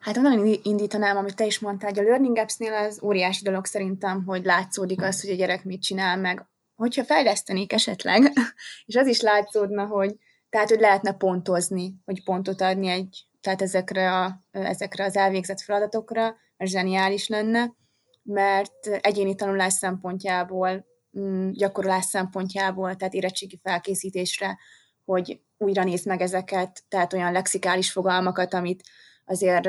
Hát 0.00 0.16
onnan 0.16 0.58
indítanám, 0.62 1.16
amit 1.16 1.36
te 1.36 1.46
is 1.46 1.58
mondtál, 1.58 1.90
hogy 1.90 1.98
a 1.98 2.02
Learning 2.02 2.36
Apps-nél 2.36 2.72
az 2.72 3.00
óriási 3.02 3.44
dolog 3.44 3.64
szerintem, 3.64 4.24
hogy 4.24 4.44
látszódik 4.44 5.02
az, 5.02 5.20
hogy 5.20 5.30
a 5.30 5.34
gyerek 5.34 5.64
mit 5.64 5.82
csinál 5.82 6.16
meg. 6.16 6.46
Hogyha 6.76 7.04
fejlesztenék 7.04 7.72
esetleg, 7.72 8.32
és 8.86 8.94
az 8.96 9.06
is 9.06 9.20
látszódna, 9.20 9.86
hogy 9.86 10.16
tehát, 10.48 10.68
hogy 10.68 10.80
lehetne 10.80 11.12
pontozni, 11.12 11.94
hogy 12.04 12.24
pontot 12.24 12.60
adni 12.60 12.88
egy, 12.88 13.26
tehát 13.40 13.62
ezekre, 13.62 14.12
a, 14.16 14.44
ezekre 14.50 15.04
az 15.04 15.16
elvégzett 15.16 15.60
feladatokra, 15.60 16.36
ez 16.56 16.70
zseniális 16.70 17.28
lenne, 17.28 17.74
mert 18.22 18.86
egyéni 18.86 19.34
tanulás 19.34 19.72
szempontjából, 19.72 20.86
mm, 21.18 21.50
gyakorlás 21.50 22.04
szempontjából, 22.04 22.96
tehát 22.96 23.14
érettségi 23.14 23.60
felkészítésre, 23.62 24.58
hogy 25.04 25.40
újra 25.58 25.84
nézd 25.84 26.06
meg 26.06 26.20
ezeket, 26.20 26.82
tehát 26.88 27.12
olyan 27.12 27.32
lexikális 27.32 27.92
fogalmakat, 27.92 28.54
amit 28.54 28.82
azért 29.30 29.64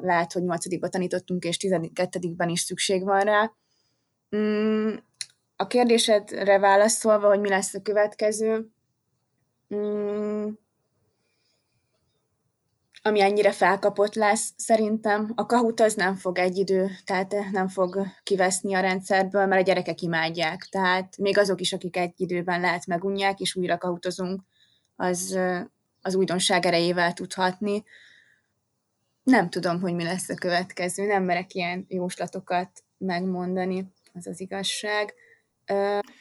lehet, 0.00 0.32
hogy 0.32 0.42
8 0.42 0.90
tanítottunk, 0.90 1.44
és 1.44 1.56
12-ben 1.60 2.48
is 2.48 2.60
szükség 2.60 3.04
van 3.04 3.20
rá. 3.20 3.52
Mm, 4.36 4.94
a 5.56 5.66
kérdésedre 5.66 6.58
válaszolva, 6.58 7.28
hogy 7.28 7.40
mi 7.40 7.48
lesz 7.48 7.74
a 7.74 7.82
következő, 7.82 8.68
mm, 9.74 10.48
ami 13.02 13.20
ennyire 13.20 13.52
felkapott 13.52 14.14
lesz, 14.14 14.52
szerintem 14.56 15.32
a 15.34 15.46
kahut 15.46 15.80
az 15.80 15.94
nem 15.94 16.14
fog 16.14 16.38
egy 16.38 16.56
idő, 16.56 16.90
tehát 17.04 17.34
nem 17.52 17.68
fog 17.68 18.06
kiveszni 18.22 18.74
a 18.74 18.80
rendszerből, 18.80 19.46
mert 19.46 19.60
a 19.60 19.64
gyerekek 19.64 20.00
imádják. 20.00 20.66
Tehát 20.70 21.16
még 21.16 21.38
azok 21.38 21.60
is, 21.60 21.72
akik 21.72 21.96
egy 21.96 22.12
időben 22.16 22.60
lehet 22.60 22.86
megunják, 22.86 23.40
és 23.40 23.54
újra 23.54 23.78
kahutozunk, 23.78 24.42
az, 24.96 25.38
az 26.00 26.14
újdonság 26.14 26.66
erejével 26.66 27.12
tudhatni. 27.12 27.84
Nem 29.28 29.50
tudom, 29.50 29.80
hogy 29.80 29.94
mi 29.94 30.04
lesz 30.04 30.28
a 30.28 30.34
következő, 30.34 31.06
nem 31.06 31.24
merek 31.24 31.54
ilyen 31.54 31.84
jóslatokat 31.88 32.84
megmondani, 32.98 33.92
az 34.12 34.26
az 34.26 34.40
igazság. 34.40 35.14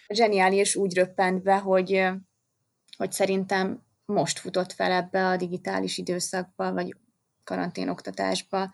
Zseniális 0.08 0.76
úgy 0.76 0.96
röppent 0.96 1.44
be, 1.44 1.58
hogy, 1.58 2.08
hogy 2.98 3.12
szerintem 3.12 3.84
most 4.06 4.40
futott 4.40 4.72
fel 4.72 4.92
ebbe 4.92 5.28
a 5.28 5.38
digitális 5.38 5.98
időszakba, 5.98 6.74
vagy 6.74 6.96
karanténoktatásba 7.44 8.74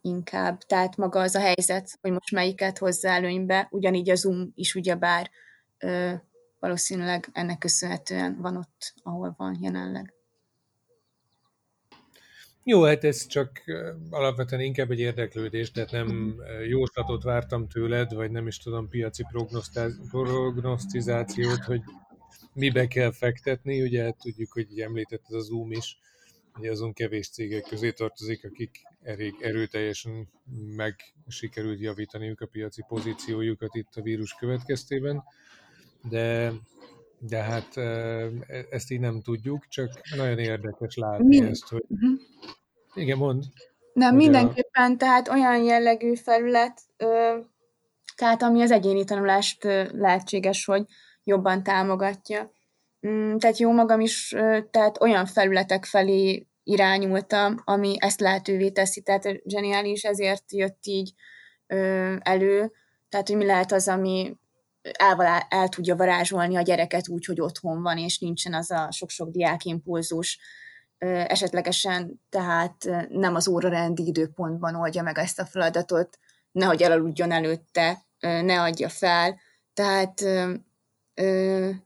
inkább. 0.00 0.58
Tehát 0.58 0.96
maga 0.96 1.20
az 1.20 1.34
a 1.34 1.40
helyzet, 1.40 1.98
hogy 2.00 2.10
most 2.10 2.32
melyiket 2.32 2.78
hozzá 2.78 3.14
előnybe, 3.14 3.68
ugyanígy 3.70 4.10
a 4.10 4.14
Zoom 4.14 4.52
is 4.54 4.74
ugyebár 4.74 5.30
valószínűleg 6.58 7.28
ennek 7.32 7.58
köszönhetően 7.58 8.40
van 8.40 8.56
ott, 8.56 8.94
ahol 9.02 9.34
van 9.36 9.58
jelenleg. 9.60 10.17
Jó, 12.70 12.82
hát 12.82 13.04
ez 13.04 13.26
csak 13.26 13.62
alapvetően 14.10 14.62
inkább 14.62 14.90
egy 14.90 14.98
érdeklődés, 15.00 15.70
tehát 15.70 15.90
nem 15.90 16.40
jóslatot 16.66 17.22
vártam 17.22 17.68
tőled, 17.68 18.14
vagy 18.14 18.30
nem 18.30 18.46
is 18.46 18.58
tudom, 18.58 18.88
piaci 18.88 19.24
prognosztizációt, 20.10 21.64
hogy 21.64 21.80
mibe 22.52 22.86
kell 22.86 23.12
fektetni. 23.12 23.82
Ugye 23.82 24.02
hát 24.02 24.16
tudjuk, 24.16 24.52
hogy 24.52 24.80
említetted 24.80 25.36
az 25.36 25.46
Zoom 25.46 25.72
is, 25.72 25.98
hogy 26.52 26.66
azon 26.66 26.92
kevés 26.92 27.28
cégek 27.28 27.62
közé 27.62 27.90
tartozik, 27.90 28.44
akik 28.44 28.82
elég 29.02 29.34
erőteljesen 29.40 30.28
meg 30.76 30.94
sikerült 31.28 31.80
javítaniuk 31.80 32.40
a 32.40 32.46
piaci 32.46 32.84
pozíciójukat 32.88 33.74
itt 33.74 33.94
a 33.94 34.02
vírus 34.02 34.34
következtében, 34.34 35.22
de 36.08 36.52
de 37.18 37.42
hát 37.42 37.76
ezt 38.70 38.90
így 38.90 39.00
nem 39.00 39.20
tudjuk, 39.22 39.66
csak 39.68 39.90
nagyon 40.16 40.38
érdekes 40.38 40.96
látni 40.96 41.38
Mi? 41.38 41.46
ezt, 41.46 41.68
hogy... 41.68 41.84
Uh-huh. 41.88 42.20
Igen, 42.94 43.18
mond. 43.18 43.44
Nem, 43.92 44.16
mindenképpen, 44.16 44.92
a... 44.92 44.96
tehát 44.96 45.28
olyan 45.28 45.62
jellegű 45.62 46.14
felület, 46.14 46.80
tehát 48.16 48.42
ami 48.42 48.62
az 48.62 48.70
egyéni 48.70 49.04
tanulást 49.04 49.64
lehetséges, 49.92 50.64
hogy 50.64 50.84
jobban 51.24 51.62
támogatja. 51.62 52.52
Mm, 53.06 53.36
tehát 53.36 53.58
jó 53.58 53.72
magam 53.72 54.00
is, 54.00 54.34
tehát 54.70 55.00
olyan 55.00 55.26
felületek 55.26 55.84
felé 55.84 56.46
irányultam, 56.62 57.62
ami 57.64 57.96
ezt 57.98 58.20
lehetővé 58.20 58.70
teszi, 58.70 59.00
tehát 59.00 59.40
zseniális, 59.44 60.04
ezért 60.04 60.52
jött 60.52 60.78
így 60.86 61.12
elő, 62.18 62.72
tehát 63.08 63.28
hogy 63.28 63.36
mi 63.36 63.44
lehet 63.44 63.72
az, 63.72 63.88
ami 63.88 64.36
el, 64.96 65.46
el 65.48 65.68
tudja 65.68 65.96
varázsolni 65.96 66.56
a 66.56 66.62
gyereket 66.62 67.08
úgy, 67.08 67.24
hogy 67.24 67.40
otthon 67.40 67.82
van, 67.82 67.98
és 67.98 68.18
nincsen 68.18 68.54
az 68.54 68.70
a 68.70 68.88
sok-sok 68.90 69.30
diák 69.30 69.64
impulzus, 69.64 70.38
esetlegesen 70.98 72.20
tehát 72.28 72.84
nem 73.08 73.34
az 73.34 73.48
órarendi 73.48 74.06
időpontban 74.06 74.74
oldja 74.74 75.02
meg 75.02 75.18
ezt 75.18 75.38
a 75.38 75.44
feladatot, 75.44 76.18
nehogy 76.52 76.82
elaludjon 76.82 77.32
előtte, 77.32 78.02
ne 78.20 78.60
adja 78.60 78.88
fel. 78.88 79.40
Tehát 79.74 80.24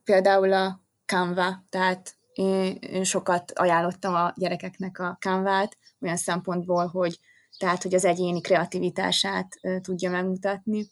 például 0.05 0.53
a 0.53 0.81
Canva, 1.07 1.65
tehát 1.69 2.17
én 2.33 3.05
sokat 3.05 3.53
ajánlottam 3.53 4.15
a 4.15 4.33
gyerekeknek 4.37 4.99
a 4.99 5.17
Canva-t, 5.21 5.77
olyan 6.01 6.17
szempontból, 6.17 6.87
hogy 6.87 7.19
tehát, 7.59 7.83
hogy 7.83 7.95
az 7.95 8.05
egyéni 8.05 8.41
kreativitását 8.41 9.49
tudja 9.83 10.11
megmutatni, 10.11 10.91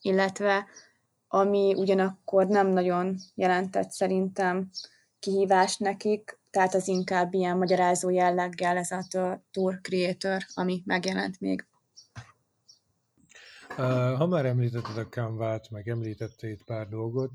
illetve 0.00 0.66
ami 1.36 1.74
ugyanakkor 1.74 2.46
nem 2.46 2.66
nagyon 2.66 3.16
jelentett 3.34 3.90
szerintem 3.90 4.70
kihívást 5.18 5.80
nekik, 5.80 6.38
tehát 6.50 6.74
az 6.74 6.88
inkább 6.88 7.34
ilyen 7.34 7.56
magyarázó 7.56 8.10
jelleggel 8.10 8.76
ez 8.76 8.90
a 8.90 9.06
Tour 9.50 9.80
Creator, 9.82 10.42
ami 10.54 10.82
megjelent 10.84 11.40
még. 11.40 11.66
Ha 14.16 14.26
már 14.26 14.46
említetted 14.46 14.96
a 14.96 15.08
Canva-t, 15.08 15.70
meg 15.70 15.88
említettél 15.88 16.50
itt 16.50 16.64
pár 16.64 16.88
dolgot, 16.88 17.30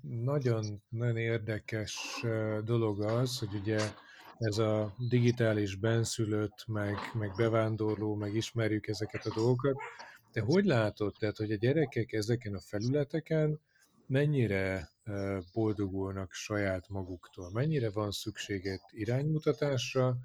nagyon, 0.00 0.82
nagyon 0.88 1.16
érdekes 1.16 2.24
dolog 2.64 3.00
az, 3.00 3.38
hogy 3.38 3.54
ugye 3.60 3.80
ez 4.38 4.58
a 4.58 4.94
digitális 5.08 5.74
benszülött, 5.76 6.64
meg, 6.66 6.96
meg 7.12 7.32
bevándorló, 7.36 8.14
meg 8.14 8.34
ismerjük 8.34 8.86
ezeket 8.86 9.26
a 9.26 9.34
dolgokat. 9.34 9.76
De 10.32 10.40
hogy 10.40 10.64
látod, 10.64 11.14
tehát, 11.18 11.36
hogy 11.36 11.52
a 11.52 11.56
gyerekek 11.56 12.12
ezeken 12.12 12.54
a 12.54 12.60
felületeken 12.60 13.60
mennyire 14.06 14.90
boldogulnak 15.52 16.32
saját 16.32 16.88
maguktól? 16.88 17.50
Mennyire 17.52 17.90
van 17.90 18.10
szükséged 18.10 18.80
iránymutatásra, 18.90 20.16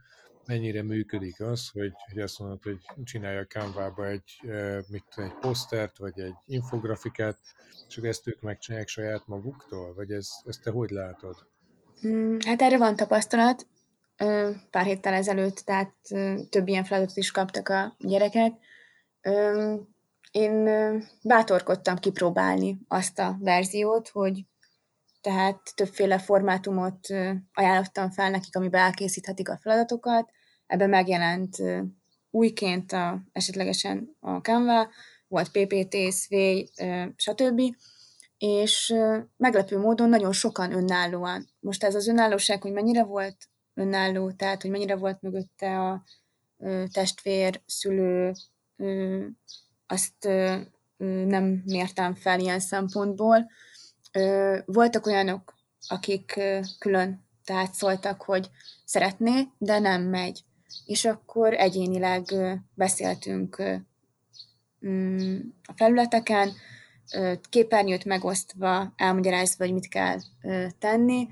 mennyire 0.46 0.84
működik 0.84 1.42
az, 1.42 1.70
hogy, 1.70 1.94
hogy 2.12 2.22
azt 2.22 2.40
mondod, 2.40 2.64
hogy 2.64 2.78
csinálja 3.04 3.40
a 3.40 3.46
Canva-ba 3.46 4.08
egy, 4.08 4.40
mit, 4.88 5.04
egy 5.16 5.34
posztert, 5.42 5.98
vagy 5.98 6.20
egy 6.20 6.36
infografikát, 6.46 7.38
csak 7.88 8.06
ezt 8.06 8.28
ők 8.28 8.42
megcsinálják 8.42 8.88
saját 8.88 9.28
maguktól? 9.28 9.94
Vagy 9.94 10.12
ez, 10.12 10.30
ezt 10.46 10.64
te 10.64 10.72
hogy 10.72 10.90
látod? 10.90 11.48
Mm, 12.08 12.38
hát 12.46 12.62
erre 12.62 12.78
van 12.78 12.96
tapasztalat. 12.96 13.68
Pár 14.70 14.86
héttel 14.86 15.14
ezelőtt, 15.14 15.58
tehát 15.58 15.94
több 16.50 16.68
ilyen 16.68 16.84
feladatot 16.84 17.18
is 17.18 17.32
kaptak 17.32 17.70
a 17.70 17.96
gyerekek. 18.00 18.54
Én 20.34 20.70
bátorkodtam 21.24 21.98
kipróbálni 21.98 22.80
azt 22.88 23.20
a 23.20 23.38
verziót, 23.40 24.10
hogy 24.10 24.46
tehát 25.22 25.60
többféle 25.76 26.20
formátumot 26.20 27.08
ajánlottam 27.54 28.12
fel 28.12 28.30
nekik, 28.30 28.56
amiben 28.56 28.82
elkészíthetik 28.82 29.50
a 29.50 29.58
feladatokat. 29.62 30.30
Ebben 30.66 30.90
megjelent 30.90 31.58
újként 32.30 32.92
a, 32.92 33.22
esetlegesen 33.32 34.18
a 34.20 34.38
Canva, 34.38 34.90
volt 35.28 35.52
PPT, 35.52 36.14
Sway, 36.14 36.70
stb. 37.16 37.62
És 38.38 38.94
meglepő 39.38 39.80
módon 39.80 40.10
nagyon 40.10 40.32
sokan 40.32 40.74
önállóan. 40.74 41.50
Most 41.60 41.84
ez 41.84 41.96
az 41.96 42.08
önállóság, 42.08 42.62
hogy 42.62 42.72
mennyire 42.72 43.04
volt 43.04 43.38
önálló, 43.74 44.32
tehát 44.32 44.62
hogy 44.62 44.72
mennyire 44.72 44.96
volt 44.96 45.22
mögötte 45.22 45.80
a 45.80 46.04
testvér, 46.92 47.62
szülő, 47.66 48.34
azt 49.88 50.30
nem 51.26 51.62
mértem 51.66 52.16
fel 52.16 52.40
ilyen 52.40 52.60
szempontból, 52.60 53.50
Voltak 54.66 55.06
olyanok, 55.06 55.56
akik 55.88 56.40
külön 56.80 57.26
tehát 57.46 57.74
szóltak, 57.74 58.22
hogy 58.22 58.50
szeretné, 58.86 59.48
de 59.58 59.80
nem 59.80 60.02
megy. 60.02 60.44
És 60.86 61.06
akkor 61.06 61.54
egyénileg 61.54 62.24
beszéltünk 62.74 63.64
mm, 64.88 65.40
a 65.68 65.74
felületeken, 65.76 66.52
képernyőt 67.50 68.06
megosztva, 68.06 68.94
elmagyarázva, 68.96 69.64
hogy 69.64 69.74
mit 69.74 69.88
kell 69.88 70.18
tenni, 70.80 71.28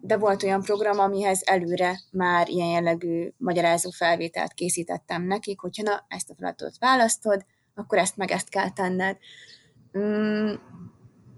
de 0.00 0.16
volt 0.18 0.42
olyan 0.42 0.62
program, 0.62 0.98
amihez 0.98 1.42
előre 1.44 2.00
már 2.10 2.48
ilyen 2.48 2.68
jellegű 2.68 3.28
magyarázó 3.36 3.90
felvételt 3.90 4.52
készítettem 4.52 5.22
nekik, 5.22 5.60
hogyha 5.60 5.82
na, 5.82 6.04
ezt 6.08 6.30
a 6.30 6.34
feladatot 6.34 6.78
választod, 6.78 7.44
akkor 7.74 7.98
ezt 7.98 8.16
meg 8.16 8.30
ezt 8.30 8.48
kell 8.48 8.70
tenned. 8.70 9.16
Mm, 9.98 10.52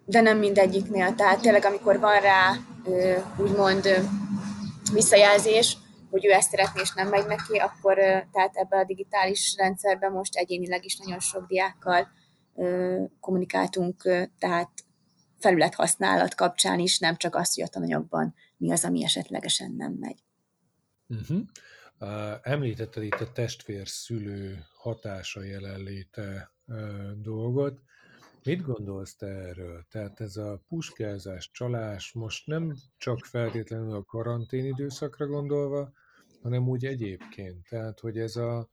de 0.05 0.21
nem 0.21 0.39
mindegyiknél. 0.39 1.15
Tehát 1.15 1.41
tényleg, 1.41 1.65
amikor 1.65 1.99
van 1.99 2.21
rá 2.21 2.53
úgymond 3.37 3.89
visszajelzés, 4.93 5.77
hogy 6.11 6.27
ő 6.27 6.31
ezt 6.31 6.51
szeretné, 6.51 6.81
és 6.81 6.93
nem 6.95 7.09
megy 7.09 7.27
neki, 7.27 7.57
akkor 7.57 7.95
tehát 8.33 8.51
ebbe 8.53 8.77
a 8.77 8.85
digitális 8.85 9.55
rendszerben 9.59 10.13
most 10.13 10.37
egyénileg 10.37 10.85
is 10.85 10.97
nagyon 10.97 11.21
sok 11.21 11.47
diákkal 11.47 12.09
kommunikáltunk, 13.21 14.03
tehát 14.39 14.71
felülethasználat 15.43 16.35
kapcsán 16.35 16.79
is, 16.79 16.99
nem 16.99 17.17
csak 17.17 17.35
azt, 17.35 17.55
hogy 17.55 17.65
a 17.65 17.69
tananyagban 17.69 18.35
mi 18.57 18.73
az, 18.73 18.85
ami 18.85 19.05
esetlegesen 19.05 19.73
nem 19.73 19.93
megy. 19.93 20.23
Uh-huh. 21.09 21.41
Uh, 22.01 22.39
említetted 22.43 23.03
itt 23.03 23.21
a 23.21 23.33
testvér-szülő 23.33 24.65
hatása 24.75 25.43
jelenléte 25.43 26.51
dolgot. 27.17 27.81
Mit 28.45 28.63
gondolsz 28.63 29.17
te 29.17 29.27
erről? 29.27 29.87
Tehát 29.91 30.21
ez 30.21 30.37
a 30.37 30.63
puskázás, 30.69 31.51
csalás 31.51 32.13
most 32.13 32.47
nem 32.47 32.77
csak 32.97 33.25
feltétlenül 33.25 33.95
a 33.95 34.05
karantén 34.05 34.65
időszakra 34.65 35.27
gondolva, 35.27 35.93
hanem 36.43 36.69
úgy 36.69 36.85
egyébként. 36.85 37.69
Tehát, 37.69 38.01
hogy 38.01 38.19
ez 38.19 38.37
a 38.37 38.69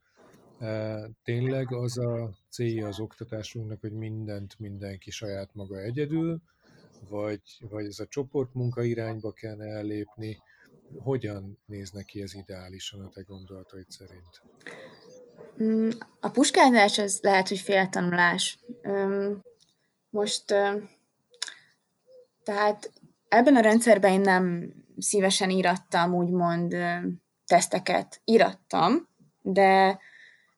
e, 0.60 1.00
tényleg 1.24 1.74
az 1.74 1.98
a 1.98 2.30
célja 2.50 2.88
az 2.88 3.00
oktatásunknak, 3.00 3.80
hogy 3.80 3.94
mindent 3.94 4.60
mindenki 4.60 5.12
saját 5.12 5.54
maga 5.54 5.80
egyedül, 5.80 6.42
vagy, 7.08 7.42
vagy 7.60 7.86
ez 7.86 8.00
a 8.00 8.08
csoportmunka 8.08 8.84
irányba 8.84 9.32
kellene 9.32 9.78
ellépni. 9.78 10.38
Hogyan 10.98 11.58
néz 11.66 11.92
neki 11.92 12.22
ez 12.22 12.36
ideálisan 12.36 13.02
a 13.06 13.10
te 13.10 13.22
gondolataid 13.22 13.90
szerint? 13.90 14.42
Mm, 15.64 15.90
a 16.20 16.30
puskázás 16.30 16.98
az 16.98 17.20
lehet, 17.22 17.48
hogy 17.48 17.60
féltanulás. 17.60 18.60
Most 20.10 20.46
tehát 22.44 22.92
ebben 23.28 23.56
a 23.56 23.60
rendszerben 23.60 24.12
én 24.12 24.22
nem 24.22 24.74
szívesen 24.98 25.50
írattam 25.50 26.14
úgymond 26.14 26.76
teszteket. 27.46 28.22
Írattam, 28.26 29.08
de, 29.42 30.00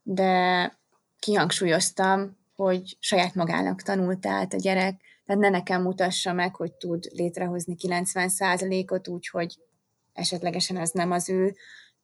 de 0.03 0.71
kihangsúlyoztam, 1.19 2.37
hogy 2.55 2.97
saját 2.99 3.35
magának 3.35 3.81
tanult, 3.81 4.19
tehát 4.19 4.53
a 4.53 4.57
gyerek, 4.57 5.01
tehát 5.31 5.51
ne 5.51 5.57
nekem 5.57 5.81
mutassa 5.81 6.33
meg, 6.33 6.55
hogy 6.55 6.73
tud 6.73 7.03
létrehozni 7.11 7.75
90%-ot 7.87 9.07
úgy, 9.07 9.27
hogy 9.27 9.59
esetlegesen 10.13 10.77
az 10.77 10.91
nem 10.91 11.11
az 11.11 11.29
ő, 11.29 11.55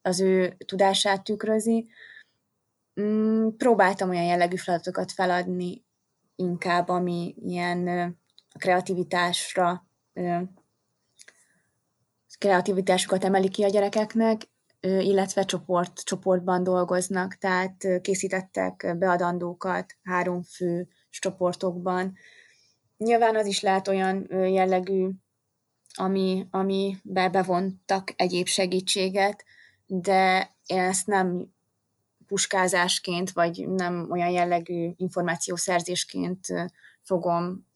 az 0.02 0.20
ő 0.20 0.56
tudását 0.66 1.24
tükrözi. 1.24 1.88
Mm, 3.00 3.48
próbáltam 3.56 4.08
olyan 4.08 4.24
jellegű 4.24 4.56
feladatokat 4.56 5.12
feladni, 5.12 5.84
inkább, 6.36 6.88
ami 6.88 7.34
ilyen 7.44 7.88
a 8.48 8.58
kreativitásra, 8.58 9.86
kreativitásukat 12.38 13.24
emeli 13.24 13.48
ki 13.48 13.62
a 13.62 13.68
gyerekeknek, 13.68 14.42
illetve 14.80 15.44
csoport, 15.44 16.00
csoportban 16.00 16.62
dolgoznak, 16.62 17.34
tehát 17.34 18.00
készítettek 18.00 18.94
beadandókat 18.98 19.96
három 20.02 20.42
fő 20.42 20.88
csoportokban. 21.10 22.16
Nyilván 22.98 23.36
az 23.36 23.46
is 23.46 23.60
lehet 23.60 23.88
olyan 23.88 24.26
jellegű, 24.30 25.08
ami, 25.94 26.46
ami 26.50 26.96
bevontak 27.02 28.12
egyéb 28.16 28.46
segítséget, 28.46 29.44
de 29.86 30.54
én 30.66 30.80
ezt 30.80 31.06
nem 31.06 31.52
puskázásként, 32.26 33.30
vagy 33.30 33.68
nem 33.68 34.10
olyan 34.10 34.30
jellegű 34.30 34.90
információszerzésként 34.96 36.46
fogom 37.02 37.66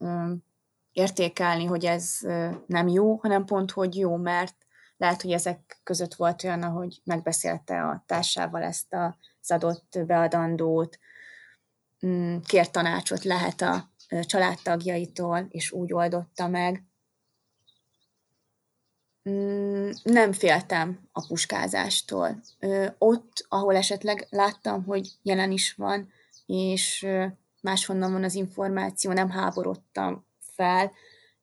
értékelni, 0.93 1.64
hogy 1.64 1.85
ez 1.85 2.18
nem 2.66 2.89
jó, 2.89 3.16
hanem 3.16 3.45
pont, 3.45 3.70
hogy 3.70 3.97
jó, 3.97 4.16
mert 4.16 4.55
lehet, 4.97 5.23
hogy 5.23 5.33
ezek 5.33 5.81
között 5.83 6.14
volt 6.14 6.45
olyan, 6.45 6.62
ahogy 6.62 7.01
megbeszélte 7.05 7.83
a 7.83 8.03
társával 8.07 8.62
ezt 8.62 8.95
az 9.41 9.51
adott 9.51 9.99
beadandót, 10.07 10.99
mm, 12.07 12.37
kért 12.47 12.73
tanácsot 12.73 13.25
lehet 13.25 13.61
a 13.61 13.91
családtagjaitól, 14.21 15.47
és 15.49 15.71
úgy 15.71 15.93
oldotta 15.93 16.49
meg. 16.49 16.85
Mm, 19.31 19.91
nem 20.03 20.33
féltem 20.33 21.09
a 21.13 21.27
puskázástól. 21.27 22.41
Ott, 22.99 23.47
ahol 23.49 23.77
esetleg 23.77 24.27
láttam, 24.31 24.85
hogy 24.85 25.09
jelen 25.23 25.51
is 25.51 25.75
van, 25.75 26.13
és 26.47 27.07
máshonnan 27.61 28.13
van 28.13 28.25
az 28.25 28.35
információ, 28.35 29.13
nem 29.13 29.31
háborodtam 29.31 30.27
fel. 30.39 30.93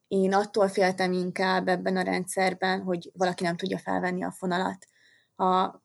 Én 0.07 0.33
attól 0.33 0.67
féltem 0.67 1.11
inkább 1.11 1.67
ebben 1.67 1.97
a 1.97 2.01
rendszerben, 2.01 2.81
hogy 2.81 3.11
valaki 3.13 3.43
nem 3.43 3.57
tudja 3.57 3.77
felvenni 3.77 4.23
a 4.23 4.31
fonalat. 4.31 4.87
Ha 5.35 5.81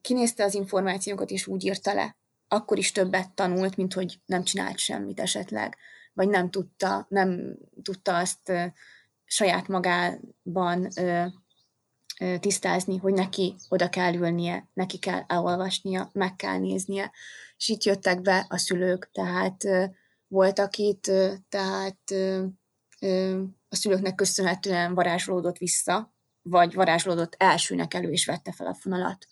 kinézte 0.00 0.44
az 0.44 0.54
információkat 0.54 1.30
és 1.30 1.46
úgy 1.46 1.64
írta 1.64 1.94
le, 1.94 2.16
akkor 2.48 2.78
is 2.78 2.92
többet 2.92 3.30
tanult, 3.30 3.76
mint 3.76 3.92
hogy 3.92 4.20
nem 4.26 4.42
csinált 4.42 4.78
semmit 4.78 5.20
esetleg, 5.20 5.76
vagy 6.14 6.28
nem 6.28 6.50
tudta, 6.50 7.06
nem 7.08 7.56
tudta 7.82 8.16
azt 8.16 8.52
saját 9.24 9.68
magában 9.68 10.88
tisztázni, 12.40 12.96
hogy 12.96 13.12
neki 13.12 13.54
oda 13.68 13.88
kell 13.88 14.14
ülnie, 14.14 14.68
neki 14.72 14.98
kell 14.98 15.22
elolvasnia, 15.26 16.10
meg 16.12 16.36
kell 16.36 16.58
néznie. 16.58 17.12
És 17.56 17.68
itt 17.68 17.82
jöttek 17.82 18.20
be 18.20 18.46
a 18.48 18.58
szülők, 18.58 19.10
tehát 19.12 19.64
voltak 20.28 20.76
itt, 20.76 21.02
tehát 21.48 22.10
a 23.68 23.76
szülőknek 23.76 24.14
köszönhetően 24.14 24.94
varázsolódott 24.94 25.58
vissza, 25.58 26.14
vagy 26.42 26.74
varázsolódott 26.74 27.34
elsőnek 27.38 27.94
elő, 27.94 28.10
és 28.10 28.26
vette 28.26 28.52
fel 28.52 28.66
a 28.66 28.74
fonalat. 28.74 29.26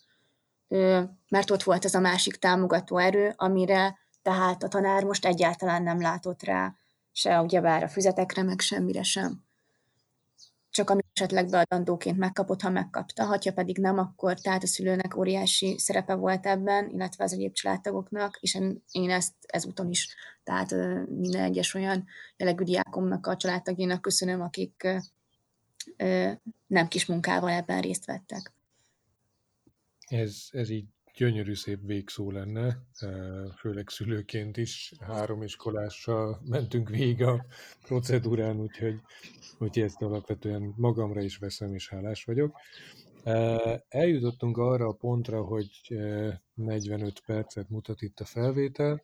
Mert 1.29 1.51
ott 1.51 1.63
volt 1.63 1.85
ez 1.85 1.93
a 1.93 1.99
másik 1.99 2.35
támogató 2.35 2.97
erő, 2.97 3.33
amire 3.35 3.97
tehát 4.23 4.63
a 4.63 4.67
tanár 4.67 5.03
most 5.03 5.25
egyáltalán 5.25 5.83
nem 5.83 6.01
látott 6.01 6.43
rá, 6.43 6.75
se 7.11 7.41
ugyebár 7.41 7.83
a 7.83 7.87
füzetekre, 7.87 8.43
meg 8.43 8.59
semmire 8.59 9.03
sem 9.03 9.43
csak 10.73 10.89
ami 10.89 11.01
esetleg 11.13 11.49
beadandóként 11.49 12.17
megkapott, 12.17 12.61
ha 12.61 12.69
megkapta, 12.69 13.25
ha 13.25 13.51
pedig 13.55 13.77
nem, 13.77 13.97
akkor 13.97 14.39
tehát 14.39 14.63
a 14.63 14.67
szülőnek 14.67 15.15
óriási 15.15 15.77
szerepe 15.77 16.13
volt 16.13 16.45
ebben, 16.45 16.89
illetve 16.89 17.23
az 17.23 17.33
egyéb 17.33 17.53
családtagoknak, 17.53 18.37
és 18.41 18.59
én 18.91 19.09
ezt 19.09 19.33
ezúton 19.41 19.89
is, 19.89 20.15
tehát 20.43 20.71
minden 21.07 21.43
egyes 21.43 21.73
olyan 21.73 22.05
jellegű 22.37 22.63
diákomnak, 22.63 23.27
a 23.27 23.37
családtagjának 23.37 24.01
köszönöm, 24.01 24.41
akik 24.41 24.87
nem 26.67 26.87
kis 26.87 27.05
munkával 27.05 27.49
ebben 27.49 27.81
részt 27.81 28.05
vettek. 28.05 28.51
Ez, 30.07 30.47
ez 30.51 30.69
így 30.69 30.85
gyönyörű 31.15 31.55
szép 31.55 31.79
végszó 31.85 32.31
lenne, 32.31 32.77
főleg 33.57 33.89
szülőként 33.89 34.57
is 34.57 34.93
három 34.99 35.43
iskolással 35.43 36.41
mentünk 36.45 36.89
végig 36.89 37.21
a 37.21 37.45
procedúrán, 37.81 38.59
úgyhogy, 38.59 38.99
úgyhogy 39.57 39.83
ezt 39.83 40.01
alapvetően 40.01 40.73
magamra 40.77 41.21
is 41.21 41.37
veszem, 41.37 41.73
és 41.73 41.89
hálás 41.89 42.23
vagyok. 42.23 42.55
Eljutottunk 43.87 44.57
arra 44.57 44.87
a 44.87 44.93
pontra, 44.93 45.43
hogy 45.43 45.69
45 46.53 47.23
percet 47.25 47.69
mutat 47.69 48.01
itt 48.01 48.19
a 48.19 48.25
felvétel, 48.25 49.03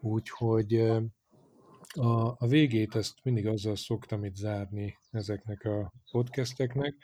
úgyhogy 0.00 0.90
a, 1.94 2.36
a 2.38 2.46
végét 2.46 2.94
ezt 2.94 3.14
mindig 3.22 3.46
azzal 3.46 3.76
szoktam 3.76 4.24
itt 4.24 4.34
zárni 4.34 4.98
ezeknek 5.10 5.64
a 5.64 5.92
podcasteknek, 6.10 6.94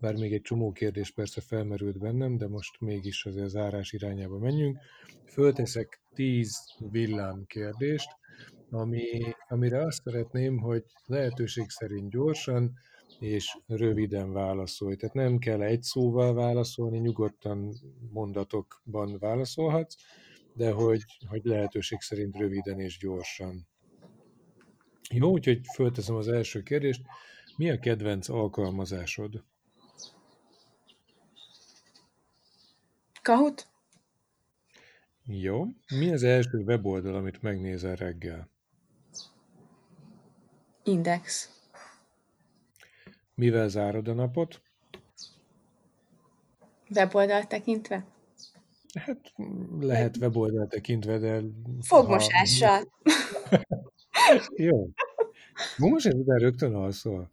bár 0.00 0.14
még 0.14 0.32
egy 0.32 0.42
csomó 0.42 0.72
kérdés 0.72 1.10
persze 1.10 1.40
felmerült 1.40 1.98
bennem, 1.98 2.36
de 2.36 2.48
most 2.48 2.80
mégis 2.80 3.24
azért 3.24 3.44
az 3.44 3.50
zárás 3.50 3.92
irányába 3.92 4.38
menjünk. 4.38 4.78
Fölteszek 5.24 6.00
tíz 6.14 6.56
villám 6.90 7.44
kérdést, 7.46 8.08
ami, 8.70 9.20
amire 9.48 9.84
azt 9.84 10.02
szeretném, 10.02 10.58
hogy 10.58 10.84
lehetőség 11.06 11.70
szerint 11.70 12.10
gyorsan 12.10 12.72
és 13.18 13.58
röviden 13.66 14.32
válaszolj. 14.32 14.96
Tehát 14.96 15.14
nem 15.14 15.38
kell 15.38 15.62
egy 15.62 15.82
szóval 15.82 16.34
válaszolni, 16.34 16.98
nyugodtan 16.98 17.74
mondatokban 18.10 19.18
válaszolhatsz, 19.18 19.96
de 20.54 20.70
hogy, 20.70 21.04
hogy 21.28 21.40
lehetőség 21.44 22.00
szerint 22.00 22.36
röviden 22.36 22.80
és 22.80 22.98
gyorsan. 22.98 23.68
Jó, 25.12 25.30
úgyhogy 25.30 25.60
fölteszem 25.74 26.14
az 26.14 26.28
első 26.28 26.62
kérdést. 26.62 27.02
Mi 27.56 27.70
a 27.70 27.78
kedvenc 27.78 28.28
alkalmazásod? 28.28 29.44
Kahoot? 33.22 33.68
Jó. 35.26 35.66
Mi 35.88 36.12
az 36.12 36.22
első 36.22 36.58
weboldal, 36.58 37.14
amit 37.14 37.42
megnézel 37.42 37.96
reggel? 37.96 38.48
Index. 40.82 41.50
Mivel 43.34 43.68
zárod 43.68 44.08
a 44.08 44.12
napot? 44.12 44.62
Weboldalt 46.94 47.48
tekintve? 47.48 48.06
Hát 48.94 49.32
lehet 49.80 50.16
weboldal 50.16 50.66
tekintve, 50.66 51.18
de... 51.18 51.42
Fogmosással. 51.80 52.92
Ha... 53.50 53.89
Jó. 54.56 54.88
Most 55.76 56.06
ez 56.06 56.14
után 56.14 56.38
rögtön 56.38 56.74
alszol. 56.74 57.30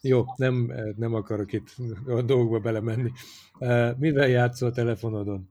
Jó, 0.00 0.24
nem, 0.36 0.72
nem 0.96 1.14
akarok 1.14 1.52
itt 1.52 1.74
a 2.06 2.22
dolgokba 2.22 2.60
belemenni. 2.60 3.12
Mivel 3.98 4.28
játszol 4.28 4.68
a 4.68 4.72
telefonodon? 4.72 5.50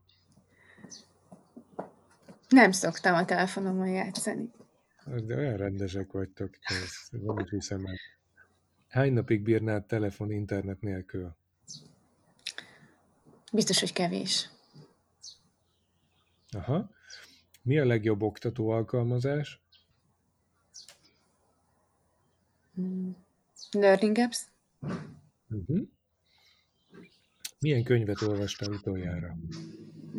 Nem 2.50 2.72
szoktam 2.72 3.16
a 3.16 3.26
telefonomon 3.26 3.88
játszani. 3.88 4.52
De 5.06 5.36
olyan 5.36 5.58
rendesek 5.58 6.12
vagytok, 6.12 6.50
ezt 6.62 7.12
nem 7.12 7.40
is 7.40 7.50
hiszem 7.50 7.86
el. 7.86 7.96
Hány 8.88 9.14
napig 9.14 9.44
bírnád 9.44 9.86
telefon 9.86 10.32
internet 10.32 10.82
nélkül? 10.82 11.36
Biztos, 13.54 13.80
hogy 13.80 13.94
kevés. 13.94 14.50
Aha. 16.52 16.90
Mi 17.62 17.80
a 17.80 17.86
legjobb 17.86 18.22
oktató 18.22 18.70
alkalmazás? 18.70 19.54
Hmm. 19.54 19.64
Learning 23.72 24.18
apps. 24.18 24.40
Uh-huh. 25.50 25.88
Milyen 27.60 27.84
könyvet 27.84 28.22
olvastál 28.22 28.70
utoljára? 28.70 29.36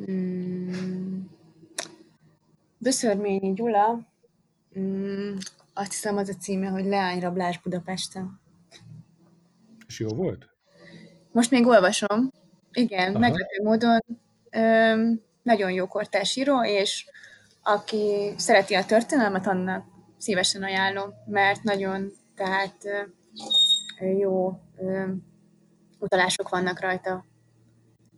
Hmm. 0.05 1.31
Böszörményi 2.79 3.53
Gyula, 3.53 4.07
mm, 4.79 5.37
azt 5.75 5.91
hiszem 5.91 6.17
az 6.17 6.29
a 6.29 6.35
címe, 6.35 6.67
hogy 6.67 6.85
Leányrablás 6.85 7.61
Budapesten. 7.61 8.41
És 9.87 10.01
jó 10.01 10.09
volt? 10.09 10.49
Most 11.33 11.51
még 11.51 11.67
olvasom. 11.67 12.33
Igen, 12.73 13.09
Aha. 13.09 13.19
meglepő 13.19 13.63
módon 13.63 14.01
ö, 14.51 15.11
nagyon 15.43 15.71
jó 15.71 15.87
kortárs 15.87 16.37
író, 16.37 16.65
és 16.65 17.07
aki 17.63 18.33
szereti 18.37 18.75
a 18.75 18.85
történelmet, 18.85 19.47
annak 19.47 19.85
szívesen 20.19 20.63
ajánlom, 20.63 21.15
mert 21.27 21.63
nagyon 21.63 22.13
tehát 22.37 22.76
jó 24.18 24.61
utalások 25.99 26.49
vannak 26.49 26.80
rajta 26.80 27.24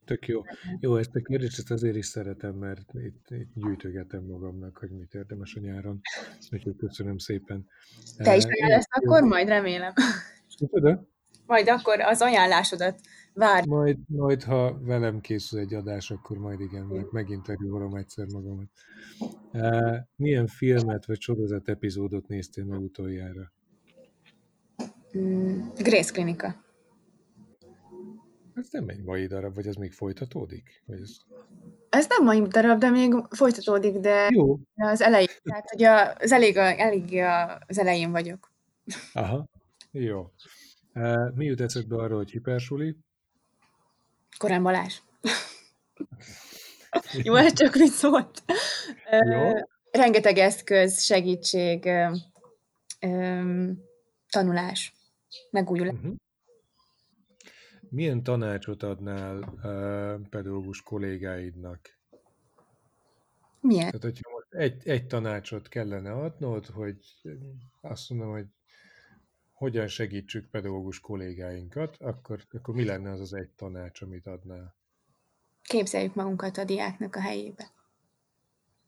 Tök 0.08 0.26
jó. 0.26 0.42
Jó, 0.80 0.96
ezt 0.96 1.14
a 1.14 1.20
kérdést 1.20 1.70
azért 1.70 1.96
is 1.96 2.06
szeretem, 2.06 2.54
mert 2.54 2.94
itt, 2.94 3.26
itt 3.28 3.50
gyűjtögetem 3.54 4.24
magamnak, 4.24 4.78
hogy 4.78 4.90
mit 4.90 5.14
érdemes 5.14 5.54
a 5.54 5.60
nyáron. 5.60 6.00
Úgyhogy 6.50 6.76
köszönöm 6.76 7.18
szépen. 7.18 7.66
Te 8.16 8.36
is 8.36 8.44
ajánlasz 8.44 8.86
akkor 8.90 9.22
majd, 9.22 9.48
remélem. 9.48 9.92
Tudod? 10.70 11.06
Majd 11.46 11.68
akkor 11.68 12.00
az 12.00 12.20
ajánlásodat 12.20 13.00
várj. 13.34 13.68
Majd, 13.68 13.98
majd, 14.06 14.42
ha 14.42 14.78
velem 14.80 15.20
készül 15.20 15.58
egy 15.58 15.74
adás, 15.74 16.10
akkor 16.10 16.38
majd 16.38 16.60
igen, 16.60 16.84
meg 16.84 17.06
meginterjúvolom 17.10 17.94
egyszer 17.94 18.26
magamat. 18.26 18.70
Milyen 20.16 20.46
filmet 20.46 21.06
vagy 21.06 21.20
sorozat 21.20 21.68
epizódot 21.68 22.28
néztél 22.28 22.64
meg 22.64 22.80
utoljára? 22.80 23.52
Mm, 25.18 25.68
Grace 25.76 26.12
Klinika. 26.12 26.64
Ez 28.54 28.68
nem 28.70 28.88
egy 28.88 29.02
mai 29.02 29.26
darab, 29.26 29.54
vagy 29.54 29.66
ez 29.66 29.74
még 29.74 29.92
folytatódik? 29.92 30.82
Vagy 30.86 31.00
ez... 31.00 31.16
ez 31.88 32.06
nem 32.08 32.24
mai 32.24 32.40
darab, 32.40 32.78
de 32.78 32.90
még 32.90 33.14
folytatódik, 33.30 33.96
de 33.96 34.28
Jó. 34.30 34.58
az 34.74 35.00
elején. 35.00 35.28
Tehát, 35.42 35.70
hogy 35.70 35.82
az 35.82 36.32
elég, 36.32 36.56
elég 36.56 37.22
az 37.66 37.78
elején 37.78 38.10
vagyok. 38.10 38.52
Aha, 39.12 39.48
jó. 39.90 40.32
Mi 41.34 41.44
jut 41.44 41.60
eszedbe 41.60 41.96
arra, 41.96 42.16
hogy 42.16 42.30
hipersuli? 42.30 42.96
Korán 44.38 44.62
Balázs. 44.62 44.98
Jó, 47.22 47.34
ez 47.34 47.52
csak 47.52 47.74
mit 47.74 47.92
szólt. 47.92 48.42
Jó. 49.10 49.52
Rengeteg 49.90 50.38
eszköz, 50.38 51.02
segítség, 51.02 51.90
tanulás, 54.30 54.92
megújulás. 55.50 55.94
Uh-huh. 55.94 56.14
Milyen 57.90 58.22
tanácsot 58.22 58.82
adnál 58.82 59.38
uh, 59.38 60.28
pedagógus 60.28 60.82
kollégáidnak? 60.82 61.98
Milyen? 63.60 63.86
Tehát, 63.86 64.02
hogyha 64.02 64.30
most 64.30 64.52
egy, 64.54 64.88
egy 64.88 65.06
tanácsot 65.06 65.68
kellene 65.68 66.12
adnod, 66.12 66.66
hogy 66.66 66.98
azt 67.80 68.10
mondom, 68.10 68.30
hogy 68.30 68.46
hogyan 69.52 69.88
segítsük 69.88 70.50
pedagógus 70.50 71.00
kollégáinkat, 71.00 71.96
akkor, 72.00 72.46
akkor 72.50 72.74
mi 72.74 72.84
lenne 72.84 73.10
az 73.10 73.20
az 73.20 73.32
egy 73.32 73.50
tanács, 73.50 74.02
amit 74.02 74.26
adnál? 74.26 74.76
Képzeljük 75.62 76.14
magunkat 76.14 76.56
a 76.56 76.64
diáknak 76.64 77.16
a 77.16 77.20
helyébe. 77.20 77.70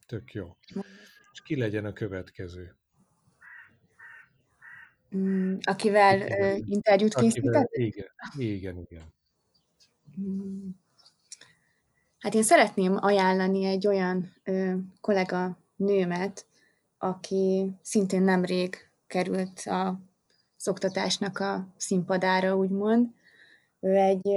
Tök 0.07 0.33
jó. 0.33 0.57
És 1.33 1.43
ki 1.43 1.57
legyen 1.57 1.85
a 1.85 1.93
következő? 1.93 2.80
Mm, 5.17 5.57
akivel 5.63 6.21
uh, 6.21 6.59
interjút 6.69 7.15
készítettek? 7.15 7.69
Igen, 7.71 8.07
igen, 8.37 8.79
igen. 8.79 9.15
Mm. 10.21 10.69
Hát 12.19 12.35
én 12.35 12.43
szeretném 12.43 12.97
ajánlani 13.01 13.65
egy 13.65 13.87
olyan 13.87 14.37
ö, 14.45 14.75
kollega 15.01 15.59
nőmet, 15.77 16.47
aki 16.99 17.71
szintén 17.83 18.23
nemrég 18.23 18.77
került 19.07 19.61
a 19.61 20.01
szoktatásnak 20.57 21.39
a 21.39 21.67
színpadára, 21.77 22.57
úgymond. 22.57 23.09
Ő 23.81 23.95
egy 23.95 24.29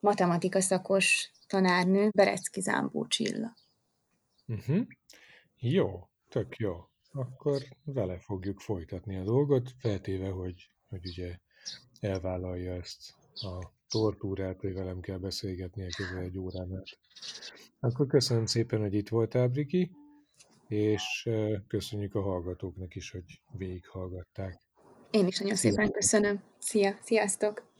matematika 0.00 0.60
szakos 0.60 1.30
tanárnő, 1.46 2.10
Berecki 2.14 2.60
Zámbó 2.60 3.06
Csilla. 3.06 3.54
Uh-huh. 4.46 4.86
Jó, 5.58 6.08
tök 6.28 6.56
jó 6.56 6.88
akkor 7.16 7.62
vele 7.84 8.18
fogjuk 8.18 8.60
folytatni 8.60 9.16
a 9.16 9.24
dolgot, 9.24 9.70
feltéve, 9.78 10.28
hogy, 10.28 10.70
hogy 10.88 11.06
ugye 11.06 11.38
elvállalja 12.00 12.74
ezt 12.74 13.14
a 13.34 13.72
tortúrát, 13.88 14.60
hogy 14.60 14.74
velem 14.74 15.00
kell 15.00 15.18
beszélgetni 15.18 15.82
a 15.82 15.88
közel 15.96 16.22
egy 16.22 16.38
órán 16.38 16.76
át. 16.76 16.98
Akkor 17.80 18.06
köszönöm 18.06 18.46
szépen, 18.46 18.80
hogy 18.80 18.94
itt 18.94 19.08
voltál, 19.08 19.48
Briki, 19.48 19.90
és 20.68 21.28
köszönjük 21.66 22.14
a 22.14 22.22
hallgatóknak 22.22 22.94
is, 22.94 23.10
hogy 23.10 23.40
végighallgatták. 23.52 24.60
Én 25.10 25.26
is 25.26 25.38
nagyon 25.38 25.56
szépen 25.56 25.90
köszönöm. 25.90 26.42
Szia, 26.58 26.98
sziasztok! 27.02 27.74